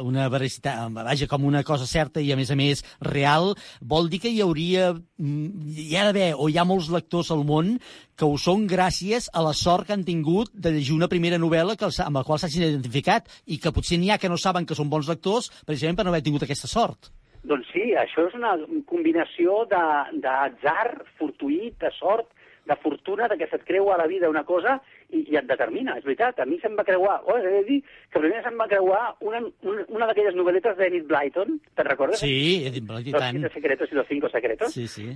una 0.07 0.29
veracitat, 0.33 0.87
vaja, 0.95 1.27
com 1.31 1.45
una 1.49 1.65
cosa 1.67 1.87
certa 1.91 2.23
i, 2.23 2.31
a 2.33 2.37
més 2.39 2.53
a 2.55 2.57
més, 2.57 2.85
real, 3.03 3.55
vol 3.83 4.09
dir 4.13 4.21
que 4.23 4.31
hi 4.31 4.41
hauria, 4.45 4.93
mm, 4.95 5.67
hi 5.75 5.97
ha 5.99 6.05
d'haver, 6.09 6.31
o 6.39 6.49
hi 6.49 6.59
ha 6.61 6.65
molts 6.69 6.89
lectors 6.95 7.33
al 7.35 7.43
món 7.49 7.75
que 8.15 8.29
ho 8.29 8.37
són 8.39 8.69
gràcies 8.71 9.27
a 9.35 9.43
la 9.43 9.53
sort 9.59 9.89
que 9.89 9.97
han 9.97 10.05
tingut 10.07 10.53
de 10.55 10.71
llegir 10.77 10.95
una 10.95 11.09
primera 11.11 11.37
novel·la 11.43 11.75
que 11.77 11.89
els, 11.89 11.99
amb 12.05 12.21
la 12.21 12.25
qual 12.25 12.39
s'hagin 12.39 12.69
identificat 12.69 13.27
i 13.51 13.59
que 13.59 13.73
potser 13.75 13.99
n'hi 13.99 14.13
ha 14.15 14.19
que 14.23 14.31
no 14.31 14.39
saben 14.39 14.65
que 14.65 14.77
són 14.79 14.89
bons 14.93 15.09
lectors 15.11 15.51
precisament 15.67 15.99
per 15.99 16.05
no 16.07 16.13
haver 16.15 16.23
tingut 16.23 16.47
aquesta 16.47 16.71
sort. 16.71 17.11
Doncs 17.45 17.67
sí, 17.75 17.91
això 17.99 18.23
és 18.29 18.35
una 18.39 18.55
combinació 18.89 19.65
de- 19.69 20.21
d'atzar, 20.23 21.03
fortuït, 21.19 21.75
de 21.83 21.91
sort, 21.99 22.31
de 22.65 22.77
fortuna, 22.81 23.29
de 23.29 23.37
que 23.39 23.49
se't 23.51 23.65
creu 23.69 23.91
a 23.93 23.99
la 24.01 24.07
vida 24.09 24.31
una 24.31 24.45
cosa 24.49 24.79
i, 25.11 25.25
i 25.33 25.37
et 25.37 25.47
determina, 25.49 25.99
és 25.99 26.05
veritat. 26.07 26.41
A 26.41 26.47
mi 26.49 26.59
se'm 26.63 26.77
va 26.79 26.87
creuar, 26.89 27.21
oh, 27.29 27.37
he 27.39 27.53
de 27.59 27.63
dir 27.69 27.79
que 28.11 28.23
primer 28.23 28.43
se'm 28.45 28.59
va 28.61 28.69
creuar 28.71 29.05
una, 29.21 29.43
una, 29.63 29.85
una 29.89 30.09
d'aquelles 30.11 30.37
novel·letes 30.39 30.77
d'Enid 30.81 31.07
Blyton, 31.11 31.59
te'n 31.77 31.91
recordes? 31.91 32.21
Sí, 32.25 32.65
i 32.67 32.81
Los 32.81 33.05
tant. 33.13 33.37
siete 33.39 33.53
secretos 33.55 33.93
y 33.93 33.95
los 33.95 34.09
cinco 34.09 34.29
secretos. 34.29 34.73
Sí, 34.73 34.89
sí. 34.89 35.13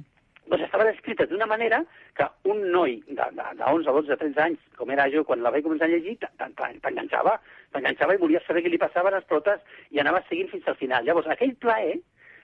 doncs 0.49 0.65
estaven 0.65 0.89
escrites 0.89 1.29
d'una 1.29 1.47
manera 1.47 1.83
que 2.17 2.25
un 2.49 2.63
noi 2.73 2.95
de, 3.07 3.15
de, 3.37 3.47
de 3.59 3.65
11, 3.65 3.85
12, 3.85 4.17
13 4.17 4.41
anys, 4.41 4.61
com 4.79 4.91
era 4.91 5.05
jo 5.13 5.25
quan 5.29 5.43
la 5.45 5.51
vaig 5.53 5.65
començar 5.67 5.85
a 5.85 5.93
llegir, 5.93 6.17
t'enganxava, 6.41 7.35
t'enganxava 7.75 8.15
i 8.17 8.23
volies 8.23 8.47
saber 8.49 8.63
què 8.65 8.73
li 8.73 8.81
passava 8.81 9.13
a 9.13 9.17
les 9.19 9.27
protes 9.29 9.61
i 9.93 10.01
anaves 10.01 10.25
seguint 10.31 10.49
fins 10.49 10.69
al 10.69 10.79
final. 10.81 11.05
Llavors, 11.05 11.29
aquell 11.29 11.53
plaer, 11.61 11.99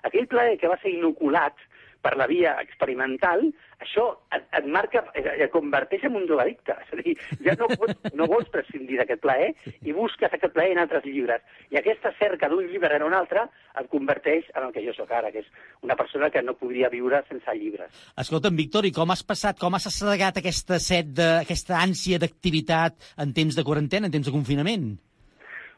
aquell 0.05 0.29
plaer 0.29 0.59
que 0.61 0.69
va 0.69 0.77
ser 0.83 0.93
inoculat 0.93 1.57
per 2.05 2.15
la 2.21 2.27
via 2.29 2.55
experimental, 2.61 3.47
això 3.81 4.05
et, 4.35 4.45
et 4.59 4.67
marca, 4.71 5.03
et, 5.17 5.45
converteix 5.53 6.05
en 6.09 6.19
un 6.21 6.27
drogadicte. 6.29 6.77
És 6.85 6.93
a 6.93 6.99
dir, 7.01 7.15
ja 7.47 7.55
no, 7.61 7.69
pots, 7.81 7.97
no 8.17 8.29
vols 8.31 8.51
prescindir 8.53 8.99
d'aquest 9.01 9.23
plaer 9.25 9.51
i 9.83 9.95
busques 9.97 10.33
aquest 10.33 10.55
plaer 10.55 10.75
en 10.75 10.83
altres 10.85 11.07
llibres. 11.09 11.45
I 11.73 11.81
aquesta 11.81 12.13
cerca 12.19 12.51
d'un 12.53 12.69
llibre 12.69 12.93
en 12.99 13.07
un 13.07 13.17
altre 13.17 13.47
et 13.81 13.91
converteix 13.93 14.51
en 14.55 14.69
el 14.69 14.75
que 14.77 14.85
jo 14.85 14.95
sóc 14.97 15.13
ara, 15.17 15.33
que 15.35 15.45
és 15.45 15.49
una 15.87 15.97
persona 15.99 16.31
que 16.35 16.45
no 16.45 16.57
podria 16.61 16.93
viure 16.93 17.23
sense 17.31 17.57
llibres. 17.59 17.93
Escolta'm, 18.21 18.57
Víctor, 18.61 18.89
i 18.89 18.95
com 18.95 19.11
has 19.15 19.25
passat, 19.27 19.59
com 19.61 19.75
has 19.77 19.89
assedegat 19.91 20.41
aquesta 20.41 20.81
set 20.83 21.13
de, 21.17 21.31
aquesta 21.43 21.81
ànsia 21.81 22.21
d'activitat 22.23 23.15
en 23.25 23.35
temps 23.37 23.57
de 23.57 23.67
quarantena, 23.67 24.11
en 24.11 24.15
temps 24.15 24.29
de 24.29 24.35
confinament? 24.35 24.93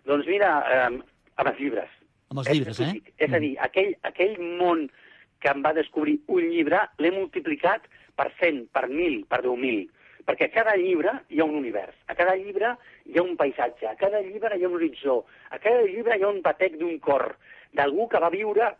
Doncs 0.06 0.28
mira, 0.30 0.50
eh, 0.70 0.90
amb 1.36 1.50
els 1.50 1.62
llibres. 1.62 1.96
Amb 2.30 2.42
els 2.42 2.50
llibres, 2.50 2.80
eh? 2.82 2.94
És 3.22 3.32
a 3.32 3.40
dir, 3.42 3.52
aquell, 3.62 3.92
aquell 4.06 4.34
món 4.58 4.86
que 5.46 5.52
em 5.54 5.62
va 5.62 5.70
descobrir 5.76 6.16
un 6.34 6.48
llibre 6.50 6.80
l'he 6.98 7.12
multiplicat 7.14 7.84
per 8.18 8.32
100, 8.40 8.64
per 8.74 8.88
1.000, 8.88 9.20
per 9.30 9.44
10.000. 9.44 9.84
Perquè 10.26 10.48
a 10.48 10.54
cada 10.56 10.74
llibre 10.80 11.12
hi 11.30 11.38
ha 11.38 11.46
un 11.46 11.54
univers, 11.60 11.94
a 12.10 12.16
cada 12.18 12.34
llibre 12.34 12.72
hi 13.06 13.20
ha 13.20 13.22
un 13.22 13.36
paisatge, 13.38 13.86
a 13.86 13.94
cada 14.00 14.24
llibre 14.26 14.58
hi 14.58 14.66
ha 14.66 14.72
un 14.72 14.74
horitzó, 14.74 15.20
a 15.54 15.60
cada 15.62 15.86
llibre 15.86 16.18
hi 16.18 16.26
ha 16.26 16.32
un 16.34 16.42
batec 16.42 16.74
d'un 16.80 16.98
cor, 16.98 17.28
d'algú 17.78 18.08
que 18.10 18.24
va 18.26 18.32
viure 18.34 18.72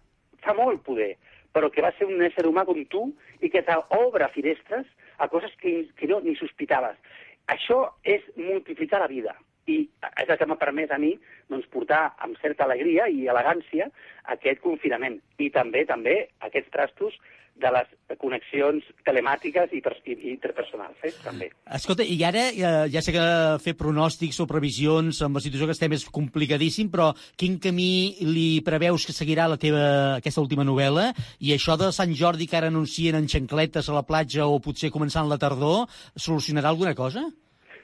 fa 0.43 0.59
molt 0.59 0.83
poder, 0.83 1.13
però 1.55 1.71
que 1.71 1.87
va 1.87 1.95
ser 2.01 2.11
un 2.11 2.27
ésser 2.27 2.49
humà 2.51 2.67
com 2.67 2.83
tu 2.91 3.07
i 3.39 3.53
que 3.53 3.63
t'obre 3.63 4.27
finestres 4.35 4.91
a 5.23 5.31
coses 5.31 5.55
que, 5.63 5.85
que 5.95 6.11
no 6.11 6.19
ni 6.25 6.35
sospitaves. 6.35 6.99
Això 7.47 7.85
és 8.03 8.27
multiplicar 8.35 9.07
la 9.07 9.13
vida 9.13 9.39
i 9.67 9.79
és 10.23 10.29
el 10.29 10.39
que 10.39 10.47
m'ha 10.47 10.59
permès 10.61 10.93
a 10.95 10.99
mi 11.03 11.15
doncs, 11.51 11.67
portar 11.73 12.03
amb 12.23 12.39
certa 12.43 12.67
alegria 12.67 13.09
i 13.11 13.27
elegància 13.31 13.91
aquest 14.37 14.63
confinament. 14.65 15.19
I 15.39 15.51
també 15.55 15.85
també 15.89 16.19
aquests 16.49 16.73
trastos 16.75 17.19
de 17.57 17.71
les 17.73 18.17
connexions 18.21 18.85
telemàtiques 19.07 19.71
i, 19.73 19.81
i, 19.81 20.17
interpersonals, 20.35 20.99
eh? 21.09 21.13
també. 21.25 21.49
Escolta, 21.79 22.05
i 22.05 22.19
ara 22.29 22.43
eh, 22.51 22.73
ja 22.93 23.01
sé 23.05 23.15
que 23.15 23.25
fer 23.65 23.73
pronòstics 23.81 24.43
o 24.45 24.47
previsions 24.51 25.23
amb 25.25 25.39
la 25.39 25.43
situació 25.45 25.69
que 25.69 25.77
estem 25.77 25.97
és 25.97 26.05
complicadíssim, 26.13 26.91
però 26.93 27.09
quin 27.41 27.57
camí 27.63 28.19
li 28.29 28.61
preveus 28.67 29.09
que 29.09 29.17
seguirà 29.17 29.49
la 29.49 29.57
teva, 29.63 29.87
aquesta 30.19 30.45
última 30.45 30.69
novel·la? 30.69 31.09
I 31.41 31.57
això 31.57 31.79
de 31.81 31.89
Sant 31.97 32.13
Jordi 32.19 32.49
que 32.51 32.61
ara 32.61 32.69
anuncien 32.73 33.17
en 33.17 33.31
xancletes 33.33 33.89
a 33.89 33.97
la 33.97 34.05
platja 34.05 34.45
o 34.45 34.61
potser 34.61 34.93
començant 34.93 35.29
la 35.31 35.41
tardor, 35.41 35.87
solucionarà 36.13 36.75
alguna 36.75 36.95
cosa? 36.99 37.25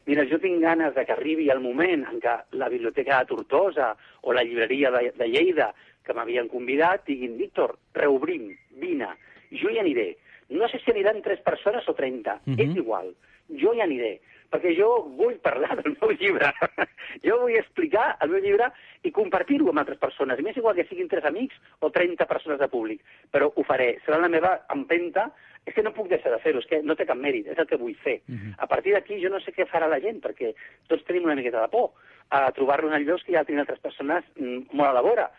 Mira, 0.06 0.24
jo 0.26 0.38
tinc 0.42 0.60
ganes 0.62 0.94
de 0.94 1.04
que 1.06 1.12
arribi 1.14 1.48
el 1.50 1.60
moment 1.62 2.04
en 2.10 2.18
què 2.20 2.32
la 2.58 2.68
Biblioteca 2.68 3.20
de 3.20 3.26
Tortosa 3.30 3.92
o 4.22 4.32
la 4.34 4.42
llibreria 4.42 4.90
de, 4.90 5.12
de 5.16 5.28
Lleida, 5.30 5.72
que 6.02 6.14
m'havien 6.16 6.48
convidat, 6.50 7.04
diguin, 7.06 7.36
Víctor, 7.38 7.76
reobrim, 7.94 8.48
vine, 8.82 9.08
jo 9.54 9.70
hi 9.70 9.78
aniré. 9.78 10.16
No 10.50 10.66
sé 10.68 10.80
si 10.82 10.90
aniran 10.90 11.22
tres 11.22 11.40
persones 11.40 11.86
o 11.88 11.94
30, 11.94 12.40
Mhm. 12.46 12.58
és 12.60 12.76
igual, 12.76 13.14
jo 13.48 13.72
hi 13.72 13.80
aniré, 13.80 14.20
perquè 14.50 14.74
jo 14.76 15.04
vull 15.16 15.38
parlar 15.40 15.76
del 15.82 15.96
meu 16.00 16.10
llibre. 16.10 16.50
jo 17.24 17.38
vull 17.40 17.54
explicar 17.56 18.16
el 18.20 18.30
meu 18.34 18.42
llibre 18.42 18.72
i 19.04 19.12
compartir-ho 19.12 19.70
amb 19.70 19.78
altres 19.78 19.98
persones. 20.02 20.38
I 20.38 20.42
m'és 20.42 20.56
igual 20.56 20.74
que 20.74 20.84
siguin 20.90 21.08
tres 21.08 21.24
amics 21.24 21.54
o 21.80 21.90
30 21.90 22.26
persones 22.26 22.58
de 22.58 22.68
públic, 22.68 23.00
però 23.30 23.52
ho 23.54 23.62
faré. 23.64 23.98
Serà 24.04 24.18
la 24.20 24.28
meva 24.28 24.58
empenta 24.74 25.30
és 25.66 25.74
que 25.74 25.82
no 25.86 25.92
puc 25.94 26.08
deixar 26.10 26.32
de 26.32 26.40
fer-ho, 26.42 26.58
és 26.58 26.66
que 26.70 26.80
no 26.82 26.96
té 26.98 27.06
cap 27.06 27.18
mèrit, 27.18 27.46
és 27.46 27.58
el 27.58 27.68
que 27.70 27.78
vull 27.78 27.94
fer. 28.02 28.18
A 28.58 28.66
partir 28.66 28.94
d'aquí 28.96 29.20
jo 29.22 29.30
no 29.30 29.40
sé 29.40 29.54
què 29.54 29.66
farà 29.70 29.86
la 29.90 30.00
gent, 30.02 30.18
perquè 30.24 30.52
tots 30.90 31.04
tenim 31.06 31.28
una 31.28 31.36
miqueta 31.38 31.62
de 31.62 31.70
por 31.70 31.92
a 32.32 32.50
trobar-nos 32.56 32.94
en 32.96 33.06
llocs 33.06 33.24
que 33.26 33.34
ja 33.36 33.44
tenen 33.44 33.62
altres 33.62 33.82
persones 33.84 34.24
mm, 34.38 34.72
molt 34.72 34.90
a 34.90 34.96
la 34.96 35.04
vora. 35.04 35.30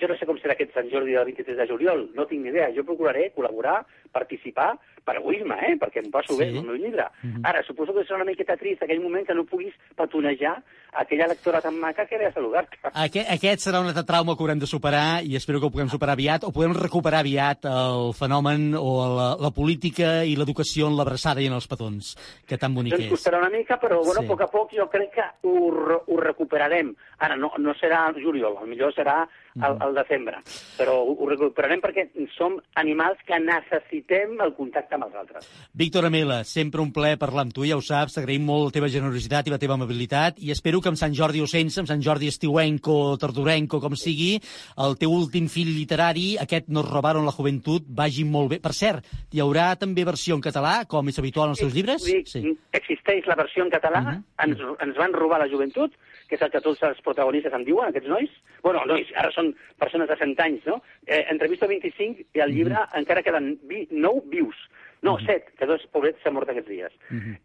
Jo 0.00 0.08
no 0.08 0.16
sé 0.16 0.26
com 0.26 0.38
serà 0.40 0.52
aquest 0.56 0.72
Sant 0.74 0.88
Jordi 0.90 1.12
del 1.12 1.24
23 1.28 1.56
de 1.58 1.66
juliol, 1.68 2.10
no 2.14 2.26
tinc 2.26 2.42
ni 2.42 2.48
idea. 2.50 2.70
Jo 2.74 2.84
procuraré 2.84 3.32
col·laborar, 3.36 3.84
participar, 4.12 4.72
per 5.04 5.16
egoisme, 5.16 5.54
eh? 5.66 5.76
perquè 5.80 6.02
em 6.04 6.10
passo 6.12 6.34
Sí. 6.34 6.38
bé 6.38 6.48
el 6.50 6.62
meu 6.62 6.76
llibre. 6.76 7.06
Ara, 7.42 7.62
suposo 7.64 7.92
que 7.94 8.02
serà 8.04 8.16
una 8.16 8.24
miqueta 8.28 8.56
trist 8.56 8.82
aquell 8.82 9.00
moment 9.00 9.26
que 9.26 9.34
no 9.34 9.44
puguis 9.44 9.72
petonejar 9.96 10.62
aquella 10.92 11.26
lectora 11.28 11.60
tan 11.60 11.78
maca 11.80 12.04
que 12.06 12.18
ve 12.18 12.26
a 12.26 12.32
saludar-te. 12.32 12.76
Aquest, 12.92 13.30
aquest 13.30 13.60
serà 13.64 13.80
un 13.80 13.86
altre 13.86 14.04
trauma 14.04 14.34
que 14.36 14.42
haurem 14.42 14.58
de 14.58 14.66
superar 14.66 15.22
i 15.24 15.36
espero 15.36 15.60
que 15.60 15.66
ho 15.66 15.70
puguem 15.70 15.88
superar 15.88 16.12
aviat 16.18 16.44
o 16.44 16.52
podem 16.52 16.74
recuperar 16.74 17.20
aviat 17.20 17.64
el 17.64 18.12
fenomen 18.18 18.74
o 18.76 18.90
la, 19.16 19.28
la 19.40 19.50
política 19.50 20.24
i 20.24 20.36
l'educació 20.36 20.88
en 20.90 20.96
l'abraçada 20.98 21.40
i 21.40 21.46
en 21.46 21.54
els 21.56 21.66
petons, 21.70 22.14
que 22.46 22.58
tan 22.58 22.74
bonic 22.74 22.94
Ens 22.98 23.04
és. 23.06 23.10
costarà 23.12 23.38
una 23.38 23.50
mica, 23.50 23.78
però 23.80 24.02
bueno, 24.04 24.20
Sí. 24.20 24.26
a 24.26 24.28
poc 24.28 24.40
a 24.42 24.50
poc 24.50 24.72
jo 24.76 24.88
crec 24.90 25.12
que 25.14 25.24
ho, 25.46 26.02
ho 26.06 26.16
recuperarem. 26.20 26.94
Ara, 27.18 27.36
no, 27.36 27.52
no 27.58 27.72
serà 27.74 28.08
el 28.10 28.22
juliol, 28.22 28.58
millor 28.66 28.92
serà 28.94 29.22
al, 29.58 29.76
al 29.80 29.94
desembre, 29.94 30.38
però 30.78 30.98
ho, 31.02 31.16
ho 31.18 31.28
recuperarem 31.28 31.80
perquè 31.82 32.06
som 32.36 32.58
animals 32.80 33.18
que 33.26 33.38
necessitem 33.42 34.36
el 34.44 34.54
contacte 34.54 34.94
amb 34.94 35.08
els 35.08 35.16
altres. 35.22 35.48
Víctor 35.74 36.06
Amela, 36.06 36.42
sempre 36.44 36.82
un 36.82 36.92
plaer 36.94 37.18
parlar 37.18 37.46
amb 37.46 37.54
tu, 37.56 37.64
ja 37.66 37.76
ho 37.78 37.82
saps, 37.84 38.14
t'agraïm 38.16 38.44
molt 38.46 38.68
la 38.68 38.76
teva 38.78 38.90
generositat 38.92 39.48
i 39.48 39.54
la 39.54 39.58
teva 39.62 39.74
amabilitat 39.74 40.38
i 40.38 40.52
espero 40.54 40.80
que 40.80 40.90
amb 40.92 41.00
Sant 41.00 41.14
Jordi 41.16 41.42
o 41.42 41.48
sense, 41.50 41.80
amb 41.80 41.90
Sant 41.90 42.02
Jordi 42.04 42.30
estiuenco 42.30 43.16
tardorenco, 43.20 43.80
com 43.82 43.96
sigui, 43.98 44.36
el 44.78 44.96
teu 45.00 45.12
últim 45.14 45.48
fill 45.50 45.72
literari, 45.74 46.36
aquest 46.40 46.68
Nos 46.70 46.86
robaron 46.88 47.24
la 47.26 47.32
juventud, 47.34 47.82
vagi 47.88 48.22
molt 48.24 48.50
bé. 48.52 48.60
Per 48.62 48.72
cert, 48.76 49.06
hi 49.34 49.40
haurà 49.42 49.72
també 49.80 50.04
versió 50.06 50.36
en 50.36 50.42
català, 50.44 50.84
com 50.86 51.08
és 51.10 51.18
habitual 51.18 51.48
en 51.50 51.56
els 51.56 51.62
teus 51.64 51.74
llibres? 51.74 52.04
Dir, 52.04 52.54
Existeix 52.72 53.26
la 53.26 53.34
versió 53.34 53.64
en 53.64 53.70
català, 53.70 54.00
Mhm. 54.00 54.22
ens, 54.44 54.58
ens 54.80 54.96
van 54.96 55.12
robar 55.12 55.40
la 55.40 55.48
joventut, 55.48 55.92
que 56.30 56.38
és 56.38 56.44
el 56.46 56.52
que 56.52 56.62
tots 56.62 56.82
els 56.86 57.00
protagonistes 57.04 57.54
em 57.56 57.64
diuen, 57.66 57.90
aquests 57.90 58.08
nois. 58.08 58.36
Bueno, 58.62 58.84
nois, 58.86 59.10
ara 59.18 59.32
són 59.34 59.50
persones 59.82 60.08
de 60.08 60.16
100 60.20 60.36
anys, 60.46 60.68
no? 60.70 60.78
Eh, 61.06 61.24
entrevista 61.32 61.68
25 61.70 62.30
i 62.38 62.44
al 62.44 62.54
llibre 62.54 62.86
encara 63.00 63.24
queden 63.26 63.56
vi, 63.66 63.86
9 63.90 64.30
vius. 64.30 64.68
No, 65.02 65.14
7, 65.18 65.54
que 65.56 65.66
dos 65.66 65.86
pobrets 65.94 66.20
s'han 66.22 66.34
mort 66.36 66.50
aquests 66.52 66.68
dies. 66.68 66.92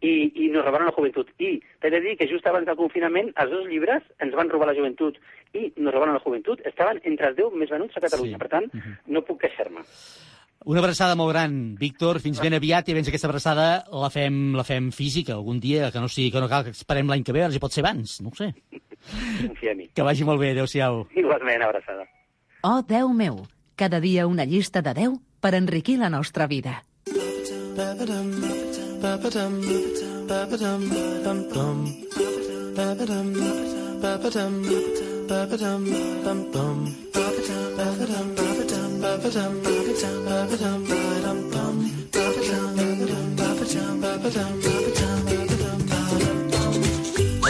I, 0.04 0.12
i 0.44 0.48
nos 0.52 0.64
robaron 0.66 0.90
la 0.90 0.94
joventut. 0.94 1.30
I 1.40 1.56
t'he 1.80 1.90
de 1.90 2.02
dir 2.04 2.16
que 2.20 2.28
just 2.28 2.46
abans 2.46 2.68
del 2.68 2.76
confinament 2.76 3.32
els 3.34 3.50
dos 3.50 3.66
llibres 3.70 4.04
ens 4.20 4.36
van 4.36 4.52
robar 4.52 4.68
la 4.68 4.76
joventut 4.76 5.16
i 5.56 5.70
nos 5.76 5.94
robaron 5.94 6.14
la 6.14 6.24
joventut 6.24 6.60
estaven 6.68 7.00
entre 7.04 7.32
els 7.32 7.40
10 7.40 7.56
més 7.56 7.72
venuts 7.72 7.96
a 7.96 8.04
Catalunya. 8.04 8.38
Per 8.38 8.52
tant, 8.52 8.68
no 9.08 9.24
puc 9.24 9.40
queixar-me. 9.46 9.86
Una 10.64 10.80
abraçada 10.80 11.14
molt 11.14 11.30
gran, 11.30 11.76
Víctor, 11.78 12.18
fins 12.24 12.40
ben 12.42 12.56
aviat 12.56 12.88
i 12.88 12.92
a 12.92 12.96
veure 12.96 13.06
si 13.06 13.12
aquesta 13.12 13.28
abraçada 13.28 13.66
la 13.92 14.08
fem, 14.10 14.54
la 14.56 14.64
fem 14.66 14.88
física 14.90 15.36
algun 15.36 15.60
dia, 15.62 15.92
que 15.92 16.00
no 16.02 16.08
sigui, 16.08 16.32
que 16.34 16.42
no 16.42 16.48
cal 16.50 16.64
que 16.66 16.72
esperem 16.74 17.06
l'any 17.06 17.22
que 17.22 17.34
ve, 17.36 17.44
a 17.44 17.46
veure 17.46 17.54
si 17.54 17.62
pot 17.62 17.74
ser 17.74 17.84
abans, 17.84 18.18
no 18.24 18.32
ho 18.32 18.38
sé. 18.38 18.54
Que 19.94 20.02
vagi 20.02 20.24
molt 20.26 20.40
bé, 20.42 20.50
adeu-siau. 20.56 21.04
Igualment, 21.14 21.62
abraçada. 21.62 22.08
Oh, 22.66 22.82
Déu 22.82 23.12
meu, 23.14 23.44
cada 23.76 24.00
dia 24.00 24.26
una 24.26 24.44
llista 24.44 24.82
de 24.82 24.94
10 24.96 25.20
per 25.40 25.54
enriquir 25.54 26.00
la 26.00 26.10
nostra 26.10 26.48
vida. 26.50 26.82
Ba-ba-dum, 27.76 28.32
ba-ba-dum, 39.16 39.52
ba-ba-dum, 40.24 40.80
bum-bum. 40.84 41.76
Ba-ba-dum, 44.00 45.25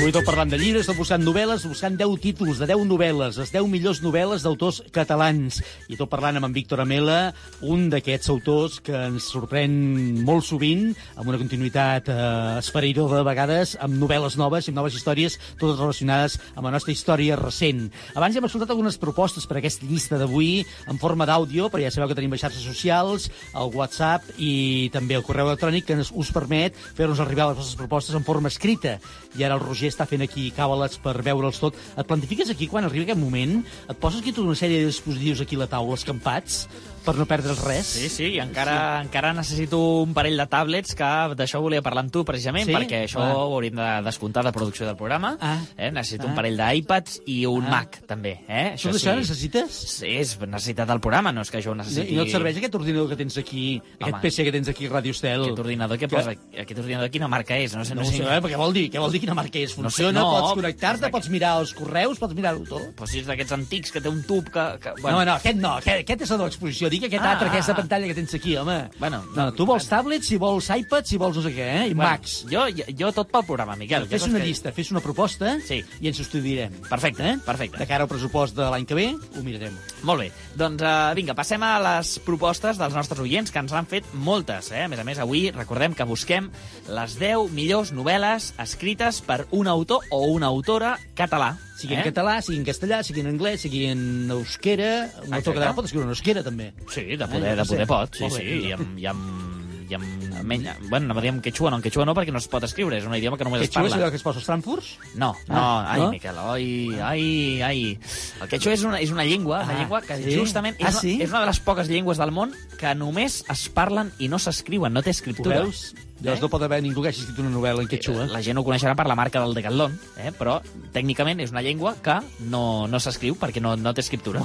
Avui 0.07 0.15
tot 0.15 0.23
parlant 0.23 0.47
de 0.47 0.55
llibres, 0.55 0.87
tot 0.87 0.95
buscant 0.95 1.19
novel·les, 1.19 1.65
buscant 1.67 1.97
10 1.99 2.13
títols 2.23 2.61
de 2.63 2.67
10 2.71 2.85
novel·les, 2.87 3.39
les 3.43 3.49
10 3.51 3.65
millors 3.67 3.99
novel·les 4.05 4.45
d'autors 4.45 4.77
catalans. 4.95 5.57
I 5.91 5.97
tot 5.99 6.07
parlant 6.07 6.37
amb 6.39 6.47
en 6.47 6.53
Víctor 6.55 6.79
Amela, 6.79 7.33
un 7.67 7.89
d'aquests 7.91 8.31
autors 8.31 8.77
que 8.87 8.95
ens 8.95 9.27
sorprèn 9.35 9.75
molt 10.23 10.47
sovint, 10.47 10.93
amb 11.17 11.33
una 11.33 11.41
continuïtat 11.41 12.07
eh, 12.15 12.19
esfereïdora 12.61 13.19
de 13.19 13.25
vegades, 13.27 13.73
amb 13.83 13.99
novel·les 13.99 14.37
noves 14.39 14.69
i 14.69 14.71
amb 14.71 14.79
noves 14.79 14.95
històries, 14.95 15.41
totes 15.59 15.83
relacionades 15.83 16.39
amb 16.53 16.69
la 16.69 16.75
nostra 16.77 16.95
història 16.95 17.41
recent. 17.43 17.89
Abans 18.15 18.39
hem 18.39 18.47
escoltat 18.47 18.71
algunes 18.77 19.01
propostes 19.03 19.51
per 19.51 19.59
a 19.59 19.63
aquesta 19.65 19.91
llista 19.91 20.23
d'avui 20.23 20.63
en 20.87 21.03
forma 21.03 21.27
d'àudio, 21.27 21.67
però 21.67 21.83
ja 21.83 21.91
sabeu 21.91 22.13
que 22.13 22.21
tenim 22.21 22.39
les 22.39 22.47
xarxes 22.47 22.63
socials, 22.63 23.27
el 23.59 23.75
WhatsApp 23.75 24.39
i 24.39 24.87
també 24.95 25.19
el 25.19 25.27
correu 25.27 25.51
electrònic 25.51 25.91
que 25.91 25.99
us 25.99 26.31
permet 26.31 26.79
fer-nos 26.95 27.27
arribar 27.27 27.51
les 27.51 27.59
vostres 27.59 27.83
propostes 27.83 28.15
en 28.15 28.23
forma 28.23 28.55
escrita. 28.55 29.01
I 29.35 29.43
ara 29.43 29.59
el 29.59 29.67
Roger 29.67 29.96
està 29.97 30.07
fent 30.09 30.25
aquí 30.25 30.51
càbales 30.57 30.99
per 31.03 31.17
veure'ls 31.25 31.61
tot. 31.63 31.79
Et 31.97 32.09
plantifiques 32.09 32.53
aquí 32.53 32.69
quan 32.69 32.85
arriba 32.87 33.09
aquest 33.09 33.23
moment? 33.23 33.59
Et 33.89 33.97
poses 34.03 34.21
aquí 34.21 34.35
tota 34.37 34.51
una 34.51 34.59
sèrie 34.59 34.83
de 34.85 34.93
dispositius 34.93 35.43
aquí 35.43 35.57
a 35.57 35.65
la 35.65 35.71
taula, 35.73 35.97
escampats, 35.97 36.67
per 37.07 37.15
no 37.17 37.25
perdre's 37.31 37.61
res? 37.65 37.87
Sí, 37.87 38.09
sí, 38.11 38.25
i 38.35 38.41
encara, 38.43 38.75
sí. 39.01 39.07
encara 39.07 39.33
necessito 39.37 39.79
un 40.03 40.13
parell 40.17 40.37
de 40.37 40.47
tablets 40.51 40.95
que 40.99 41.11
d'això 41.39 41.61
volia 41.63 41.81
parlar 41.87 42.03
amb 42.05 42.13
tu, 42.13 42.25
precisament, 42.27 42.67
Sí? 42.67 42.75
perquè 42.75 43.05
això 43.07 43.23
Ah. 43.23 43.33
ho 43.37 43.55
hauríem 43.55 43.77
de 43.79 44.03
descomptar 44.05 44.45
de 44.45 44.53
producció 44.53 44.85
del 44.87 44.97
programa. 44.97 45.37
Ah. 45.41 45.61
Eh? 45.79 45.91
Necessito 45.93 46.27
Ah. 46.27 46.31
un 46.31 46.35
parell 46.35 46.57
d'iPads 46.59 47.21
i 47.27 47.47
un 47.47 47.65
Ah. 47.67 47.71
Mac, 47.71 48.01
també. 48.07 48.41
Eh? 48.49 48.75
Tot 48.83 48.93
això 48.95 49.15
necessites? 49.17 49.71
Sí, 49.71 50.07
és 50.19 50.39
necessitat 50.41 50.89
del 50.89 51.01
programa, 51.01 51.33
no 51.33 51.43
és 51.43 51.51
que 51.51 51.63
jo 51.63 51.71
ho 51.71 51.75
necessiti... 51.75 52.13
I 52.13 52.17
no 52.17 52.23
et 52.23 52.31
serveix 52.31 52.57
aquest 52.59 52.75
ordinador 52.75 53.09
que 53.09 53.17
tens 53.17 53.39
aquí, 53.39 53.81
aquest 54.01 54.13
Home. 54.13 54.21
PC 54.23 54.45
que 54.45 54.53
tens 54.53 54.69
aquí 54.69 54.89
Radio 54.89 55.13
Estel? 55.13 55.43
Aquest 55.43 55.59
ordinador, 55.59 55.99
Que- 55.99 56.09
posa? 56.09 56.31
Aquest 56.33 56.79
ordinador, 56.79 57.11
quina 57.11 57.29
marca 57.29 57.57
és? 57.57 57.75
No 57.77 57.85
sé, 57.85 57.95
No, 57.95 58.03
no, 58.03 58.07
sé. 58.11 58.17
sé, 58.19 58.23
eh? 58.25 58.41
què 58.43 58.57
vol 58.57 58.73
dir? 58.73 58.91
Què 58.91 58.99
vol 58.99 59.13
dir 59.13 59.21
quina 59.21 59.35
marca 59.35 59.59
és? 59.59 59.77
No 59.79 59.91
sé, 59.91 60.03
Funciona, 60.03 60.21
no, 60.21 60.31
pots 60.33 60.55
connectar-te, 60.55 61.09
pots 61.11 61.29
mirar 61.31 61.61
els 61.61 61.73
correus, 61.75 62.19
pots 62.19 62.35
mirar-ho 62.35 62.65
tot. 62.65 62.83
Però 62.97 63.07
si 63.07 63.21
és 63.21 63.27
d'aquests 63.27 63.53
antics 63.53 63.93
que 63.93 64.01
té 64.01 64.09
un 64.09 64.23
tub 64.25 64.45
que... 64.51 64.79
que 64.81 64.93
Bueno. 65.01 65.19
No, 65.19 65.25
no, 65.25 65.33
aquest 65.35 65.57
no, 65.57 65.75
aquest, 65.77 66.01
aquest 66.01 66.23
és 66.23 66.31
el 66.31 66.39
de 66.39 66.45
l'exposició. 66.45 66.89
Dic 66.97 67.07
aquest 67.11 67.23
Ah, 67.23 67.33
altre, 67.35 67.49
ah, 67.49 67.53
aquesta 67.53 67.73
ah. 67.73 67.79
pantalla 67.79 68.09
que 68.09 68.15
tens 68.17 68.35
aquí, 68.39 68.57
home. 68.57 68.77
Bueno, 68.99 69.23
no, 69.37 69.51
tu 69.55 69.67
vols 69.69 69.87
tablets, 69.89 70.27
si 70.31 70.39
vols 70.41 70.69
iPads, 70.73 71.09
si 71.13 71.19
vols 71.21 71.37
no 71.37 71.43
sé 71.45 71.53
què, 71.55 71.67
eh? 71.67 71.85
I 71.91 71.95
Bueno, 71.95 72.11
Macs. 72.11 72.37
Jo, 72.51 72.67
jo, 72.73 72.85
jo 72.99 73.13
tot 73.13 73.31
pel 73.31 73.45
programa, 73.49 73.77
Miquel. 73.77 74.07
Fes 74.11 74.27
una 74.27 74.39
que- 74.41 74.47
llista, 74.47 74.73
fes 74.73 74.91
una 74.95 75.01
proposta 75.05 75.57
sí. 75.61 75.83
i 76.01 76.09
ens 76.09 76.19
ho 76.21 76.23
estudiarem. 76.27 76.73
Perfecte, 76.89 77.29
eh? 77.31 77.37
perfecte. 77.45 77.79
De 77.79 77.87
cara 77.87 78.05
al 78.05 78.09
pressupost 78.11 78.57
de 78.57 78.69
l'any 78.73 78.87
que 78.87 78.95
ve, 78.99 79.07
ho 79.15 79.43
mirarem. 79.45 79.77
Molt 80.03 80.21
bé, 80.25 80.31
doncs 80.57 80.83
uh, 80.83 81.13
vinga, 81.15 81.35
passem 81.39 81.63
a 81.63 81.75
les 81.83 82.17
propostes 82.25 82.79
dels 82.81 82.95
nostres 82.97 83.21
oients, 83.21 83.51
que 83.53 83.59
ens 83.63 83.73
han 83.77 83.87
fet 83.87 84.09
moltes. 84.15 84.73
Eh? 84.73 84.85
A 84.85 84.89
més 84.89 84.99
a 85.01 85.05
més, 85.05 85.19
avui 85.23 85.51
recordem 85.55 85.95
que 85.95 86.05
busquem 86.09 86.51
les 86.89 87.19
10 87.21 87.53
millors 87.53 87.93
novel·les 87.93 88.53
escrites 88.63 89.21
per 89.27 89.45
un 89.51 89.69
autor 89.69 90.05
o 90.11 90.27
una 90.33 90.47
autora 90.47 90.97
català. 91.15 91.57
Sigui 91.77 91.93
eh? 91.93 91.99
en 92.01 92.07
català, 92.09 92.39
sigui 92.41 92.57
en 92.63 92.65
castellà, 92.65 93.03
sigui 93.05 93.21
en 93.21 93.27
anglès, 93.35 93.61
sigui 93.61 93.83
en 93.91 94.31
euskera... 94.33 95.11
Un 95.27 95.35
autor 95.37 95.59
català 95.59 95.75
pot 95.77 95.85
escriure 95.85 96.07
en 96.07 96.13
euskera, 96.15 96.43
també. 96.43 96.71
Sí, 96.89 97.05
de 97.17 97.27
poder, 97.27 97.53
Eh, 97.53 97.57
de 97.57 97.65
poder 97.65 97.87
pot, 97.87 98.15
sí, 98.15 98.31
sí, 98.31 98.43
i 98.69 98.73
amb, 98.73 98.99
i 98.99 99.07
amb, 99.07 99.91
i 99.91 99.95
amb 99.95 100.45
menys, 100.47 100.69
bueno, 100.89 101.13
no 101.15 101.21
diem 101.21 101.41
quechua, 101.43 101.71
no, 101.71 101.77
en 101.79 101.83
quechua 101.83 102.05
no, 102.07 102.15
perquè 102.15 102.31
no 102.31 102.39
es 102.39 102.47
pot 102.47 102.63
escriure, 102.63 102.99
és 102.99 103.05
un 103.07 103.15
idioma 103.17 103.37
que 103.39 103.45
només 103.45 103.63
es 103.63 103.69
Quechua 103.69 103.87
és 103.87 103.91
parla. 103.93 104.05
allò 104.07 104.11
que 104.13 104.17
es 104.17 104.23
posa 104.23 104.39
als 104.39 104.47
Frankfurts? 104.47 104.99
No, 105.17 105.33
no, 105.49 105.55
Ah, 105.57 105.93
ai, 105.93 106.01
no? 106.01 106.11
Miquel, 106.13 106.39
ai, 106.39 106.67
ai, 107.03 107.63
ai. 107.63 107.99
El 108.41 108.49
quechua 108.49 108.73
és 108.75 108.85
una, 108.85 109.01
és 109.01 109.11
una 109.11 109.25
llengua, 109.25 109.63
una 109.65 109.73
Ah, 109.75 109.79
llengua 109.81 110.03
que 110.03 110.17
sí? 110.23 110.39
justament 110.39 110.77
Ah, 110.81 110.89
és, 110.91 110.99
sí? 111.01 111.15
una, 111.17 111.25
és 111.25 111.31
una 111.31 111.41
de 111.41 111.47
les 111.47 111.61
poques 111.61 111.89
llengües 111.89 112.19
del 112.19 112.31
món 112.31 112.53
que 112.79 112.95
només 112.95 113.45
es 113.51 113.69
parlen 113.69 114.13
i 114.19 114.29
no 114.29 114.39
s'escriuen, 114.39 114.93
no 114.93 115.03
té 115.03 115.11
Ho 115.11 115.17
escriptura. 115.19 115.63
veus? 115.63 115.95
Llavors 116.23 116.41
no 116.41 116.49
pot 116.49 116.63
haver 116.65 116.81
ningú 116.81 117.03
que 117.05 117.11
hagi 117.11 117.21
escrit 117.23 117.41
una 117.43 117.51
novel·la 117.53 117.83
en 117.85 117.89
quechua. 117.91 118.25
La 118.33 118.41
gent 118.45 118.57
ho 118.57 118.65
coneixerà 118.65 118.95
per 118.97 119.05
la 119.09 119.17
marca 119.19 119.43
del 119.43 119.53
Decathlon, 119.57 119.97
eh? 120.25 120.33
però 120.37 120.57
tècnicament 120.95 121.43
és 121.45 121.53
una 121.53 121.61
llengua 121.65 121.93
que 122.03 122.17
no, 122.49 122.87
no 122.89 123.01
s'escriu 123.03 123.37
perquè 123.41 123.61
no, 123.61 123.75
no 123.77 123.93
té 123.95 124.01
escriptura. 124.05 124.41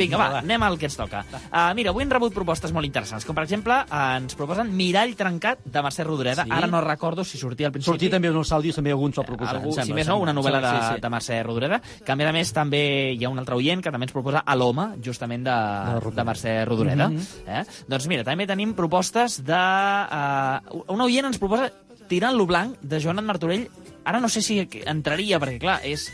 Vinga, 0.00 0.20
va, 0.20 0.28
anem 0.44 0.62
al 0.62 0.78
que 0.78 0.86
ens 0.86 0.98
toca. 0.98 1.24
Uh, 1.50 1.72
mira, 1.78 1.90
avui 1.90 2.06
hem 2.06 2.12
rebut 2.14 2.34
propostes 2.36 2.74
molt 2.74 2.86
interessants, 2.86 3.26
com 3.26 3.34
per 3.36 3.46
exemple 3.46 3.80
uh, 3.82 4.02
ens 4.20 4.38
proposen 4.38 4.70
Mirall 4.76 5.16
trencat 5.18 5.64
de 5.64 5.82
Mercè 5.82 6.06
Rodoreda. 6.06 6.46
Sí. 6.46 6.54
Ara 6.54 6.70
no 6.70 6.82
recordo 6.84 7.24
si 7.26 7.40
sortia 7.42 7.70
al 7.70 7.74
principi. 7.74 7.90
Sortir 7.90 8.12
també 8.14 8.30
en 8.30 8.38
els 8.38 8.52
àudios, 8.54 8.78
també 8.78 8.94
algú 8.94 9.10
ens 9.10 9.18
ha 9.18 9.26
proposat. 9.26 9.58
Algú, 9.58 9.74
em 9.74 9.80
sembla, 9.80 9.90
si 9.90 9.98
més 9.98 10.10
no, 10.12 10.20
una 10.22 10.36
novel·la 10.36 10.62
de, 10.62 10.72
sí, 10.76 10.94
sí. 10.94 11.02
de 11.02 11.12
Mercè 11.16 11.40
Rodoreda, 11.42 11.80
que 12.06 12.14
a 12.14 12.18
més 12.20 12.30
a 12.30 12.34
més 12.36 12.54
també 12.54 12.82
hi 13.16 13.26
ha 13.26 13.32
un 13.32 13.42
altre 13.42 13.58
oient 13.58 13.82
que 13.82 13.90
també 13.94 14.06
ens 14.06 14.14
proposa 14.14 14.44
a 14.46 14.58
l'home, 14.58 14.88
justament 15.02 15.46
de, 15.46 15.58
de, 16.06 16.28
Mercè 16.30 16.56
Rodoreda. 16.68 17.10
Mhm. 17.10 17.50
eh? 17.50 17.64
Doncs 17.90 18.08
mira, 18.12 18.26
també 18.30 18.46
tenim 18.46 18.76
propostes 18.78 19.40
de... 19.46 19.62
Uh, 20.06 20.84
un 20.94 21.02
oient 21.02 21.15
ens 21.24 21.38
proposa 21.38 21.72
Tirant 22.06 22.36
lo 22.36 22.46
blanc, 22.46 22.76
de 22.82 23.00
Joanat 23.02 23.24
Martorell. 23.24 23.68
Ara 24.06 24.20
no 24.22 24.28
sé 24.30 24.42
si 24.44 24.60
entraria, 24.86 25.40
perquè 25.42 25.58
clar, 25.58 25.80
és 25.82 26.10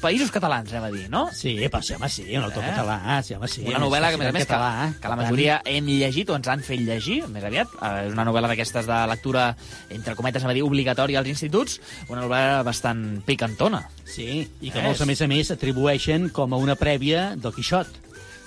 Països 0.00 0.30
Catalans, 0.32 0.72
hem 0.72 0.84
de 0.86 0.90
dir, 0.94 1.06
no? 1.12 1.26
Sí, 1.36 1.52
però 1.68 1.82
sí, 1.84 1.92
home, 1.92 2.08
sí, 2.08 2.24
un 2.32 2.44
autor 2.46 2.64
Eh? 2.64 2.70
català, 2.72 3.22
sí, 3.22 3.34
home, 3.34 3.48
sí. 3.48 3.64
una 3.68 3.82
novel·la 3.82 4.08
que, 4.08 4.16
a 4.16 4.18
més 4.18 4.28
a 4.28 4.32
més, 4.32 4.46
que, 4.46 4.52
català, 4.54 4.92
que 4.96 5.08
la 5.12 5.16
majoria 5.16 5.58
hem 5.64 5.90
llegit 5.92 6.30
o 6.30 6.36
ens 6.36 6.48
han 6.48 6.64
fet 6.64 6.80
llegir, 6.80 7.18
més 7.28 7.44
aviat. 7.44 7.68
Eh, 7.82 8.06
és 8.08 8.16
una 8.16 8.24
novel·la 8.24 8.48
d'aquestes 8.48 8.88
de 8.88 9.00
lectura, 9.12 9.54
entre 9.90 10.16
cometes, 10.16 10.44
a 10.44 10.54
dir, 10.56 10.64
obligatòria 10.64 11.20
als 11.20 11.28
instituts, 11.28 11.80
una 12.08 12.22
novel·la 12.22 12.62
bastant 12.64 13.22
picantona. 13.28 13.82
Sí, 14.04 14.48
i 14.60 14.70
que 14.70 14.78
És. 14.80 14.84
molts, 14.84 15.00
a 15.04 15.06
més 15.06 15.20
a 15.20 15.28
més, 15.28 15.50
atribueixen 15.52 16.30
com 16.30 16.52
a 16.54 16.56
una 16.56 16.76
prèvia 16.80 17.34
del 17.36 17.52
Quixot. 17.52 17.86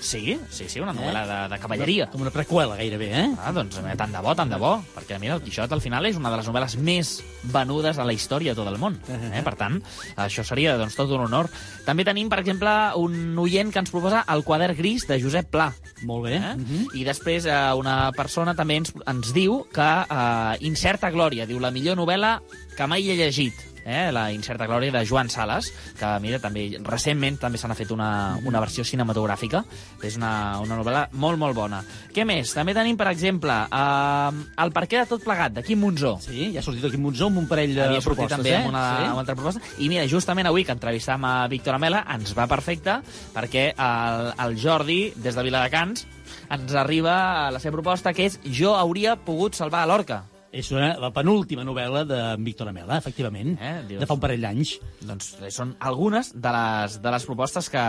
Sí, 0.03 0.37
sí, 0.51 0.67
sí, 0.67 0.81
una 0.83 0.91
novel·la 0.91 1.23
de, 1.25 1.37
de 1.53 1.57
cavalleria. 1.63 2.09
Com 2.11 2.25
una 2.25 2.31
preqüela, 2.33 2.75
gairebé, 2.75 3.07
eh? 3.21 3.27
Ah, 3.39 3.53
doncs 3.55 3.79
eh, 3.79 3.93
tant 3.97 4.11
de 4.11 4.19
bo, 4.21 4.33
tant 4.35 4.51
de 4.51 4.59
bo, 4.59 4.73
perquè 4.97 5.15
mira, 5.21 5.37
el 5.39 5.43
Quixot 5.45 5.71
al 5.71 5.81
final 5.81 6.09
és 6.09 6.19
una 6.19 6.29
de 6.33 6.41
les 6.41 6.49
novel·les 6.51 6.75
més 6.83 7.13
venudes 7.55 7.97
a 7.97 8.05
la 8.05 8.13
història 8.13 8.51
de 8.51 8.59
tot 8.59 8.67
el 8.67 8.77
món. 8.81 8.99
Eh? 9.07 9.41
Per 9.45 9.55
tant, 9.59 9.79
això 10.19 10.43
seria 10.43 10.75
doncs, 10.77 10.99
tot 10.99 11.15
un 11.15 11.23
honor. 11.23 11.47
També 11.87 12.03
tenim, 12.03 12.27
per 12.29 12.41
exemple, 12.43 12.75
un 12.99 13.39
oient 13.39 13.71
que 13.71 13.79
ens 13.79 13.95
proposa 13.95 14.25
El 14.35 14.43
quadern 14.43 14.75
gris 14.77 15.07
de 15.07 15.21
Josep 15.23 15.47
Pla. 15.55 15.71
Molt 16.03 16.27
bé. 16.27 16.37
Eh? 16.37 16.85
I 16.99 17.07
després 17.07 17.47
eh, 17.47 17.59
una 17.79 18.11
persona 18.17 18.57
també 18.59 18.81
ens, 18.83 18.91
ens 19.07 19.31
diu 19.35 19.61
que 19.73 19.91
eh, 20.03 20.63
Incerta 20.67 21.15
Glòria, 21.15 21.47
diu 21.47 21.63
la 21.63 21.71
millor 21.71 21.97
novel·la 21.99 22.41
que 22.75 22.91
mai 22.91 23.07
he 23.07 23.15
llegit 23.15 23.72
eh, 23.85 24.11
la 24.15 24.29
Incerta 24.33 24.67
Glòria 24.67 24.91
de 24.91 25.03
Joan 25.07 25.29
Sales, 25.29 25.71
que 25.99 26.09
mira, 26.23 26.39
també 26.43 26.65
recentment 26.83 27.39
també 27.41 27.59
se 27.59 27.69
n'ha 27.69 27.77
fet 27.77 27.91
una, 27.95 28.37
una 28.45 28.61
versió 28.63 28.85
cinematogràfica. 28.87 29.63
És 30.03 30.17
una, 30.19 30.59
una 30.63 30.77
novel·la 30.79 31.05
molt, 31.13 31.39
molt 31.39 31.57
bona. 31.57 31.83
Què 32.13 32.25
més? 32.27 32.53
També 32.55 32.75
tenim, 32.75 32.97
per 32.99 33.09
exemple, 33.11 33.55
eh, 33.67 34.41
El 34.63 34.73
per 34.75 34.85
què 34.87 35.01
de 35.01 35.09
tot 35.09 35.23
plegat, 35.23 35.53
de 35.57 35.63
Quim 35.65 35.81
Monzó. 35.83 36.15
Sí, 36.23 36.51
ja 36.53 36.61
ha 36.61 36.65
sortit 36.65 36.87
aquí 36.89 36.99
Monzó 37.01 37.29
amb 37.31 37.43
un 37.43 37.47
parell 37.49 37.75
de 37.75 37.85
Havia 37.87 38.03
propostes, 38.05 38.37
també 38.37 38.53
eh? 38.53 38.59
amb 38.61 38.71
una, 38.73 38.83
sí? 38.97 39.07
amb 39.11 39.23
altra 39.23 39.37
proposta. 39.39 39.63
I 39.83 39.89
mira, 39.91 40.07
justament 40.09 40.49
avui 40.49 40.65
que 40.67 40.75
entrevistam 40.75 41.25
a 41.27 41.35
Víctor 41.51 41.77
Amela 41.77 42.03
ens 42.13 42.35
va 42.37 42.47
perfecte 42.51 42.99
perquè 43.33 43.69
el, 43.73 44.29
el 44.45 44.59
Jordi, 44.59 45.01
des 45.15 45.35
de 45.35 45.45
Viladecans, 45.45 46.05
ens 46.53 46.75
arriba 46.77 47.51
la 47.53 47.61
seva 47.63 47.79
proposta, 47.79 48.13
que 48.13 48.29
és 48.29 48.39
Jo 48.45 48.77
hauria 48.77 49.17
pogut 49.17 49.57
salvar 49.57 49.83
a 49.83 49.89
l'orca. 49.89 50.23
És 50.53 50.67
una, 50.71 50.91
la 51.01 51.09
penúltima 51.09 51.63
novel·la 51.65 52.03
de 52.05 52.17
Víctor 52.45 52.67
Amela, 52.69 52.99
efectivament, 53.01 53.55
Eh, 53.59 53.71
dius- 53.87 53.99
de 54.03 54.05
fa 54.05 54.13
un 54.13 54.19
parell 54.21 54.43
d'anys. 54.45 54.75
Doncs 55.01 55.31
eh, 55.41 55.49
són 55.49 55.71
algunes 55.79 56.29
de 56.35 56.51
les, 56.53 56.99
de 57.01 57.11
les 57.15 57.25
propostes 57.25 57.69
que, 57.73 57.81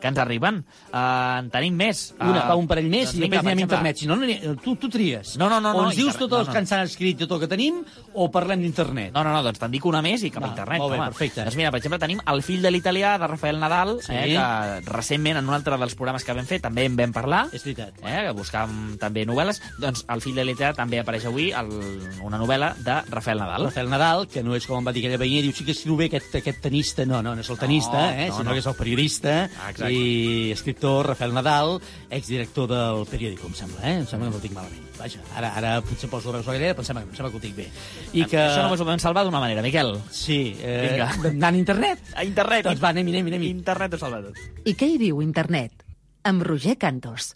que 0.00 0.08
ens 0.08 0.18
arriben. 0.18 0.64
Uh, 0.90 1.38
en 1.40 1.50
tenim 1.52 1.74
més. 1.76 2.14
Una, 2.18 2.40
Eh, 2.40 2.46
fa 2.48 2.54
un 2.56 2.66
parell 2.66 2.88
més 2.88 3.10
doncs 3.10 3.18
i 3.18 3.20
després 3.26 3.40
anem 3.44 3.58
a 3.58 3.60
internet. 3.66 3.98
Si 4.00 4.06
no, 4.08 4.16
no 4.16 4.54
tu, 4.64 4.74
tu 4.80 4.88
tries. 4.88 5.36
No, 5.36 5.48
no, 5.48 5.60
no, 5.60 5.74
O 5.76 5.82
no, 5.82 5.88
ens 5.90 5.96
dius 5.96 6.14
internet, 6.14 6.30
tots 6.30 6.38
els 6.40 6.46
no, 6.48 6.50
no. 6.50 6.52
que 6.54 6.58
ens 6.64 6.72
han 6.72 6.80
escrit 6.88 7.18
tot 7.20 7.32
el 7.36 7.40
que 7.40 7.48
tenim, 7.48 7.82
o 8.14 8.30
parlem 8.32 8.60
d'internet. 8.62 9.12
No, 9.12 9.22
no, 9.24 9.32
no, 9.34 9.42
doncs 9.44 9.58
te'n 9.60 9.70
dic 9.70 9.84
una 9.86 10.00
més 10.02 10.22
i 10.24 10.30
cap 10.30 10.42
a 10.42 10.46
Va, 10.46 10.52
internet. 10.54 10.78
molt 10.80 10.92
bé, 10.94 10.98
home. 10.98 11.08
perfecte. 11.12 11.44
Doncs 11.44 11.56
mira, 11.56 11.70
per 11.70 11.78
exemple, 11.82 11.98
tenim 12.00 12.20
El 12.26 12.42
fill 12.42 12.62
de 12.62 12.70
l'italià 12.70 13.18
de 13.18 13.26
Rafael 13.26 13.58
Nadal, 13.60 13.98
Sí. 14.00 14.12
eh, 14.14 14.24
que 14.34 14.90
recentment 14.90 15.36
en 15.38 15.48
un 15.48 15.54
altre 15.54 15.76
dels 15.76 15.94
programes 15.94 16.24
que 16.24 16.32
vam 16.32 16.46
fer 16.46 16.60
també 16.60 16.84
en 16.86 16.96
vam 16.96 17.12
parlar. 17.12 17.46
És 17.52 17.62
veritat. 17.64 17.92
Eh, 18.02 18.24
que 18.26 18.32
buscàvem 18.40 18.96
també 18.98 19.26
novel·les. 19.26 19.60
Doncs 19.78 20.04
El 20.08 20.20
fill 20.20 20.34
de 20.34 20.44
l'italià 20.44 20.74
també 20.74 20.98
apareix 21.00 21.26
avui 21.26 21.50
el, 21.52 21.68
una 22.22 22.38
novel·la 22.38 22.74
de 22.78 23.02
Rafael 23.10 23.38
Nadal. 23.38 23.64
Rafael 23.68 23.90
Nadal, 23.90 24.26
que 24.28 24.42
no 24.42 24.54
és 24.56 24.66
com 24.66 24.78
em 24.78 24.86
va 24.86 24.92
dir 24.92 25.04
aquella 25.04 25.18
veïna, 25.20 25.42
diu 25.42 25.52
sí 25.52 25.64
que 25.64 25.72
escriu 25.72 25.96
bé 25.96 26.06
aquest, 26.06 26.34
aquest 26.40 26.60
tenista. 26.62 27.04
No, 27.06 27.20
no, 27.22 27.34
no 27.34 27.40
és 27.42 27.50
el 27.50 27.58
tenista, 27.58 27.92
No, 27.92 28.10
eh, 28.10 28.28
no, 28.28 28.36
sinó 28.36 28.44
no. 28.50 28.52
que 28.52 28.58
és 28.60 28.66
el 28.66 28.74
periodista 28.74 29.50
Ah, 29.60 29.70
exacte. 29.70 29.89
I 29.90 30.50
escriptor 30.54 31.10
Rafael 31.12 31.34
Nadal, 31.34 31.78
exdirector 32.10 32.68
del 32.70 33.04
periòdico, 33.10 33.48
em 33.50 33.56
sembla, 33.58 33.82
eh? 33.84 33.96
Em 34.00 34.06
sembla 34.06 34.28
que 34.28 34.34
no 34.34 34.40
ho 34.40 34.44
tinc 34.44 34.54
malament. 34.56 34.86
Vaja, 35.00 35.22
ara, 35.36 35.52
ara 35.56 35.74
potser 35.84 36.10
poso 36.12 36.30
la 36.30 36.40
veu 36.40 36.44
sobre 36.46 36.72
però 36.72 36.84
em 36.84 36.88
sembla, 36.88 37.04
em 37.06 37.16
sembla 37.16 37.30
que 37.32 37.40
ho 37.40 37.44
tinc 37.44 37.56
bé. 37.56 37.68
I 38.12 38.24
que... 38.24 38.40
Això 38.40 38.64
només 38.66 38.80
ho 38.82 38.86
podem 38.88 39.02
salvar 39.02 39.24
d'una 39.26 39.42
manera, 39.42 39.64
Miquel. 39.64 39.94
Sí, 40.12 40.56
eh, 40.60 40.90
Vinga. 40.90 41.10
anant 41.32 41.54
a 41.54 41.62
internet. 41.62 42.12
A 42.14 42.26
internet. 42.28 42.68
Doncs 42.68 42.82
va, 42.82 42.94
anem, 42.94 43.12
anem, 43.14 43.32
anem. 43.32 43.48
Internet 43.50 43.96
ho 43.96 44.02
salva 44.02 44.22
tot. 44.28 44.40
I 44.64 44.76
què 44.76 44.92
hi 44.92 44.98
diu 45.00 45.22
internet? 45.24 45.86
Amb 46.28 46.44
Roger 46.44 46.76
Cantos. 46.78 47.34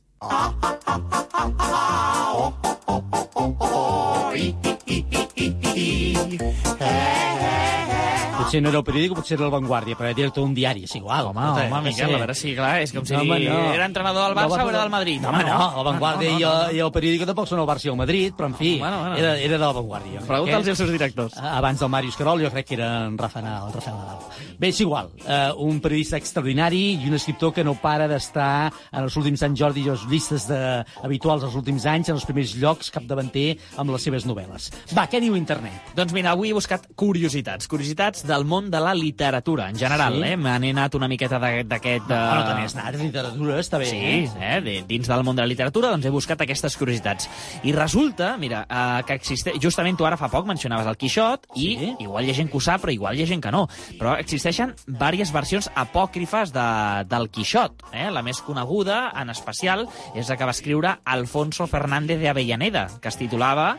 Potser 8.34 8.60
no 8.60 8.68
era 8.68 8.78
el 8.80 8.84
periòdico, 8.84 9.14
potser 9.16 9.36
era 9.38 9.46
el 9.46 9.52
Vanguardia, 9.54 9.94
però 9.96 10.08
era 10.10 10.16
director 10.18 10.42
d'un 10.42 10.52
diari, 10.54 10.82
és 10.84 10.94
igual. 10.98 11.28
Home, 11.30 11.44
home, 11.64 11.78
Miquel, 11.86 12.10
a 12.12 12.18
veure 12.18 12.34
si, 12.36 12.50
clar, 12.56 12.72
és 12.82 12.90
com 12.92 13.04
si 13.06 13.14
No, 13.14 13.20
home, 13.22 13.38
no. 13.46 13.58
era 13.72 13.86
entrenador 13.86 14.26
del 14.26 14.34
Barça 14.36 14.58
No, 14.58 14.66
o 14.66 14.72
era 14.72 14.80
del 14.82 14.90
Madrid. 14.90 15.20
No, 15.22 15.28
home, 15.30 15.44
no, 15.46 15.68
el 15.78 15.84
Vanguardia 15.86 16.30
no, 16.32 16.34
no, 16.34 16.40
i, 16.40 16.46
el, 16.48 16.76
i 16.76 16.82
el 16.84 16.90
periòdico 16.92 17.28
tampoc 17.30 17.48
són 17.48 17.62
el 17.62 17.68
Barça 17.70 17.86
i 17.88 17.92
el 17.92 17.98
Madrid, 18.00 18.34
però 18.36 18.50
en 18.50 18.56
fi, 18.58 18.72
Bueno, 18.82 18.98
bueno. 19.00 19.16
Era, 19.22 19.36
era 19.38 19.58
del 19.62 19.74
Vanguardia. 19.78 20.24
Pregunta'ls 20.26 20.68
als 20.74 20.82
seus 20.82 20.90
directors. 20.92 21.38
Abans 21.38 21.80
del 21.80 21.92
Màrius 21.94 22.18
Carol, 22.18 22.42
jo 22.42 22.50
crec 22.50 22.68
que 22.68 22.76
era 22.78 22.90
en 23.06 23.16
Rafael 23.18 23.46
Nadal. 23.46 23.68
El 23.70 23.78
Rafael 23.78 23.96
Nadal. 24.02 24.18
Bé, 24.58 24.68
és 24.74 24.80
igual, 24.82 25.10
uh, 25.24 25.54
un 25.64 25.80
periodista 25.80 26.18
extraordinari 26.18 26.82
i 26.98 27.08
un 27.08 27.14
escriptor 27.14 27.54
que 27.54 27.64
no 27.64 27.76
para 27.80 28.10
d'estar 28.10 28.72
en 28.90 29.00
els 29.04 29.16
últims 29.16 29.40
Sant 29.46 29.54
Jordi 29.56 29.86
i 29.86 29.88
les 29.90 30.04
llistes 30.10 30.48
de, 30.50 30.60
habituals 31.06 31.46
dels 31.46 31.54
últims 31.62 31.86
anys, 31.86 32.10
en 32.10 32.18
els 32.18 32.26
primers 32.26 32.58
llocs, 32.58 32.90
capdavanter 32.94 33.54
amb 33.78 33.94
les 33.94 34.02
seves 34.10 34.26
novel·les. 34.26 34.70
Va, 34.96 35.06
què 35.10 35.20
diu 35.22 35.36
internet? 35.38 35.92
Doncs 35.96 36.12
mira, 36.16 36.32
avui 36.34 36.50
he 36.50 36.56
buscat 36.56 36.86
curiositats. 36.98 37.68
Curiositats 37.70 38.24
del 38.26 38.44
món 38.48 38.70
de 38.70 38.80
la 38.82 38.94
literatura, 38.94 39.68
en 39.70 39.78
general. 39.78 40.18
Sí? 40.20 40.32
Eh? 40.32 40.36
Me 40.36 40.54
n'he 40.60 40.70
anat 40.74 40.94
una 40.98 41.08
miqueta 41.08 41.38
d'aquest... 41.40 42.08
No, 42.08 42.14
eh, 42.16 42.34
no 42.34 42.44
te 42.48 42.54
n'has 42.58 42.76
anat, 42.76 42.98
literatura, 43.00 43.58
està 43.62 43.78
bé. 43.80 43.88
Sí, 43.90 44.02
eh? 44.40 44.60
De, 44.64 44.76
dins 44.88 45.08
del 45.10 45.24
món 45.26 45.36
de 45.36 45.42
la 45.44 45.50
literatura 45.50 45.90
doncs 45.92 46.06
he 46.06 46.12
buscat 46.14 46.40
aquestes 46.44 46.76
curiositats. 46.80 47.28
I 47.64 47.72
resulta, 47.76 48.34
mira, 48.40 48.64
eh, 48.68 49.02
que 49.08 49.18
existeix... 49.20 49.58
Justament 49.62 49.96
tu 49.98 50.06
ara 50.06 50.18
fa 50.20 50.28
poc 50.32 50.46
mencionaves 50.50 50.86
el 50.90 50.96
Quixot 51.00 51.48
i 51.56 51.70
Sí. 51.78 51.90
igual 52.04 52.24
hi 52.26 52.30
ha 52.30 52.34
gent 52.36 52.50
que 52.50 52.58
ho 52.58 52.60
sap, 52.62 52.82
però 52.84 52.92
igual 52.94 53.16
hi 53.18 53.24
ha 53.24 53.26
gent 53.30 53.42
que 53.42 53.50
no. 53.54 53.64
Però 53.98 54.14
existeixen 54.20 54.74
diverses 54.86 55.32
versions 55.34 55.70
apòcrifes 55.74 56.52
de, 56.54 56.66
del 57.10 57.30
Quixot. 57.30 57.82
Eh? 57.92 58.10
La 58.14 58.22
més 58.22 58.40
coneguda, 58.44 59.10
en 59.20 59.30
especial, 59.30 59.86
és 60.14 60.28
la 60.30 60.36
que 60.36 60.44
va 60.48 60.54
escriure 60.54 60.98
Alfonso 61.04 61.66
Fernández 61.66 62.20
de 62.20 62.28
Avellaneda, 62.30 62.86
que 63.00 63.08
es 63.08 63.16
titulava 63.20 63.76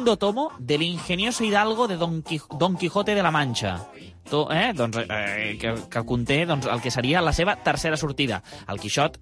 Segundo 0.00 0.16
tomo 0.16 0.50
del 0.58 0.80
ingenioso 0.80 1.44
hidalgo 1.44 1.86
de 1.86 1.98
Don, 1.98 2.22
Quij 2.22 2.40
Don 2.58 2.74
Quijote 2.74 3.14
de 3.14 3.22
la 3.22 3.30
Mancha. 3.30 3.86
To, 4.30 4.48
eh? 4.50 4.72
doncs, 4.72 4.96
eh, 4.96 5.58
que, 5.60 5.74
que 5.92 6.02
conté 6.08 6.46
doncs, 6.48 6.70
el 6.72 6.80
que 6.80 6.88
seria 6.90 7.20
la 7.20 7.34
seva 7.36 7.58
tercera 7.60 7.98
sortida. 8.00 8.38
El 8.64 8.80
Quixot 8.80 9.18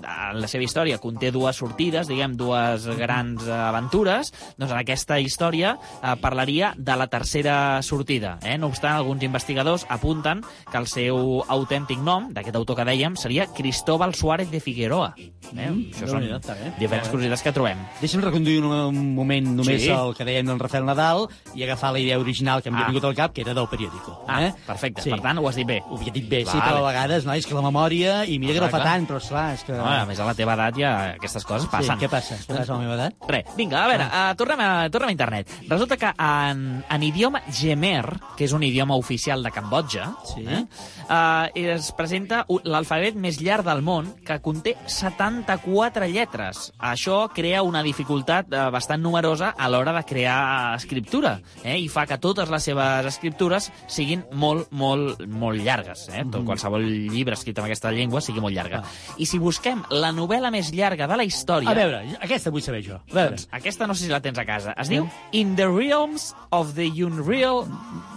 en 0.00 0.40
la 0.40 0.48
seva 0.48 0.64
història 0.64 0.98
conté 1.02 1.30
dues 1.34 1.56
sortides, 1.56 2.08
diguem, 2.08 2.36
dues 2.36 2.86
grans 2.98 3.44
eh, 3.46 3.52
aventures, 3.52 4.32
doncs 4.58 4.72
en 4.72 4.78
aquesta 4.78 5.18
història 5.20 5.76
eh, 6.02 6.14
parlaria 6.20 6.72
de 6.76 6.96
la 6.96 7.06
tercera 7.12 7.80
sortida. 7.82 8.38
Eh? 8.42 8.56
No 8.58 8.68
obstant, 8.72 8.96
alguns 8.96 9.22
investigadors 9.22 9.86
apunten 9.88 10.42
que 10.70 10.78
el 10.78 10.86
seu 10.90 11.42
autèntic 11.48 12.00
nom, 12.02 12.30
d'aquest 12.32 12.56
autor 12.56 12.76
que 12.80 12.88
dèiem, 12.88 13.16
seria 13.16 13.46
Cristóbal 13.52 14.14
Suárez 14.14 14.50
de 14.50 14.60
Figueroa. 14.60 15.14
Eh? 15.18 15.68
Mm, 15.68 15.90
Això 15.92 16.08
són 16.08 16.24
està 16.24 16.54
bé. 16.56 16.72
diferents 16.78 17.08
curiositats 17.12 17.42
que 17.44 17.52
trobem. 17.52 17.78
Deixa'm 18.00 18.22
reconduir 18.24 18.62
un, 18.64 19.14
moment 19.14 19.46
només 19.56 19.82
Sí. 19.82 19.90
el 19.90 20.14
que 20.16 20.24
dèiem 20.24 20.46
d'en 20.46 20.58
Rafael 20.58 20.84
Nadal 20.86 21.26
i 21.54 21.62
agafar 21.64 21.92
la 21.92 21.98
idea 22.00 22.18
original 22.18 22.62
que 22.62 22.68
em 22.70 22.74
havia 22.74 22.86
Ah. 22.86 22.90
vingut 22.90 23.04
al 23.04 23.14
cap, 23.14 23.32
que 23.32 23.42
era 23.42 23.52
del 23.54 23.68
periòdico. 23.68 24.24
Ah, 24.28 24.46
eh? 24.46 24.54
perfecte. 24.66 25.08
Per 25.10 25.20
tant, 25.20 25.38
ho 25.38 25.48
has 25.48 25.56
dit 25.56 25.66
bé. 25.66 25.82
Ho 25.88 25.96
havia 25.98 26.12
dit 26.12 26.28
bé, 26.28 26.44
sí, 26.44 26.56
Vale. 26.56 26.62
però 26.62 26.84
a 26.86 26.92
vegades, 26.92 27.24
no, 27.26 27.32
és 27.34 27.46
que 27.46 27.54
la 27.54 27.60
memòria, 27.62 28.24
i 28.26 28.38
mira 28.38 28.54
que 28.54 28.60
no 28.60 28.68
fa 28.68 28.82
tant, 28.82 29.06
però 29.06 29.16
esclar, 29.18 29.54
és 29.54 29.62
que... 29.64 29.72
No, 29.82 29.90
a 30.02 30.06
més, 30.08 30.20
a 30.22 30.26
la 30.28 30.34
teva 30.38 30.54
edat 30.56 30.78
ja 30.78 30.92
aquestes 31.16 31.44
coses 31.48 31.68
passen. 31.70 31.96
Sí, 31.98 32.04
què 32.04 32.10
passa? 32.12 32.36
Què 32.40 32.54
passa 32.54 32.72
a 32.72 32.76
la 32.76 32.82
meva 32.82 32.94
edat? 32.98 33.16
Res, 33.28 33.52
vinga, 33.58 33.80
a 33.84 33.88
veure, 33.90 34.06
uh, 34.08 34.34
tornem, 34.38 34.60
a, 34.62 34.70
tornem 34.94 35.10
a 35.12 35.16
internet. 35.16 35.50
Resulta 35.68 35.96
que 36.00 36.12
en, 36.16 36.84
en 36.88 37.02
idioma 37.06 37.42
gemer, 37.50 38.04
que 38.36 38.46
és 38.46 38.52
un 38.56 38.62
idioma 38.66 38.96
oficial 39.00 39.42
de 39.42 39.50
Cambodja, 39.54 40.10
Sí. 40.32 40.44
eh, 40.46 40.62
uh, 41.08 41.48
es 41.54 41.90
presenta 41.96 42.44
l'alfabet 42.64 43.16
més 43.16 43.40
llarg 43.42 43.64
del 43.66 43.82
món, 43.82 44.12
que 44.26 44.38
conté 44.44 44.76
74 44.86 46.06
lletres. 46.12 46.72
Això 46.78 47.24
crea 47.34 47.62
una 47.64 47.82
dificultat 47.82 48.50
uh, 48.52 48.66
bastant 48.74 49.02
numerosa 49.02 49.52
a 49.56 49.68
l'hora 49.72 49.94
de 49.96 50.04
crear 50.04 50.74
escriptura, 50.76 51.38
eh, 51.64 51.78
i 51.80 51.88
fa 51.88 52.04
que 52.06 52.18
totes 52.22 52.50
les 52.52 52.62
seves 52.68 53.06
escriptures 53.08 53.70
siguin 53.90 54.24
molt, 54.36 54.68
molt, 54.70 55.22
molt 55.26 55.62
llargues. 55.64 56.08
Eh? 56.12 56.24
Tot, 56.30 56.44
qualsevol 56.46 56.84
llibre 56.84 57.34
escrit 57.38 57.58
en 57.58 57.64
aquesta 57.70 57.90
llengua 57.94 58.20
sigui 58.20 58.42
molt 58.44 58.54
llarga. 58.56 58.82
I 59.16 59.26
si 59.26 59.38
busquem 59.40 59.71
la 59.90 60.10
novel·la 60.14 60.50
més 60.54 60.70
llarga 60.74 61.06
de 61.10 61.16
la 61.18 61.24
història... 61.28 61.70
A 61.70 61.74
veure, 61.76 62.02
aquesta 62.20 62.52
vull 62.54 62.64
saber 62.64 62.82
jo. 62.86 62.98
A 63.00 63.14
veure, 63.14 63.36
Doncs 63.36 63.48
aquesta 63.52 63.86
no 63.90 63.94
sé 63.96 64.06
si 64.06 64.12
la 64.12 64.20
tens 64.24 64.38
a 64.38 64.46
casa. 64.48 64.74
Es 64.78 64.90
diu 64.92 65.08
In 65.32 65.54
the 65.56 65.68
Realms 65.68 66.32
of 66.50 66.74
the 66.78 66.88
Unreal... 67.04 67.64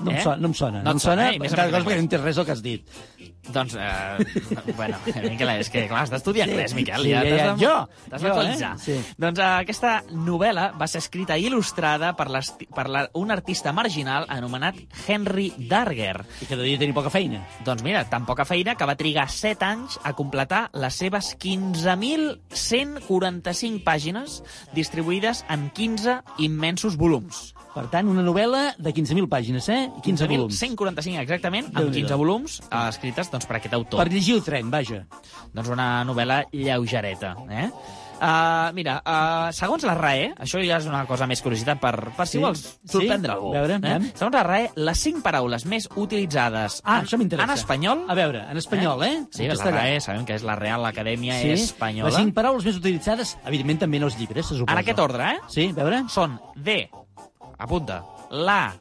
no 0.04 0.12
em 0.12 0.20
sona, 0.22 0.38
no 0.38 0.52
em 0.52 0.58
sona. 0.58 0.84
No, 0.84 0.96
em 0.96 1.00
sona, 1.00 1.30
eh? 1.32 1.40
Cosa 1.40 1.56
perquè 1.56 2.02
no 2.04 2.24
res 2.26 2.36
del 2.40 2.46
que 2.46 2.56
has 2.56 2.64
dit. 2.66 2.98
Doncs, 3.46 3.76
eh, 3.78 4.26
bueno, 4.78 4.98
Miquel, 5.30 5.50
és 5.62 5.70
que, 5.70 5.84
clar, 5.90 6.02
has 6.06 6.10
d'estudiar 6.14 6.48
Sí, 6.48 6.54
anglès, 6.56 6.74
Miquel. 6.74 7.04
sí, 7.04 7.12
ja 7.14 7.22
ja, 7.24 7.36
ja. 7.38 7.52
Jo, 7.60 7.74
T'has 8.10 8.24
d'actualitzar. 8.24 8.72
eh? 8.74 8.82
Sí. 8.82 8.96
Doncs 9.22 9.40
eh, 9.40 9.50
aquesta 9.62 9.92
novel·la 10.12 10.72
va 10.80 10.88
ser 10.90 11.04
escrita 11.04 11.38
i 11.38 11.46
il·lustrada 11.46 12.14
per, 12.18 12.26
per 12.76 12.88
la, 12.90 13.04
un 13.22 13.32
artista 13.32 13.74
marginal 13.76 14.26
anomenat 14.34 14.80
Henry 15.08 15.52
Darger. 15.70 16.24
I 16.42 16.50
que 16.50 16.58
devia 16.58 16.80
tenir 16.82 16.96
poca 16.98 17.12
feina. 17.14 17.44
Doncs 17.66 17.86
mira, 17.86 18.02
tan 18.10 18.26
poca 18.26 18.46
feina 18.50 18.74
que 18.76 18.88
va 18.90 18.98
trigar 18.98 19.28
7 19.30 19.66
anys 19.66 20.00
a 20.04 20.16
completar 20.18 20.66
les 20.74 20.98
seves 20.98 21.36
15.145 21.46 23.86
pàgines 23.86 24.42
distribuïdes 24.74 25.46
en 25.54 25.70
15 25.78 26.26
immensos 26.42 26.98
volums. 26.98 27.54
Per 27.76 27.84
tant, 27.92 28.08
una 28.08 28.24
novel·la 28.24 28.80
de 28.80 28.94
15.000 28.96 29.28
pàgines, 29.28 29.68
eh? 29.70 29.90
I 30.00 30.02
15 30.06 30.28
volums. 30.32 30.56
145 30.64 31.20
exactament, 31.22 31.66
amb 31.74 31.82
Déu-n'hi-do. 31.84 32.08
15 32.08 32.18
volums 32.22 32.62
eh, 32.64 32.88
escrites 32.88 33.30
doncs, 33.34 33.46
per 33.50 33.58
aquest 33.60 33.76
autor. 33.76 34.00
Per 34.00 34.08
llegir 34.14 34.36
el 34.40 34.44
tren, 34.48 34.72
vaja. 34.72 35.02
Doncs 35.54 35.70
una 35.76 35.90
novel·la 36.08 36.38
lleugereta. 36.56 37.36
Eh? 37.52 37.68
Uh, 38.16 38.72
mira, 38.74 39.02
uh, 39.04 39.50
segons 39.52 39.84
la 39.84 39.94
RAE, 39.98 40.30
això 40.40 40.62
ja 40.64 40.78
és 40.80 40.86
una 40.88 41.02
cosa 41.06 41.28
més 41.28 41.42
curiositat 41.44 41.82
per, 41.82 41.92
per 42.16 42.26
si 42.28 42.38
Sí? 42.38 42.44
vols 42.44 42.62
sorprendre 42.88 43.32
Sí? 43.32 43.36
algú. 43.36 43.52
Veure, 43.52 43.76
eh? 43.84 43.98
Segons 44.16 44.34
la 44.38 44.44
RAE, 44.48 44.70
les 44.76 45.02
cinc 45.04 45.22
paraules 45.24 45.66
més 45.66 45.90
utilitzades 45.96 46.82
Ah, 46.86 47.00
en, 47.02 47.06
això 47.06 47.20
en 47.20 47.50
espanyol... 47.56 48.06
A 48.08 48.16
veure, 48.16 48.46
en 48.50 48.58
espanyol, 48.58 49.04
eh? 49.04 49.26
Sí, 49.32 49.44
En 49.44 49.50
la 49.50 49.56
castellà. 49.56 49.82
RAE 49.82 50.00
sabem 50.02 50.26
que 50.26 50.36
és 50.40 50.44
la 50.48 50.56
Real 50.56 50.86
Acadèmia 50.86 51.42
Sí? 51.42 51.52
Espanyola. 51.52 52.10
Les 52.10 52.18
cinc 52.24 52.34
paraules 52.34 52.64
més 52.66 52.78
utilitzades, 52.80 53.38
evidentment, 53.46 53.80
també 53.84 53.98
en 53.98 54.04
els 54.04 54.18
llibres, 54.18 54.46
se 54.48 54.56
suposa. 54.56 54.72
En 54.78 54.84
aquest 54.86 55.00
ordre, 55.00 55.34
eh? 55.36 55.40
Sí, 55.50 55.70
a 55.76 55.84
veure. 55.84 56.04
Són 56.08 56.40
de, 56.56 56.90
apunta, 57.58 58.02
la, 58.32 58.74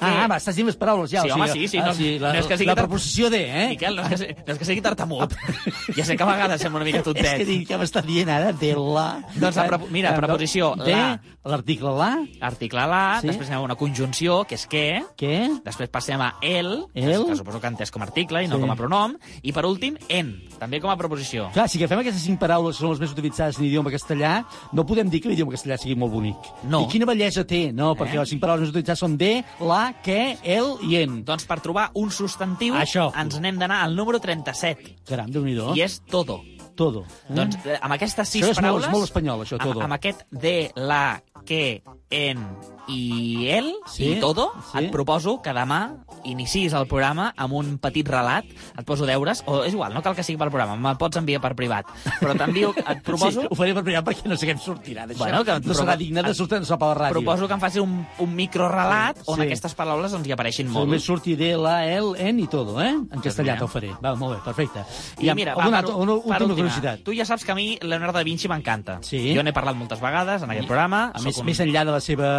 Ah, 0.00 0.26
va, 0.26 0.36
estàs 0.40 0.56
dient 0.56 0.66
les 0.66 0.76
paraules 0.76 1.10
ja. 1.12 1.20
Sí, 1.22 1.30
o 1.30 1.34
home, 1.36 1.46
sigui, 1.52 1.66
sí, 1.68 1.76
sí, 1.76 1.78
ah, 1.78 1.86
no- 1.86 1.94
sí, 1.94 2.18
la, 2.18 2.32
no 2.32 2.38
és 2.40 2.46
que 2.46 2.56
sigui 2.56 2.66
la 2.70 2.74
preposició 2.74 3.28
de, 3.30 3.42
eh? 3.44 3.68
Miquel, 3.70 3.94
no 3.96 4.02
és, 4.08 4.20
que, 4.24 4.34
no 4.46 4.52
és 4.54 4.58
que 4.58 4.64
sigui 4.64 4.80
tartamut. 4.82 5.34
ja 5.96 6.04
sé 6.04 6.16
que 6.16 6.22
a 6.24 6.26
vegades 6.26 6.60
sembla 6.64 6.80
una 6.80 6.86
mica 6.88 7.02
tontet. 7.04 7.24
És 7.24 7.34
que 7.38 7.44
dic, 7.44 7.68
què 7.68 7.78
m'està 7.78 8.02
dient 8.02 8.28
ara? 8.32 8.50
De 8.52 8.72
la... 8.74 9.22
Doncs 9.36 9.56
la 9.60 9.78
mira, 9.90 10.10
Eh, 10.10 10.12
no, 10.16 10.18
preposició, 10.24 10.72
de, 10.80 10.90
la. 10.96 11.20
l'article 11.44 11.92
la, 11.98 12.10
Article 12.40 12.86
la, 12.88 13.02
Sí. 13.20 13.28
després 13.28 13.48
anem 13.50 13.60
a 13.60 13.64
una 13.68 13.76
conjunció, 13.76 14.42
que 14.48 14.56
és 14.56 14.66
què, 14.66 14.86
què, 15.16 15.36
després 15.64 15.88
passem 15.92 16.20
a 16.20 16.32
el, 16.42 16.86
El. 16.94 17.26
que 17.28 17.36
suposo 17.36 17.60
que 17.60 17.70
entès 17.70 17.90
com 17.92 18.02
a 18.02 18.06
article 18.06 18.42
i 18.42 18.48
no 18.48 18.56
Sí. 18.56 18.62
com 18.62 18.70
a 18.72 18.76
pronom, 18.76 19.14
i 19.42 19.52
per 19.52 19.64
últim, 19.66 19.96
en, 20.08 20.32
també 20.58 20.80
com 20.80 20.90
a 20.90 20.96
preposició. 20.96 21.50
Clar, 21.52 21.68
si 21.68 21.78
agafem 21.78 22.00
aquestes 22.02 22.22
cinc 22.26 22.40
paraules 22.40 22.76
que 22.76 22.80
són 22.82 22.90
les 22.96 23.00
més 23.00 23.12
utilitzades 23.12 23.58
en 23.58 23.66
idioma 23.68 23.90
castellà, 23.92 24.44
no 24.72 24.84
podem 24.86 25.08
dir 25.10 25.20
que 25.22 25.28
l'idioma 25.28 25.52
castellà 25.52 25.76
sigui 25.78 25.94
molt 25.96 26.12
bonic. 26.12 26.36
No. 26.64 26.82
I 26.86 26.90
quina 26.90 27.06
bellesa 27.06 27.44
té, 27.46 27.70
no? 27.72 27.94
Perquè 27.94 28.14
Eh? 28.16 28.20
les 28.24 28.28
cinc 28.34 28.40
paraules 28.40 28.62
més 28.66 28.70
utilitzades 28.70 28.98
són 28.98 29.16
de, 29.18 29.44
la, 29.60 29.81
que, 30.04 30.18
el 30.56 30.72
i 30.88 30.96
en. 31.02 31.20
Doncs 31.28 31.44
per 31.48 31.58
trobar 31.64 31.88
un 31.98 32.10
substantiu 32.14 32.76
Això. 32.78 33.08
ens 33.18 33.38
n'hem 33.42 33.58
d'anar 33.60 33.82
al 33.86 33.96
número 33.98 34.20
37, 34.22 34.96
Caram, 35.08 35.30
déu 35.32 35.44
nhi 35.46 35.56
i 35.76 35.84
és 35.84 36.00
todo. 36.10 36.40
Todo. 36.76 37.02
Eh? 37.28 37.34
Doncs 37.36 37.58
eh, 37.66 37.76
amb 37.84 37.92
aquestes 37.98 38.28
sis 38.32 38.42
Això 38.42 38.50
és 38.54 38.56
molt- 38.56 38.64
paraules... 38.64 38.86
és 38.88 38.92
molt 38.94 39.04
espanyol, 39.10 39.42
això, 39.44 39.58
todo. 39.60 39.80
Amb, 39.80 39.90
amb 39.90 39.98
aquest 39.98 40.24
de, 40.30 40.54
la, 40.76 41.20
que, 41.44 41.82
en 42.10 42.42
i 42.88 43.48
el, 43.54 43.68
Sí, 43.86 44.16
i 44.16 44.20
todo, 44.20 44.50
sí. 44.72 44.78
et 44.82 44.90
proposo 44.92 45.36
que 45.40 45.52
demà 45.54 46.04
inicis 46.26 46.72
el 46.74 46.88
programa 46.90 47.28
amb 47.38 47.54
un 47.54 47.76
petit 47.82 48.06
relat, 48.10 48.44
et 48.76 48.84
poso 48.86 49.06
deures, 49.06 49.42
o 49.46 49.62
és 49.64 49.72
igual, 49.72 49.94
no 49.94 50.02
cal 50.02 50.16
que 50.18 50.24
sigui 50.26 50.36
pel 50.40 50.50
programa, 50.50 50.74
me'l 50.76 50.98
pots 50.98 51.16
enviar 51.20 51.40
per 51.40 51.54
privat, 51.58 51.86
però 52.20 52.34
t'envio, 52.36 52.72
et 52.76 53.00
proposo... 53.06 53.42
Sí, 53.42 53.46
ho 53.50 53.54
faré 53.58 53.72
per 53.74 53.84
privat 53.86 54.04
perquè 54.08 54.28
no 54.28 54.36
sé 54.36 54.48
què 54.50 54.56
em 54.56 54.60
sortirà 54.62 55.06
d'això. 55.06 55.22
Bueno, 55.22 55.44
que- 55.46 55.60
no 55.62 55.74
serà 55.78 55.96
digne 55.96 56.22
de 56.26 56.34
sortir 56.34 56.58
no 56.60 56.78
per 56.78 56.88
la 56.90 56.96
ràdio. 56.98 57.14
Proposo 57.20 57.46
que 57.48 57.54
em 57.54 57.62
facis 57.62 57.80
un, 57.82 57.94
un 58.18 58.34
microrelat 58.34 59.22
on 59.26 59.38
Sí. 59.40 59.46
aquestes 59.46 59.74
paraules 59.78 60.12
doncs, 60.12 60.26
hi 60.28 60.32
apareixin 60.34 60.66
Sí, 60.66 60.72
molt. 60.72 60.86
Només 60.90 61.04
surti 61.06 61.36
de, 61.38 61.52
la, 61.56 61.86
el, 61.86 62.12
en 62.18 62.40
i 62.42 62.46
todo, 62.50 62.76
eh? 62.82 62.90
En 62.92 63.20
castellà 63.22 63.54
mira. 63.54 63.58
te'l 63.62 63.68
faré. 63.72 63.92
Va, 64.04 64.14
molt 64.18 64.36
bé, 64.36 64.42
perfecte. 64.44 64.84
I 65.22 65.32
mira, 65.34 65.54
va, 65.54 65.68
una, 65.70 65.82
per, 65.82 65.94
una, 65.94 66.18
per 66.18 66.42
última 66.42 66.54
curiositat. 66.66 67.02
tu 67.06 67.14
ja 67.16 67.24
saps 67.24 67.44
que 67.46 67.52
a 67.52 67.54
mi 67.58 67.78
Leonardo 67.80 68.18
da 68.18 68.24
Vinci 68.26 68.48
m'encanta. 68.50 68.98
Sí. 69.06 69.32
Jo 69.36 69.42
n'he 69.46 69.52
parlat 69.54 69.76
moltes 69.78 70.00
vegades 70.02 70.42
en 70.42 70.50
aquest 70.50 70.66
programa. 70.68 71.06
A 71.14 71.22
més, 71.32 71.40
un- 71.40 71.46
més 71.48 71.60
enllà 71.64 71.84
de 71.88 71.92
la 71.96 72.00
seva 72.00 72.30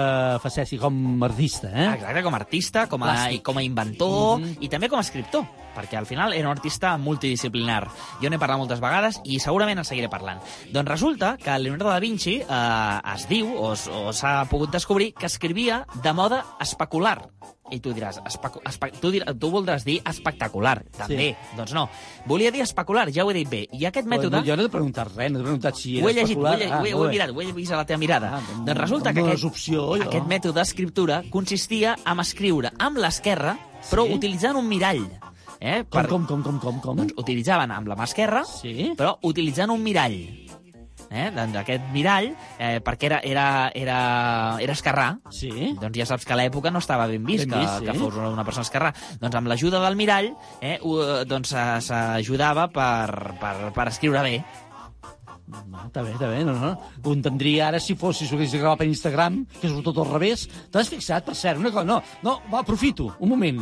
facècia 0.43 0.79
com 0.79 0.95
a 1.23 1.25
artista, 1.25 1.67
eh? 1.73 1.89
Exacte, 1.95 2.23
com 2.23 2.33
a 2.33 2.37
artista, 2.37 2.87
com 2.87 3.03
a, 3.03 3.09
Plàstic. 3.13 3.41
com 3.43 3.57
a 3.57 3.63
inventor 3.65 4.39
Mhm. 4.39 4.57
i 4.61 4.69
també 4.69 4.89
com 4.89 4.97
a 4.97 5.01
escriptor, 5.01 5.45
perquè 5.75 5.97
al 5.99 6.05
final 6.09 6.33
era 6.33 6.47
un 6.49 6.55
artista 6.55 6.95
multidisciplinar. 6.97 7.87
Jo 8.21 8.29
n'he 8.29 8.39
parlat 8.41 8.59
moltes 8.61 8.79
vegades 8.83 9.19
i 9.25 9.39
segurament 9.39 9.79
en 9.81 9.85
seguiré 9.87 10.09
parlant. 10.09 10.39
Doncs 10.71 10.89
resulta 10.89 11.35
que 11.37 11.57
Leonardo 11.59 11.89
da 11.89 11.99
Vinci 12.03 12.39
eh, 12.41 13.13
es 13.15 13.27
diu, 13.29 13.49
o, 13.57 13.73
o 13.73 14.13
s'ha 14.13 14.43
pogut 14.51 14.71
descobrir, 14.71 15.13
que 15.13 15.25
escrivia 15.27 15.85
de 16.03 16.13
moda 16.13 16.43
especular. 16.61 17.19
I 17.73 17.77
tu 17.81 17.93
diràs, 17.95 18.17
especu 18.27 18.59
espe 18.67 18.89
tu, 19.01 19.09
diràs, 19.09 19.33
tu 19.39 19.47
voldràs 19.49 19.85
dir 19.87 19.95
espectacular, 20.05 20.83
també. 20.93 21.29
Sí. 21.31 21.55
Doncs 21.57 21.71
no. 21.73 21.85
Volia 22.29 22.51
dir 22.53 22.61
especular, 22.61 23.07
ja 23.15 23.23
ho 23.23 23.31
he 23.31 23.37
dit 23.39 23.49
bé. 23.49 23.61
I 23.73 23.87
aquest 23.87 24.05
mètode... 24.11 24.35
No, 24.35 24.43
jo 24.45 24.57
no 24.59 24.65
t'he 24.67 24.73
preguntat 24.75 25.09
res, 25.15 25.31
no 25.31 25.39
t'he 25.39 25.45
preguntat 25.47 25.79
si 25.79 25.95
era 25.97 26.05
Ho 26.05 26.11
he 26.11 26.13
llegit, 26.13 26.37
ho 26.37 26.43
especular. 26.43 26.53
he, 26.53 26.67
llegit, 26.67 26.75
ho 26.75 26.85
he, 26.85 26.91
Ah, 26.91 26.97
ho 26.99 27.05
he 27.05 27.07
bé. 27.07 27.13
mirat, 27.15 27.31
ho 27.33 27.41
he 27.41 27.51
vist 27.55 27.71
a 27.73 27.79
la 27.79 27.85
teva 27.89 28.01
mirada. 28.03 28.33
Ah, 28.35 28.41
doncs 28.67 28.77
resulta 28.81 29.09
em 29.09 29.15
que 29.15 29.23
aquest, 29.25 29.47
opció, 29.47 29.87
jo. 29.95 30.03
aquest 30.05 30.27
mètode 30.29 30.59
d'escriptura 30.59 31.23
consistia 31.33 31.95
en 32.05 32.19
escriure 32.19 32.73
amb 32.77 32.99
l'esquerra, 33.01 33.55
però 33.89 34.05
Sí? 34.05 34.13
utilitzant 34.19 34.59
un 34.59 34.67
mirall. 34.69 35.07
Eh? 35.63 35.85
Com, 35.87 36.03
com, 36.11 36.25
com, 36.27 36.41
com, 36.43 36.57
com, 36.59 36.79
com? 36.83 36.97
Doncs 36.99 37.13
utilitzaven 37.21 37.71
amb 37.71 37.87
la 37.87 37.95
mà 37.95 38.03
esquerra, 38.09 38.41
sí? 38.43 38.89
però 38.99 39.13
utilitzant 39.23 39.71
un 39.71 39.79
mirall. 39.79 40.17
Eh? 41.13 41.27
Doncs 41.31 41.55
aquest 41.61 41.85
mirall, 41.93 42.31
eh, 42.57 42.79
perquè 42.83 43.05
era, 43.07 43.19
era, 43.23 43.45
era, 43.77 43.97
era 44.59 44.73
esquerrà, 44.75 45.05
sí? 45.31 45.51
doncs 45.79 45.95
ja 46.01 46.07
saps 46.09 46.25
que 46.25 46.33
a 46.33 46.39
l'època 46.39 46.71
no 46.73 46.81
estava 46.83 47.05
ben 47.07 47.23
vist, 47.23 47.45
Ben 47.45 47.53
que, 47.53 47.61
vist, 47.61 47.79
sí. 47.79 47.85
que 47.87 47.95
fos 48.01 48.17
una, 48.17 48.43
persona 48.43 48.65
esquerrà. 48.67 48.91
Doncs 49.21 49.37
amb 49.39 49.47
l'ajuda 49.53 49.79
del 49.85 49.95
mirall, 49.99 50.33
eh, 50.59 50.79
ho- 50.81 51.23
doncs 51.29 51.53
eh, 51.55 51.65
s'ajudava 51.85 52.67
per, 52.73 53.37
per, 53.39 53.55
per 53.77 53.87
escriure 53.93 54.25
bé. 54.25 54.35
No, 55.53 55.85
està 55.85 56.01
bé, 56.01 56.13
està 56.15 56.27
bé, 56.31 56.43
no, 56.47 56.53
no. 56.57 56.73
Ho 57.03 57.13
entendria 57.13 57.67
ara 57.69 57.79
si 57.83 57.95
fos, 57.99 58.17
si 58.19 58.27
hagués 58.31 58.53
gravat 58.57 58.79
per 58.81 58.87
Instagram, 58.89 59.41
que 59.61 59.69
surt 59.69 59.83
tot 59.85 59.99
al 60.01 60.09
revés. 60.15 60.47
T'has 60.73 60.89
fixat, 60.89 61.23
per 61.27 61.35
cert, 61.37 61.59
una 61.61 61.71
cosa? 61.71 61.85
No, 61.87 61.99
no, 62.25 62.39
va, 62.49 62.61
aprofito, 62.63 63.11
un 63.19 63.29
moment. 63.35 63.59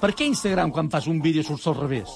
Per 0.00 0.14
què 0.16 0.24
Instagram, 0.24 0.70
quan 0.72 0.88
fas 0.88 1.06
un 1.12 1.18
vídeo, 1.20 1.44
surts 1.44 1.66
al 1.68 1.76
revés? 1.76 2.12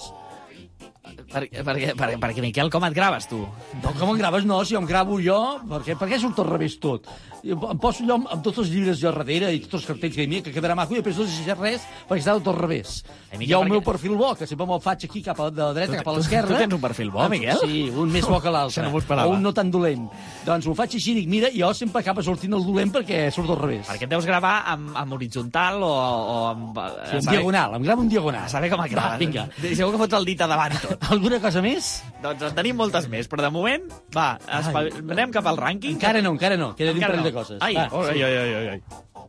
Per, 1.33 1.43
perquè, 1.67 1.95
per, 1.97 2.09
perquè, 2.21 2.41
Miquel, 2.45 2.71
com 2.71 2.85
et 2.85 2.95
graves, 2.95 3.29
tu? 3.31 3.39
No, 3.83 3.93
com 3.99 4.11
em 4.15 4.19
graves? 4.19 4.45
No, 4.45 4.63
si 4.65 4.77
em 4.77 4.85
gravo 4.87 5.19
jo, 5.23 5.39
per 5.69 5.81
què, 5.87 5.97
per 5.99 6.09
què 6.11 6.19
surt 6.21 6.39
al 6.45 6.51
revés 6.53 6.79
tot? 6.83 7.07
Em 7.45 7.77
poso 7.81 8.03
allò 8.05 8.15
amb, 8.17 8.29
amb 8.33 8.43
tots 8.45 8.63
els 8.63 8.71
llibres 8.73 8.97
jo 9.03 9.11
darrere 9.13 9.51
i 9.53 9.59
tots 9.61 9.83
els 9.83 9.87
cartells 9.91 10.15
que 10.17 10.23
hi 10.23 10.27
havia, 10.27 10.43
que 10.47 10.53
quedarà 10.55 10.75
maco, 10.79 10.95
i 10.95 11.01
després 11.03 11.19
no 11.21 11.27
deixaré 11.29 11.57
res 11.61 11.83
perquè 12.09 12.23
està 12.23 12.33
tot 12.39 12.49
al 12.55 12.59
revés. 12.63 13.03
Eh, 13.31 13.37
Miquel, 13.37 13.49
Hi 13.51 13.53
ha 13.53 13.59
el 13.59 13.65
perquè- 13.67 13.73
meu 13.75 13.83
perfil 13.85 14.15
bo, 14.17 14.31
que 14.39 14.47
sempre 14.49 14.67
me'l 14.67 14.81
faig 14.81 15.05
aquí 15.05 15.23
cap 15.23 15.41
a 15.41 15.51
la 15.51 15.73
dreta, 15.77 15.93
Tu- 15.93 15.99
cap 15.99 16.09
a 16.09 16.11
tu- 16.13 16.17
l'esquerra. 16.19 16.49
tu 16.49 16.55
tens 16.63 16.75
un 16.75 16.81
perfil 16.81 17.11
bo, 17.11 17.21
Ah, 17.21 17.29
Miquel? 17.29 17.59
Sí, 17.61 17.83
un 17.91 18.11
més 18.13 18.25
bo 18.27 18.41
que 18.41 18.51
l'altre. 18.55 18.81
Això 18.81 18.87
no 18.87 18.91
m'ho 18.95 19.03
esperava. 19.03 19.29
O 19.29 19.35
un 19.37 19.43
no 19.43 19.53
tan 19.53 19.71
dolent. 19.71 20.09
Doncs 20.47 20.67
ho 20.67 20.75
faig 20.75 20.95
així 20.97 21.13
i 21.13 21.15
dic, 21.21 21.29
mira, 21.29 21.49
jo 21.55 21.73
sempre 21.75 22.01
acaba 22.01 22.23
sortint 22.23 22.55
el 22.57 22.65
dolent 22.65 22.93
perquè 22.95 23.31
surt 23.31 23.51
al 23.51 23.61
revés. 23.61 23.87
Perquè 23.89 24.05
et 24.09 24.11
deus 24.15 24.25
gravar 24.25 24.63
amb, 24.73 24.95
amb 24.97 25.13
horitzontal 25.19 25.83
o, 25.83 25.91
o 25.93 26.39
amb... 26.55 26.79
eh, 26.79 26.89
Sí, 27.11 27.17
en 27.17 27.23
saber- 27.29 27.39
diagonal, 27.39 27.75
em 27.77 27.83
gravo 27.83 28.03
en 28.03 28.09
diagonal. 28.09 28.45
A 28.45 28.49
saber 28.49 28.71
com 28.71 28.81
et 28.85 28.95
Va, 28.95 29.01
graves. 29.03 29.19
vinga. 29.21 29.49
Segur 29.75 29.93
que 29.93 29.99
fots 30.07 30.15
el 30.17 30.25
dit 30.25 30.41
a 30.41 30.47
davant 30.49 30.73
i 30.73 30.81
tot. 30.81 31.05
Alguna 31.15 31.39
cosa 31.43 31.63
més? 31.63 31.89
Doncs 32.25 32.43
en 32.49 32.55
tenim 32.57 32.77
moltes 32.81 33.07
més, 33.13 33.29
però 33.31 33.45
de 33.47 33.51
moment, 33.55 33.85
va, 34.17 34.33
anem 34.51 35.31
cap 35.35 35.47
al 35.47 35.61
rànquing. 35.61 35.95
Encara 35.99 36.23
no, 36.25 36.35
encara 36.35 36.59
no. 36.59 36.73
Queda 36.79 36.91
un 36.91 36.99
Encara 36.99 37.15
parell 37.15 37.25
no. 37.25 37.31
de 37.31 37.35
coses. 37.37 37.63
Ai, 37.63 37.75
Va, 37.79 37.87
ai, 37.87 38.19
sí. 38.19 38.23
ai, 38.23 38.37
ai, 38.43 38.55
ai, 38.55 38.69
ai. 38.75 38.83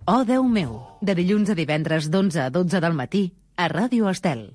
Oh, 0.10 0.22
Déu 0.26 0.44
meu, 0.50 0.80
de 1.02 1.16
dilluns 1.18 1.50
a 1.54 1.58
divendres 1.58 2.10
d'11 2.14 2.46
a 2.48 2.50
12 2.54 2.82
del 2.82 2.98
matí 2.98 3.26
a 3.58 3.70
Ràdio 3.70 4.10
Estel. 4.12 4.48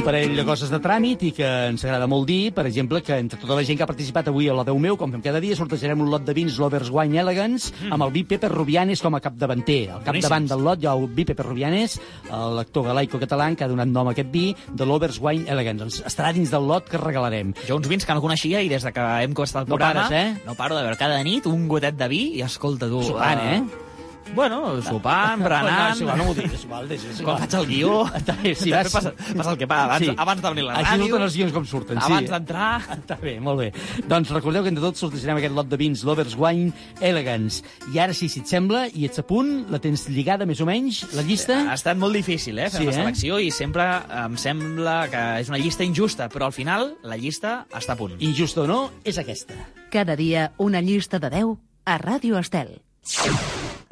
Un 0.00 0.04
parell 0.06 0.32
de 0.32 0.44
coses 0.48 0.70
de 0.72 0.78
tràmit 0.80 1.20
i 1.28 1.30
que 1.36 1.44
ens 1.68 1.82
agrada 1.84 2.06
molt 2.08 2.24
dir, 2.28 2.54
per 2.56 2.62
exemple, 2.64 3.02
que 3.04 3.18
entre 3.20 3.36
tota 3.40 3.52
la 3.58 3.64
gent 3.66 3.76
que 3.76 3.84
ha 3.84 3.88
participat 3.88 4.30
avui 4.30 4.46
a 4.48 4.54
la 4.56 4.62
Déu 4.64 4.78
meu, 4.80 4.96
com 4.96 5.12
fem 5.12 5.20
cada 5.20 5.42
dia, 5.44 5.52
sortejarem 5.58 6.00
un 6.00 6.08
lot 6.08 6.24
de 6.24 6.32
vins 6.36 6.56
Lovers 6.58 6.88
Wine 6.94 7.18
Elegance 7.20 7.68
Mm. 7.80 7.92
amb 7.92 8.04
el 8.06 8.10
vi 8.14 8.22
Pepe 8.24 8.48
Rubianes 8.48 9.02
com 9.02 9.14
a 9.14 9.20
capdavanter. 9.20 9.90
Al 9.90 10.02
capdavant 10.02 10.46
del 10.48 10.62
lot 10.64 10.80
hi 10.82 10.86
ha 10.88 10.94
el 10.96 11.06
vi 11.08 11.24
Pepe 11.28 11.42
Rubianes, 11.42 11.98
l'actor 12.30 12.84
galaico 12.86 13.18
català 13.20 13.50
que 13.54 13.64
ha 13.64 13.68
donat 13.68 13.88
nom 13.88 14.08
a 14.08 14.12
aquest 14.12 14.30
vi, 14.32 14.54
de 14.72 14.86
Lovers 14.86 15.20
Wine 15.20 15.44
Elegance. 15.50 15.80
Doncs 15.84 16.00
estarà 16.06 16.32
dins 16.32 16.50
del 16.50 16.66
lot 16.66 16.88
que 16.88 16.96
regalarem. 16.98 17.52
Jo 17.68 17.76
uns 17.76 17.88
vins 17.88 18.04
que 18.06 18.14
no 18.14 18.22
coneixia 18.24 18.62
i 18.62 18.68
des 18.72 18.82
de 18.82 18.92
que 18.92 19.00
hem 19.22 19.34
començat 19.34 19.62
el 19.64 19.68
No 19.68 19.76
programa... 19.76 20.08
pares, 20.08 20.16
eh? 20.38 20.42
No 20.46 20.54
paro 20.54 20.76
de 20.76 20.82
veure 20.82 20.96
cada 20.96 21.22
nit 21.22 21.44
un 21.46 21.68
gotet 21.68 21.96
de 21.96 22.08
vi 22.08 22.22
i 22.38 22.42
escolta 22.42 22.88
tu... 22.88 23.02
Sopant, 23.02 23.38
eh? 23.40 23.62
Bueno, 24.34 24.80
sopant, 24.86 25.40
berenant... 25.42 25.70
No, 25.74 25.90
és 25.96 26.00
igual, 26.04 26.18
no 26.20 26.24
m'ho 26.28 26.34
diguis, 26.36 26.52
és 26.54 26.64
igual, 26.64 26.90
és 26.94 27.04
igual. 27.04 27.24
Quan 27.26 27.40
faig 27.42 27.54
el 27.58 27.66
guió... 27.66 27.94
Vas... 28.04 28.92
passa, 28.94 29.12
passa 29.16 29.50
el 29.50 29.58
que 29.58 29.66
passa 29.66 29.84
abans, 29.88 30.04
Sí. 30.06 30.14
abans 30.24 30.42
d'obrir 30.44 30.64
la 30.68 30.76
Així 30.78 30.92
ràdio... 30.92 31.08
surten 31.08 31.24
els 31.26 31.36
guions 31.40 31.54
com 31.56 31.66
surten, 31.66 31.98
sí. 31.98 32.12
Abans 32.12 32.30
d'entrar... 32.30 32.68
Està 33.00 33.16
bé, 33.22 33.34
molt 33.42 33.58
bé. 33.64 33.70
Doncs 34.06 34.30
recordeu 34.36 34.62
que 34.62 34.70
entre 34.70 34.84
tots 34.84 35.02
sortejarem 35.02 35.40
aquest 35.40 35.56
lot 35.56 35.66
de 35.72 35.78
vins 35.80 36.04
Lovers 36.06 36.36
Wine 36.38 36.70
Elegance. 37.00 37.64
I 37.94 37.98
ara 38.04 38.14
sí, 38.14 38.28
si 38.30 38.44
et 38.44 38.52
sembla, 38.52 38.84
i 38.94 39.08
ets 39.08 39.18
a 39.18 39.24
punt, 39.26 39.50
la 39.72 39.80
tens 39.82 40.06
lligada 40.12 40.46
més 40.46 40.60
o 40.62 40.68
menys, 40.68 41.02
la 41.16 41.24
llista? 41.26 41.64
Ha 41.72 41.74
estat 41.80 41.98
molt 41.98 42.14
difícil, 42.14 42.58
eh, 42.62 42.68
fer 42.70 42.84
Sí, 42.84 42.86
la 42.86 42.94
eh? 42.94 43.00
selecció 43.00 43.40
i 43.42 43.50
sempre 43.50 43.88
em 44.20 44.36
sembla 44.38 45.00
que 45.10 45.24
és 45.42 45.50
una 45.50 45.58
llista 45.58 45.82
injusta, 45.84 46.28
però 46.30 46.46
al 46.52 46.54
final 46.54 46.94
la 47.02 47.18
llista 47.18 47.64
està 47.74 47.96
a 47.96 47.98
punt. 47.98 48.14
Injusta 48.22 48.62
o 48.62 48.68
no, 48.70 48.80
és 49.02 49.18
aquesta. 49.18 49.58
Cada 49.90 50.14
dia 50.14 50.52
una 50.58 50.80
llista 50.80 51.18
de 51.18 51.30
10 51.34 51.56
a 51.90 51.98
Ràdio 51.98 52.38
Estel. 52.38 52.76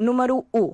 Número 0.01 0.45
1. 0.53 0.71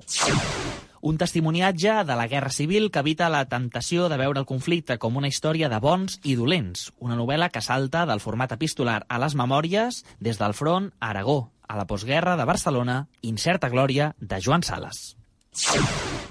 Un 1.00 1.16
testimoniatge 1.18 2.04
de 2.06 2.14
la 2.14 2.28
Guerra 2.28 2.50
Civil 2.54 2.92
que 2.92 3.00
evita 3.02 3.26
la 3.28 3.40
temptació 3.50 4.04
de 4.06 4.18
veure 4.20 4.38
el 4.38 4.46
conflicte 4.46 5.00
com 5.02 5.16
una 5.18 5.26
història 5.26 5.66
de 5.66 5.80
bons 5.82 6.20
i 6.22 6.36
dolents. 6.38 6.92
Una 7.02 7.16
novel·la 7.18 7.48
que 7.50 7.58
salta 7.58 8.04
del 8.06 8.22
format 8.22 8.54
epistolar 8.54 9.00
a 9.10 9.18
les 9.18 9.34
memòries 9.34 10.04
des 10.22 10.38
del 10.38 10.54
front 10.54 10.92
a 11.00 11.10
Aragó, 11.10 11.50
a 11.66 11.74
la 11.74 11.88
postguerra 11.90 12.36
de 12.38 12.46
Barcelona, 12.46 13.08
Incerta 13.26 13.66
Glòria, 13.68 14.12
de 14.20 14.38
Joan 14.38 14.62
Sales. 14.62 15.16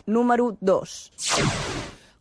Número 0.07 0.53
2. 0.61 0.95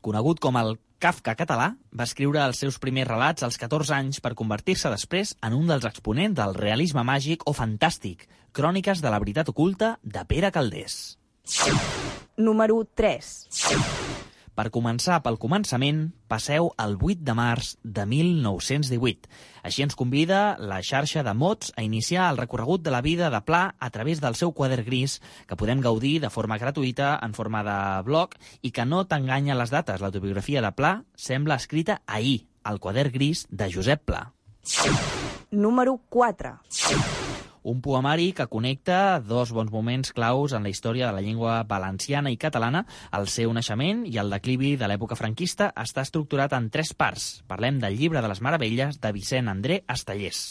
Conegut 0.02 0.42
com 0.42 0.58
el 0.58 0.74
Kafka 1.04 1.34
català, 1.36 1.66
va 1.92 2.06
escriure 2.08 2.40
els 2.40 2.62
seus 2.62 2.78
primers 2.80 3.10
relats 3.10 3.44
als 3.44 3.58
14 3.60 3.92
anys 3.92 4.22
per 4.24 4.32
convertir-se 4.38 4.88
després 4.88 5.34
en 5.44 5.52
un 5.52 5.68
dels 5.68 5.84
exponents 5.84 6.38
del 6.38 6.56
realisme 6.56 7.04
màgic 7.04 7.44
o 7.44 7.52
fantàstic, 7.52 8.24
Cròniques 8.56 9.02
de 9.04 9.12
la 9.12 9.18
veritat 9.20 9.50
oculta 9.52 9.98
de 10.00 10.24
Pere 10.30 10.52
Calders. 10.54 11.18
Número 12.40 12.80
3. 12.96 14.03
Per 14.54 14.70
començar 14.70 15.16
pel 15.24 15.34
començament, 15.42 16.12
passeu 16.30 16.68
al 16.78 16.94
8 16.94 17.24
de 17.26 17.34
març 17.34 17.72
de 17.82 18.04
1918. 18.06 19.26
Així 19.66 19.82
ens 19.82 19.96
convida 19.98 20.54
la 20.62 20.78
xarxa 20.86 21.24
de 21.26 21.34
mots 21.34 21.72
a 21.74 21.82
iniciar 21.82 22.28
el 22.30 22.38
recorregut 22.38 22.84
de 22.84 22.92
la 22.94 23.02
vida 23.02 23.32
de 23.34 23.40
Pla 23.42 23.64
a 23.78 23.90
través 23.90 24.22
del 24.22 24.38
seu 24.38 24.54
quadern 24.54 24.86
gris, 24.86 25.18
que 25.48 25.58
podem 25.58 25.82
gaudir 25.82 26.20
de 26.22 26.30
forma 26.30 26.58
gratuïta 26.62 27.16
en 27.26 27.34
forma 27.34 27.64
de 27.66 27.78
blog 28.06 28.38
i 28.62 28.70
que 28.70 28.86
no 28.86 29.02
t'enganya 29.10 29.58
les 29.58 29.74
dates. 29.74 30.00
L'autobiografia 30.00 30.62
de 30.62 30.70
Pla 30.70 30.94
sembla 31.16 31.58
escrita 31.58 32.02
ahir, 32.06 32.46
al 32.62 32.78
quadern 32.78 33.10
gris 33.10 33.48
de 33.50 33.70
Josep 33.74 34.06
Pla. 34.06 34.28
Número 35.50 35.98
4. 36.08 36.58
Un 37.64 37.80
poemari 37.80 38.34
que 38.36 38.44
connecta 38.52 39.20
dos 39.24 39.50
bons 39.56 39.72
moments 39.72 40.12
claus 40.12 40.52
en 40.52 40.66
la 40.66 40.68
història 40.68 41.08
de 41.08 41.16
la 41.16 41.22
llengua 41.24 41.62
valenciana 41.64 42.28
i 42.28 42.36
catalana, 42.36 42.84
el 43.16 43.24
seu 43.32 43.54
naixement 43.56 44.04
i 44.04 44.20
el 44.20 44.28
declivi 44.36 44.74
de 44.76 44.90
l'època 44.90 45.16
franquista, 45.16 45.70
està 45.72 46.04
estructurat 46.04 46.52
en 46.52 46.68
tres 46.68 46.92
parts. 46.92 47.40
Parlem 47.48 47.80
del 47.80 47.96
llibre 47.96 48.20
de 48.20 48.28
les 48.28 48.44
meravelles 48.44 49.00
de 49.00 49.16
Vicent 49.16 49.48
André 49.48 49.80
Estellers. 49.88 50.44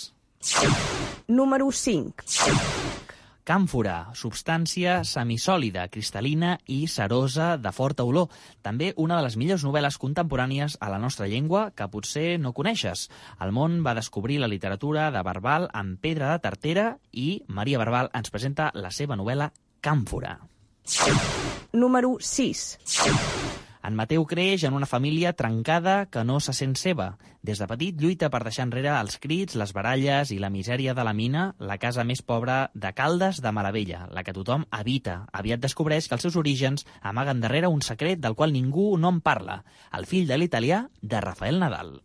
Número 1.28 1.72
5. 1.72 3.03
Càmfora, 3.44 4.14
substància 4.16 5.02
semisòlida, 5.04 5.90
cristal·lina 5.92 6.54
i 6.72 6.86
cerosa 6.88 7.58
de 7.60 7.74
forta 7.76 8.06
olor. 8.08 8.30
També 8.64 8.94
una 8.96 9.18
de 9.20 9.26
les 9.26 9.36
millors 9.36 9.66
novel·les 9.68 9.98
contemporànies 10.00 10.78
a 10.80 10.88
la 10.94 11.00
nostra 11.04 11.28
llengua 11.28 11.66
que 11.76 11.90
potser 11.92 12.40
no 12.40 12.54
coneixes. 12.56 13.10
El 13.44 13.52
món 13.52 13.82
va 13.84 13.98
descobrir 14.00 14.40
la 14.40 14.48
literatura 14.48 15.10
de 15.12 15.26
Barbal 15.28 15.68
amb 15.74 16.00
Pedra 16.00 16.32
de 16.32 16.40
Tartera 16.46 16.88
i 17.12 17.44
Maria 17.48 17.84
Barbal 17.84 18.12
ens 18.16 18.32
presenta 18.32 18.72
la 18.80 18.96
seva 18.96 19.20
novel·la 19.20 19.52
Càmfora. 19.84 20.38
Número 21.74 22.16
6. 22.22 23.63
En 23.84 23.98
Mateu 24.00 24.24
creix 24.24 24.64
en 24.64 24.78
una 24.78 24.88
família 24.88 25.34
trencada 25.36 26.06
que 26.08 26.24
no 26.24 26.38
se 26.40 26.54
sent 26.56 26.78
seva. 26.80 27.18
Des 27.44 27.60
de 27.60 27.68
petit 27.68 28.00
lluita 28.00 28.30
per 28.32 28.40
deixar 28.46 28.64
enrere 28.70 28.94
els 28.96 29.18
crits, 29.20 29.58
les 29.60 29.74
baralles 29.76 30.32
i 30.32 30.40
la 30.40 30.52
misèria 30.54 30.94
de 30.96 31.04
la 31.04 31.12
mina, 31.14 31.50
la 31.60 31.78
casa 31.82 32.06
més 32.08 32.24
pobra 32.24 32.72
de 32.74 32.94
Caldes 32.96 33.42
de 33.44 33.52
Maravella, 33.52 34.06
la 34.16 34.24
que 34.24 34.36
tothom 34.36 34.64
habita. 34.72 35.26
Aviat 35.36 35.60
descobreix 35.66 36.08
que 36.08 36.16
els 36.16 36.24
seus 36.24 36.40
orígens 36.40 36.88
amaguen 37.02 37.44
darrere 37.44 37.68
un 37.68 37.84
secret 37.84 38.24
del 38.24 38.40
qual 38.40 38.56
ningú 38.56 38.94
no 38.98 39.12
en 39.12 39.20
parla, 39.20 39.64
el 39.92 40.08
fill 40.08 40.32
de 40.32 40.40
l'italià 40.40 40.86
de 41.02 41.20
Rafael 41.20 41.60
Nadal. 41.60 41.98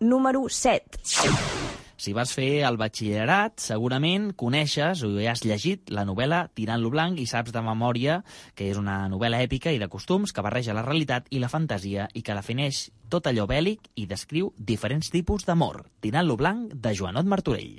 Número 0.00 0.48
7. 0.48 1.61
Si 2.02 2.10
vas 2.10 2.32
fer 2.34 2.64
el 2.66 2.74
batxillerat, 2.80 3.60
segurament 3.62 4.32
coneixes 4.34 5.04
o 5.06 5.10
hi 5.22 5.28
has 5.30 5.44
llegit 5.46 5.92
la 5.94 6.02
novel·la 6.02 6.40
Tirant-lo 6.50 6.90
blanc 6.90 7.20
i 7.22 7.28
saps 7.30 7.54
de 7.54 7.60
memòria 7.62 8.16
que 8.58 8.66
és 8.72 8.80
una 8.80 8.96
novel·la 9.12 9.38
èpica 9.44 9.70
i 9.70 9.78
de 9.78 9.86
costums 9.92 10.32
que 10.34 10.42
barreja 10.42 10.74
la 10.74 10.82
realitat 10.82 11.28
i 11.30 11.38
la 11.38 11.50
fantasia 11.52 12.08
i 12.18 12.24
que 12.26 12.34
defineix 12.34 12.88
tot 13.12 13.28
allò 13.30 13.44
bèl·lic 13.46 13.86
i 14.02 14.08
descriu 14.10 14.50
diferents 14.58 15.12
tipus 15.14 15.46
d'amor. 15.46 15.84
Tirant-lo 16.02 16.34
blanc, 16.40 16.72
de 16.74 16.94
Joanot 16.98 17.28
Martorell. 17.30 17.76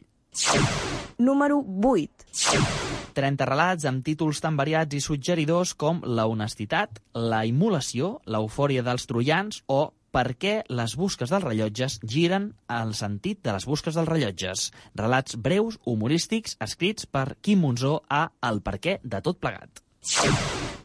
Número 1.19 1.59
8. 1.59 2.23
30 3.19 3.49
relats 3.49 3.89
amb 3.91 4.05
títols 4.07 4.39
tan 4.39 4.55
variats 4.55 4.95
i 4.95 5.01
suggeridors 5.03 5.75
com 5.75 5.99
La 6.07 6.29
honestitat, 6.31 7.03
La 7.11 7.43
immolació, 7.43 8.21
L'eufòria 8.23 8.87
dels 8.87 9.03
troians 9.11 9.65
o 9.67 9.81
per 10.13 10.35
què 10.37 10.55
les 10.69 10.95
busques 10.99 11.33
dels 11.33 11.43
rellotges 11.43 11.97
giren 12.05 12.51
al 12.69 12.93
sentit 12.97 13.41
de 13.43 13.55
les 13.57 13.65
busques 13.69 13.97
dels 13.97 14.09
rellotges. 14.09 14.69
Relats 14.99 15.35
breus, 15.35 15.79
humorístics, 15.89 16.57
escrits 16.61 17.09
per 17.09 17.33
Quim 17.41 17.65
Monzó 17.65 17.99
a 18.09 18.27
El 18.49 18.61
perquè 18.61 18.99
de 19.03 19.23
tot 19.25 19.41
plegat. 19.41 19.81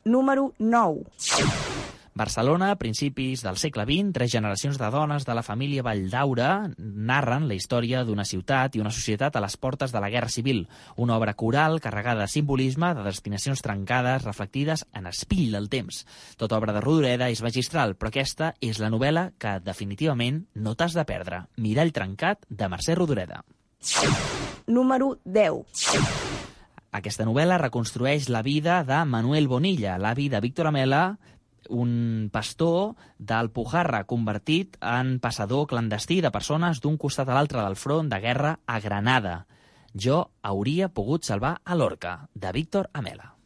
Número 0.09 0.53
9. 0.59 1.68
Barcelona, 2.19 2.73
a 2.73 2.77
principis 2.77 3.45
del 3.47 3.57
segle 3.63 3.85
XX, 3.87 4.11
tres 4.13 4.33
generacions 4.33 4.77
de 4.77 4.89
dones 4.91 5.25
de 5.25 5.35
la 5.39 5.45
família 5.47 5.85
Valldaura 5.87 6.49
narren 6.77 7.47
la 7.47 7.55
història 7.55 8.01
d'una 8.03 8.25
ciutat 8.27 8.75
i 8.75 8.83
una 8.83 8.91
societat 8.91 9.39
a 9.39 9.43
les 9.45 9.55
portes 9.57 9.95
de 9.95 10.03
la 10.03 10.11
Guerra 10.11 10.29
Civil. 10.35 10.65
Una 10.97 11.15
obra 11.15 11.37
coral 11.39 11.79
carregada 11.81 12.27
de 12.27 12.33
simbolisme, 12.33 12.91
de 12.99 13.07
destinacions 13.07 13.63
trencades, 13.63 14.27
reflectides 14.27 14.85
en 14.99 15.07
espill 15.07 15.55
del 15.55 15.71
temps. 15.71 16.03
Tota 16.37 16.59
obra 16.59 16.75
de 16.75 16.83
Rodoreda 16.83 17.31
és 17.31 17.45
magistral, 17.47 17.95
però 17.95 18.11
aquesta 18.11 18.51
és 18.59 18.83
la 18.83 18.91
novel·la 18.91 19.29
que 19.39 19.61
definitivament 19.63 20.43
no 20.59 20.75
t'has 20.75 20.99
de 20.99 21.07
perdre. 21.07 21.45
Mirall 21.63 21.95
trencat, 21.95 22.43
de 22.51 22.67
Mercè 22.67 22.99
Rodoreda. 22.99 23.45
Número 24.67 25.15
10. 25.23 25.87
Aquesta 26.99 27.25
novel·la 27.29 27.63
reconstrueix 27.63 28.27
la 28.33 28.43
vida 28.43 28.83
de 28.83 29.05
Manuel 29.07 29.47
Bonilla, 29.47 29.99
l'avi 30.03 30.27
de 30.33 30.41
Víctor 30.43 30.73
Amela, 30.73 31.19
un 31.69 32.29
pastor 32.33 32.95
d'Alpujarra 33.19 34.05
convertit 34.11 34.77
en 34.81 35.19
passador 35.23 35.67
clandestí 35.71 36.21
de 36.25 36.33
persones 36.35 36.83
d'un 36.83 36.99
costat 36.99 37.29
a 37.29 37.39
l'altre 37.39 37.63
del 37.63 37.77
front 37.77 38.11
de 38.11 38.21
guerra 38.21 38.59
a 38.67 38.81
Granada. 38.81 39.47
Jo 39.95 40.29
hauria 40.43 40.91
pogut 40.93 41.25
salvar 41.25 41.59
a 41.65 41.75
l'Orca, 41.75 42.29
de 42.35 42.53
Víctor 42.53 42.91
Amela. 42.93 43.38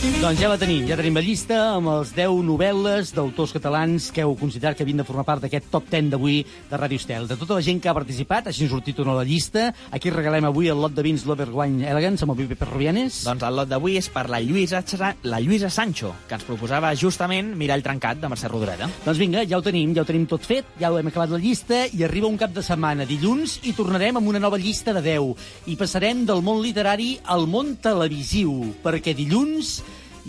Doncs 0.00 0.38
ja 0.40 0.48
la 0.48 0.56
tenim, 0.56 0.86
ja 0.88 0.96
tenim 0.96 1.16
la 1.16 1.20
llista 1.24 1.56
amb 1.74 1.90
els 1.92 2.10
10 2.16 2.38
novel·les 2.48 3.10
d'autors 3.12 3.50
catalans 3.52 4.06
que 4.12 4.22
heu 4.24 4.32
considerat 4.40 4.76
que 4.76 4.84
havien 4.84 4.96
de 5.00 5.04
formar 5.04 5.26
part 5.28 5.42
d'aquest 5.44 5.66
top 5.72 5.90
10 5.92 6.08
d'avui 6.14 6.38
de 6.70 6.76
Ràdio 6.80 6.96
Estel. 7.00 7.26
De 7.28 7.36
tota 7.36 7.58
la 7.58 7.64
gent 7.64 7.82
que 7.84 7.88
ha 7.90 7.94
participat, 7.96 8.48
així 8.48 8.64
han 8.64 8.70
sortit 8.72 9.00
una 9.04 9.12
la 9.18 9.26
llista. 9.28 9.66
Aquí 9.92 10.08
regalem 10.12 10.46
avui 10.48 10.70
el 10.72 10.80
lot 10.80 10.94
de 10.96 11.04
vins 11.04 11.26
L'Overwine 11.28 11.84
Elegance 11.88 12.24
amb 12.24 12.32
el 12.32 12.48
Pepe 12.48 12.68
Rubianes. 12.70 13.18
Doncs 13.28 13.44
el 13.44 13.56
lot 13.60 13.68
d'avui 13.68 13.98
és 14.00 14.08
per 14.12 14.26
la 14.32 14.40
Lluïsa, 14.40 14.80
Sa- 14.88 15.12
la 15.24 15.40
Lluïsa 15.40 15.68
Sancho, 15.68 16.14
que 16.28 16.36
ens 16.36 16.48
proposava 16.48 16.94
justament 16.96 17.52
Mirall 17.56 17.84
trencat, 17.84 18.20
de 18.20 18.28
Mercè 18.32 18.48
Rodoreda. 18.48 18.88
Doncs 19.04 19.20
vinga, 19.20 19.44
ja 19.44 19.58
ho 19.60 19.62
tenim, 19.64 19.92
ja 19.96 20.00
ho 20.00 20.08
tenim 20.08 20.24
tot 20.26 20.48
fet, 20.48 20.64
ja 20.80 20.92
ho 20.92 20.98
hem 20.98 21.12
acabat 21.12 21.30
la 21.36 21.40
llista 21.44 21.84
i 21.92 22.04
arriba 22.04 22.28
un 22.28 22.40
cap 22.40 22.56
de 22.56 22.64
setmana, 22.64 23.04
dilluns, 23.04 23.58
i 23.68 23.76
tornarem 23.76 24.16
amb 24.16 24.32
una 24.32 24.40
nova 24.40 24.56
llista 24.56 24.96
de 24.96 25.04
10. 25.04 25.48
I 25.68 25.76
passarem 25.76 26.24
del 26.24 26.40
món 26.40 26.60
literari 26.64 27.18
al 27.24 27.44
món 27.48 27.76
televisiu, 27.80 28.76
perquè 28.84 29.16
dilluns 29.16 29.80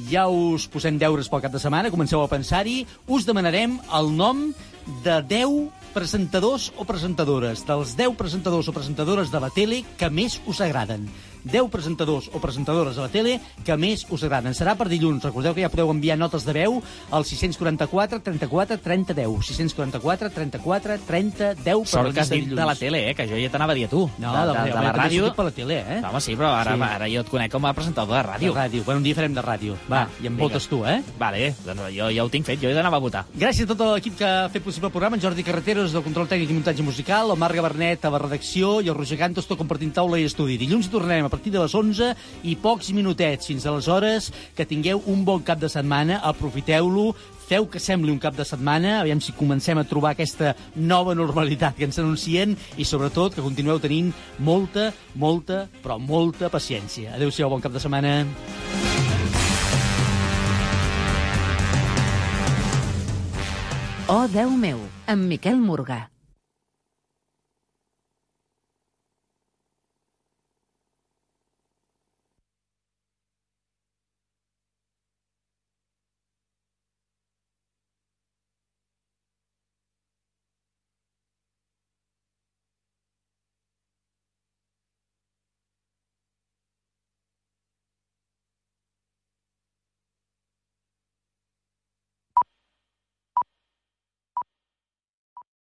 ja 0.09 0.27
us 0.27 0.67
posem 0.71 0.97
deures 1.01 1.29
pel 1.31 1.43
cap 1.43 1.53
de 1.53 1.61
setmana, 1.61 1.91
comenceu 1.93 2.21
a 2.23 2.29
pensar-hi, 2.31 2.85
us 3.07 3.27
demanarem 3.27 3.79
el 3.97 4.11
nom 4.15 4.49
de 5.03 5.17
10 5.27 5.69
presentadors 5.93 6.71
o 6.77 6.85
presentadores, 6.87 7.65
dels 7.67 7.95
10 7.99 8.15
presentadors 8.19 8.69
o 8.71 8.75
presentadores 8.75 9.31
de 9.31 9.43
la 9.43 9.51
tele 9.51 9.83
que 9.97 10.09
més 10.09 10.39
us 10.47 10.61
agraden. 10.63 11.09
10 11.43 11.69
presentadors 11.71 12.29
o 12.33 12.39
presentadores 12.41 12.95
de 12.95 13.01
la 13.01 13.09
tele 13.09 13.39
que 13.65 13.75
més 13.77 14.05
us 14.09 14.23
agraden. 14.23 14.53
Serà 14.53 14.75
per 14.77 14.87
dilluns. 14.89 15.23
Recordeu 15.23 15.53
que 15.55 15.61
ja 15.65 15.69
podeu 15.69 15.89
enviar 15.91 16.17
notes 16.17 16.45
de 16.45 16.53
veu 16.53 16.81
al 17.11 17.25
644 17.25 18.21
34 18.21 18.77
30 18.81 19.13
10. 19.13 19.45
644 19.51 20.29
34 20.31 20.97
30 21.07 21.53
10 21.63 21.87
Sort 21.89 22.13
que 22.13 22.19
has 22.21 22.29
dit 22.29 22.47
de 22.49 22.65
la 22.65 22.75
tele, 22.75 23.09
eh? 23.09 23.15
que 23.15 23.27
jo 23.27 23.37
ja 23.39 23.49
t'anava 23.51 23.73
a 23.73 23.75
dir 23.75 23.85
a 23.85 23.89
tu. 23.89 24.09
No, 24.19 24.31
de, 24.33 24.39
de, 24.39 24.53
de 24.53 24.59
home, 24.59 24.71
la 24.73 24.89
he 24.89 24.93
ràdio. 24.97 25.31
per 25.35 25.45
la 25.45 25.51
tele, 25.51 25.79
eh? 25.81 26.01
Home, 26.03 26.21
sí, 26.21 26.35
però 26.35 26.51
ara, 26.55 26.75
Sí. 26.75 26.81
ara 26.81 27.07
jo 27.09 27.21
et 27.21 27.29
conec 27.29 27.51
com 27.51 27.65
a 27.65 27.73
presentador 27.73 28.15
de 28.15 28.23
ràdio. 28.29 28.53
De 28.53 28.59
ràdio. 28.59 28.83
Bueno, 28.85 28.99
un 28.99 29.03
dia 29.03 29.15
farem 29.15 29.33
de 29.33 29.41
ràdio. 29.41 29.75
Va, 29.89 30.07
i 30.21 30.27
em 30.27 30.35
vinga. 30.35 30.43
votes 30.47 30.67
tu, 30.67 30.83
eh? 30.85 31.01
Vale, 31.19 31.53
doncs 31.65 31.89
jo 31.95 32.09
ja 32.11 32.23
ho 32.23 32.29
tinc 32.29 32.45
fet, 32.45 32.59
jo 32.61 32.69
he 32.69 32.73
d'anar 32.73 32.93
a 32.93 32.99
votar. 32.99 33.25
Gràcies 33.35 33.65
a 33.65 33.71
tot 33.75 33.81
l'equip 33.95 34.17
que 34.17 34.25
ha 34.25 34.49
fet 34.49 34.63
possible 34.63 34.87
el 34.87 34.91
programa, 34.93 35.15
en 35.17 35.21
Jordi 35.21 35.43
Carreteros 35.43 35.91
del 35.93 36.03
control 36.03 36.27
tècnic 36.27 36.49
i 36.49 36.53
muntatge 36.53 36.83
musical, 36.83 37.31
el 37.31 37.37
Marc 37.37 37.55
Gabernet 37.55 38.05
a 38.05 38.09
la 38.13 38.19
redacció 38.19 38.79
i 38.81 38.89
el 38.89 38.95
Roger 38.95 39.17
Cantos 39.17 39.47
tot 39.47 39.57
compartint 39.57 39.91
taula 39.93 40.19
i 40.19 40.25
estudi. 40.25 40.57
Dilluns 40.57 40.89
tornarem 40.91 41.25
a 41.25 41.29
partir 41.31 41.53
de 41.53 41.61
les 41.63 41.75
11 41.75 42.13
i 42.43 42.55
pocs 42.59 42.91
minutets. 42.95 43.47
Fins 43.49 43.65
aleshores, 43.65 44.31
que 44.55 44.67
tingueu 44.67 45.01
un 45.09 45.25
bon 45.25 45.41
cap 45.47 45.61
de 45.61 45.69
setmana, 45.71 46.19
aprofiteu-lo, 46.27 47.11
feu 47.51 47.65
que 47.67 47.81
sembli 47.83 48.13
un 48.13 48.19
cap 48.21 48.37
de 48.37 48.45
setmana, 48.47 48.99
aviam 49.01 49.19
si 49.19 49.33
comencem 49.35 49.79
a 49.79 49.83
trobar 49.87 50.13
aquesta 50.13 50.53
nova 50.75 51.15
normalitat 51.17 51.75
que 51.75 51.87
ens 51.89 51.99
anuncien 51.99 52.55
i 52.79 52.87
sobretot 52.87 53.35
que 53.35 53.43
continueu 53.43 53.81
tenint 53.83 54.13
molta, 54.39 54.91
molta, 55.15 55.65
però 55.83 55.99
molta 55.99 56.51
paciència. 56.53 57.17
Adéu-siau, 57.17 57.51
bon 57.51 57.63
cap 57.63 57.75
de 57.75 57.83
setmana. 57.83 58.15
Oh, 64.11 64.25
Déu 64.27 64.49
meu, 64.51 64.79
amb 65.07 65.27
Miquel 65.27 65.59
Morgà. 65.59 66.05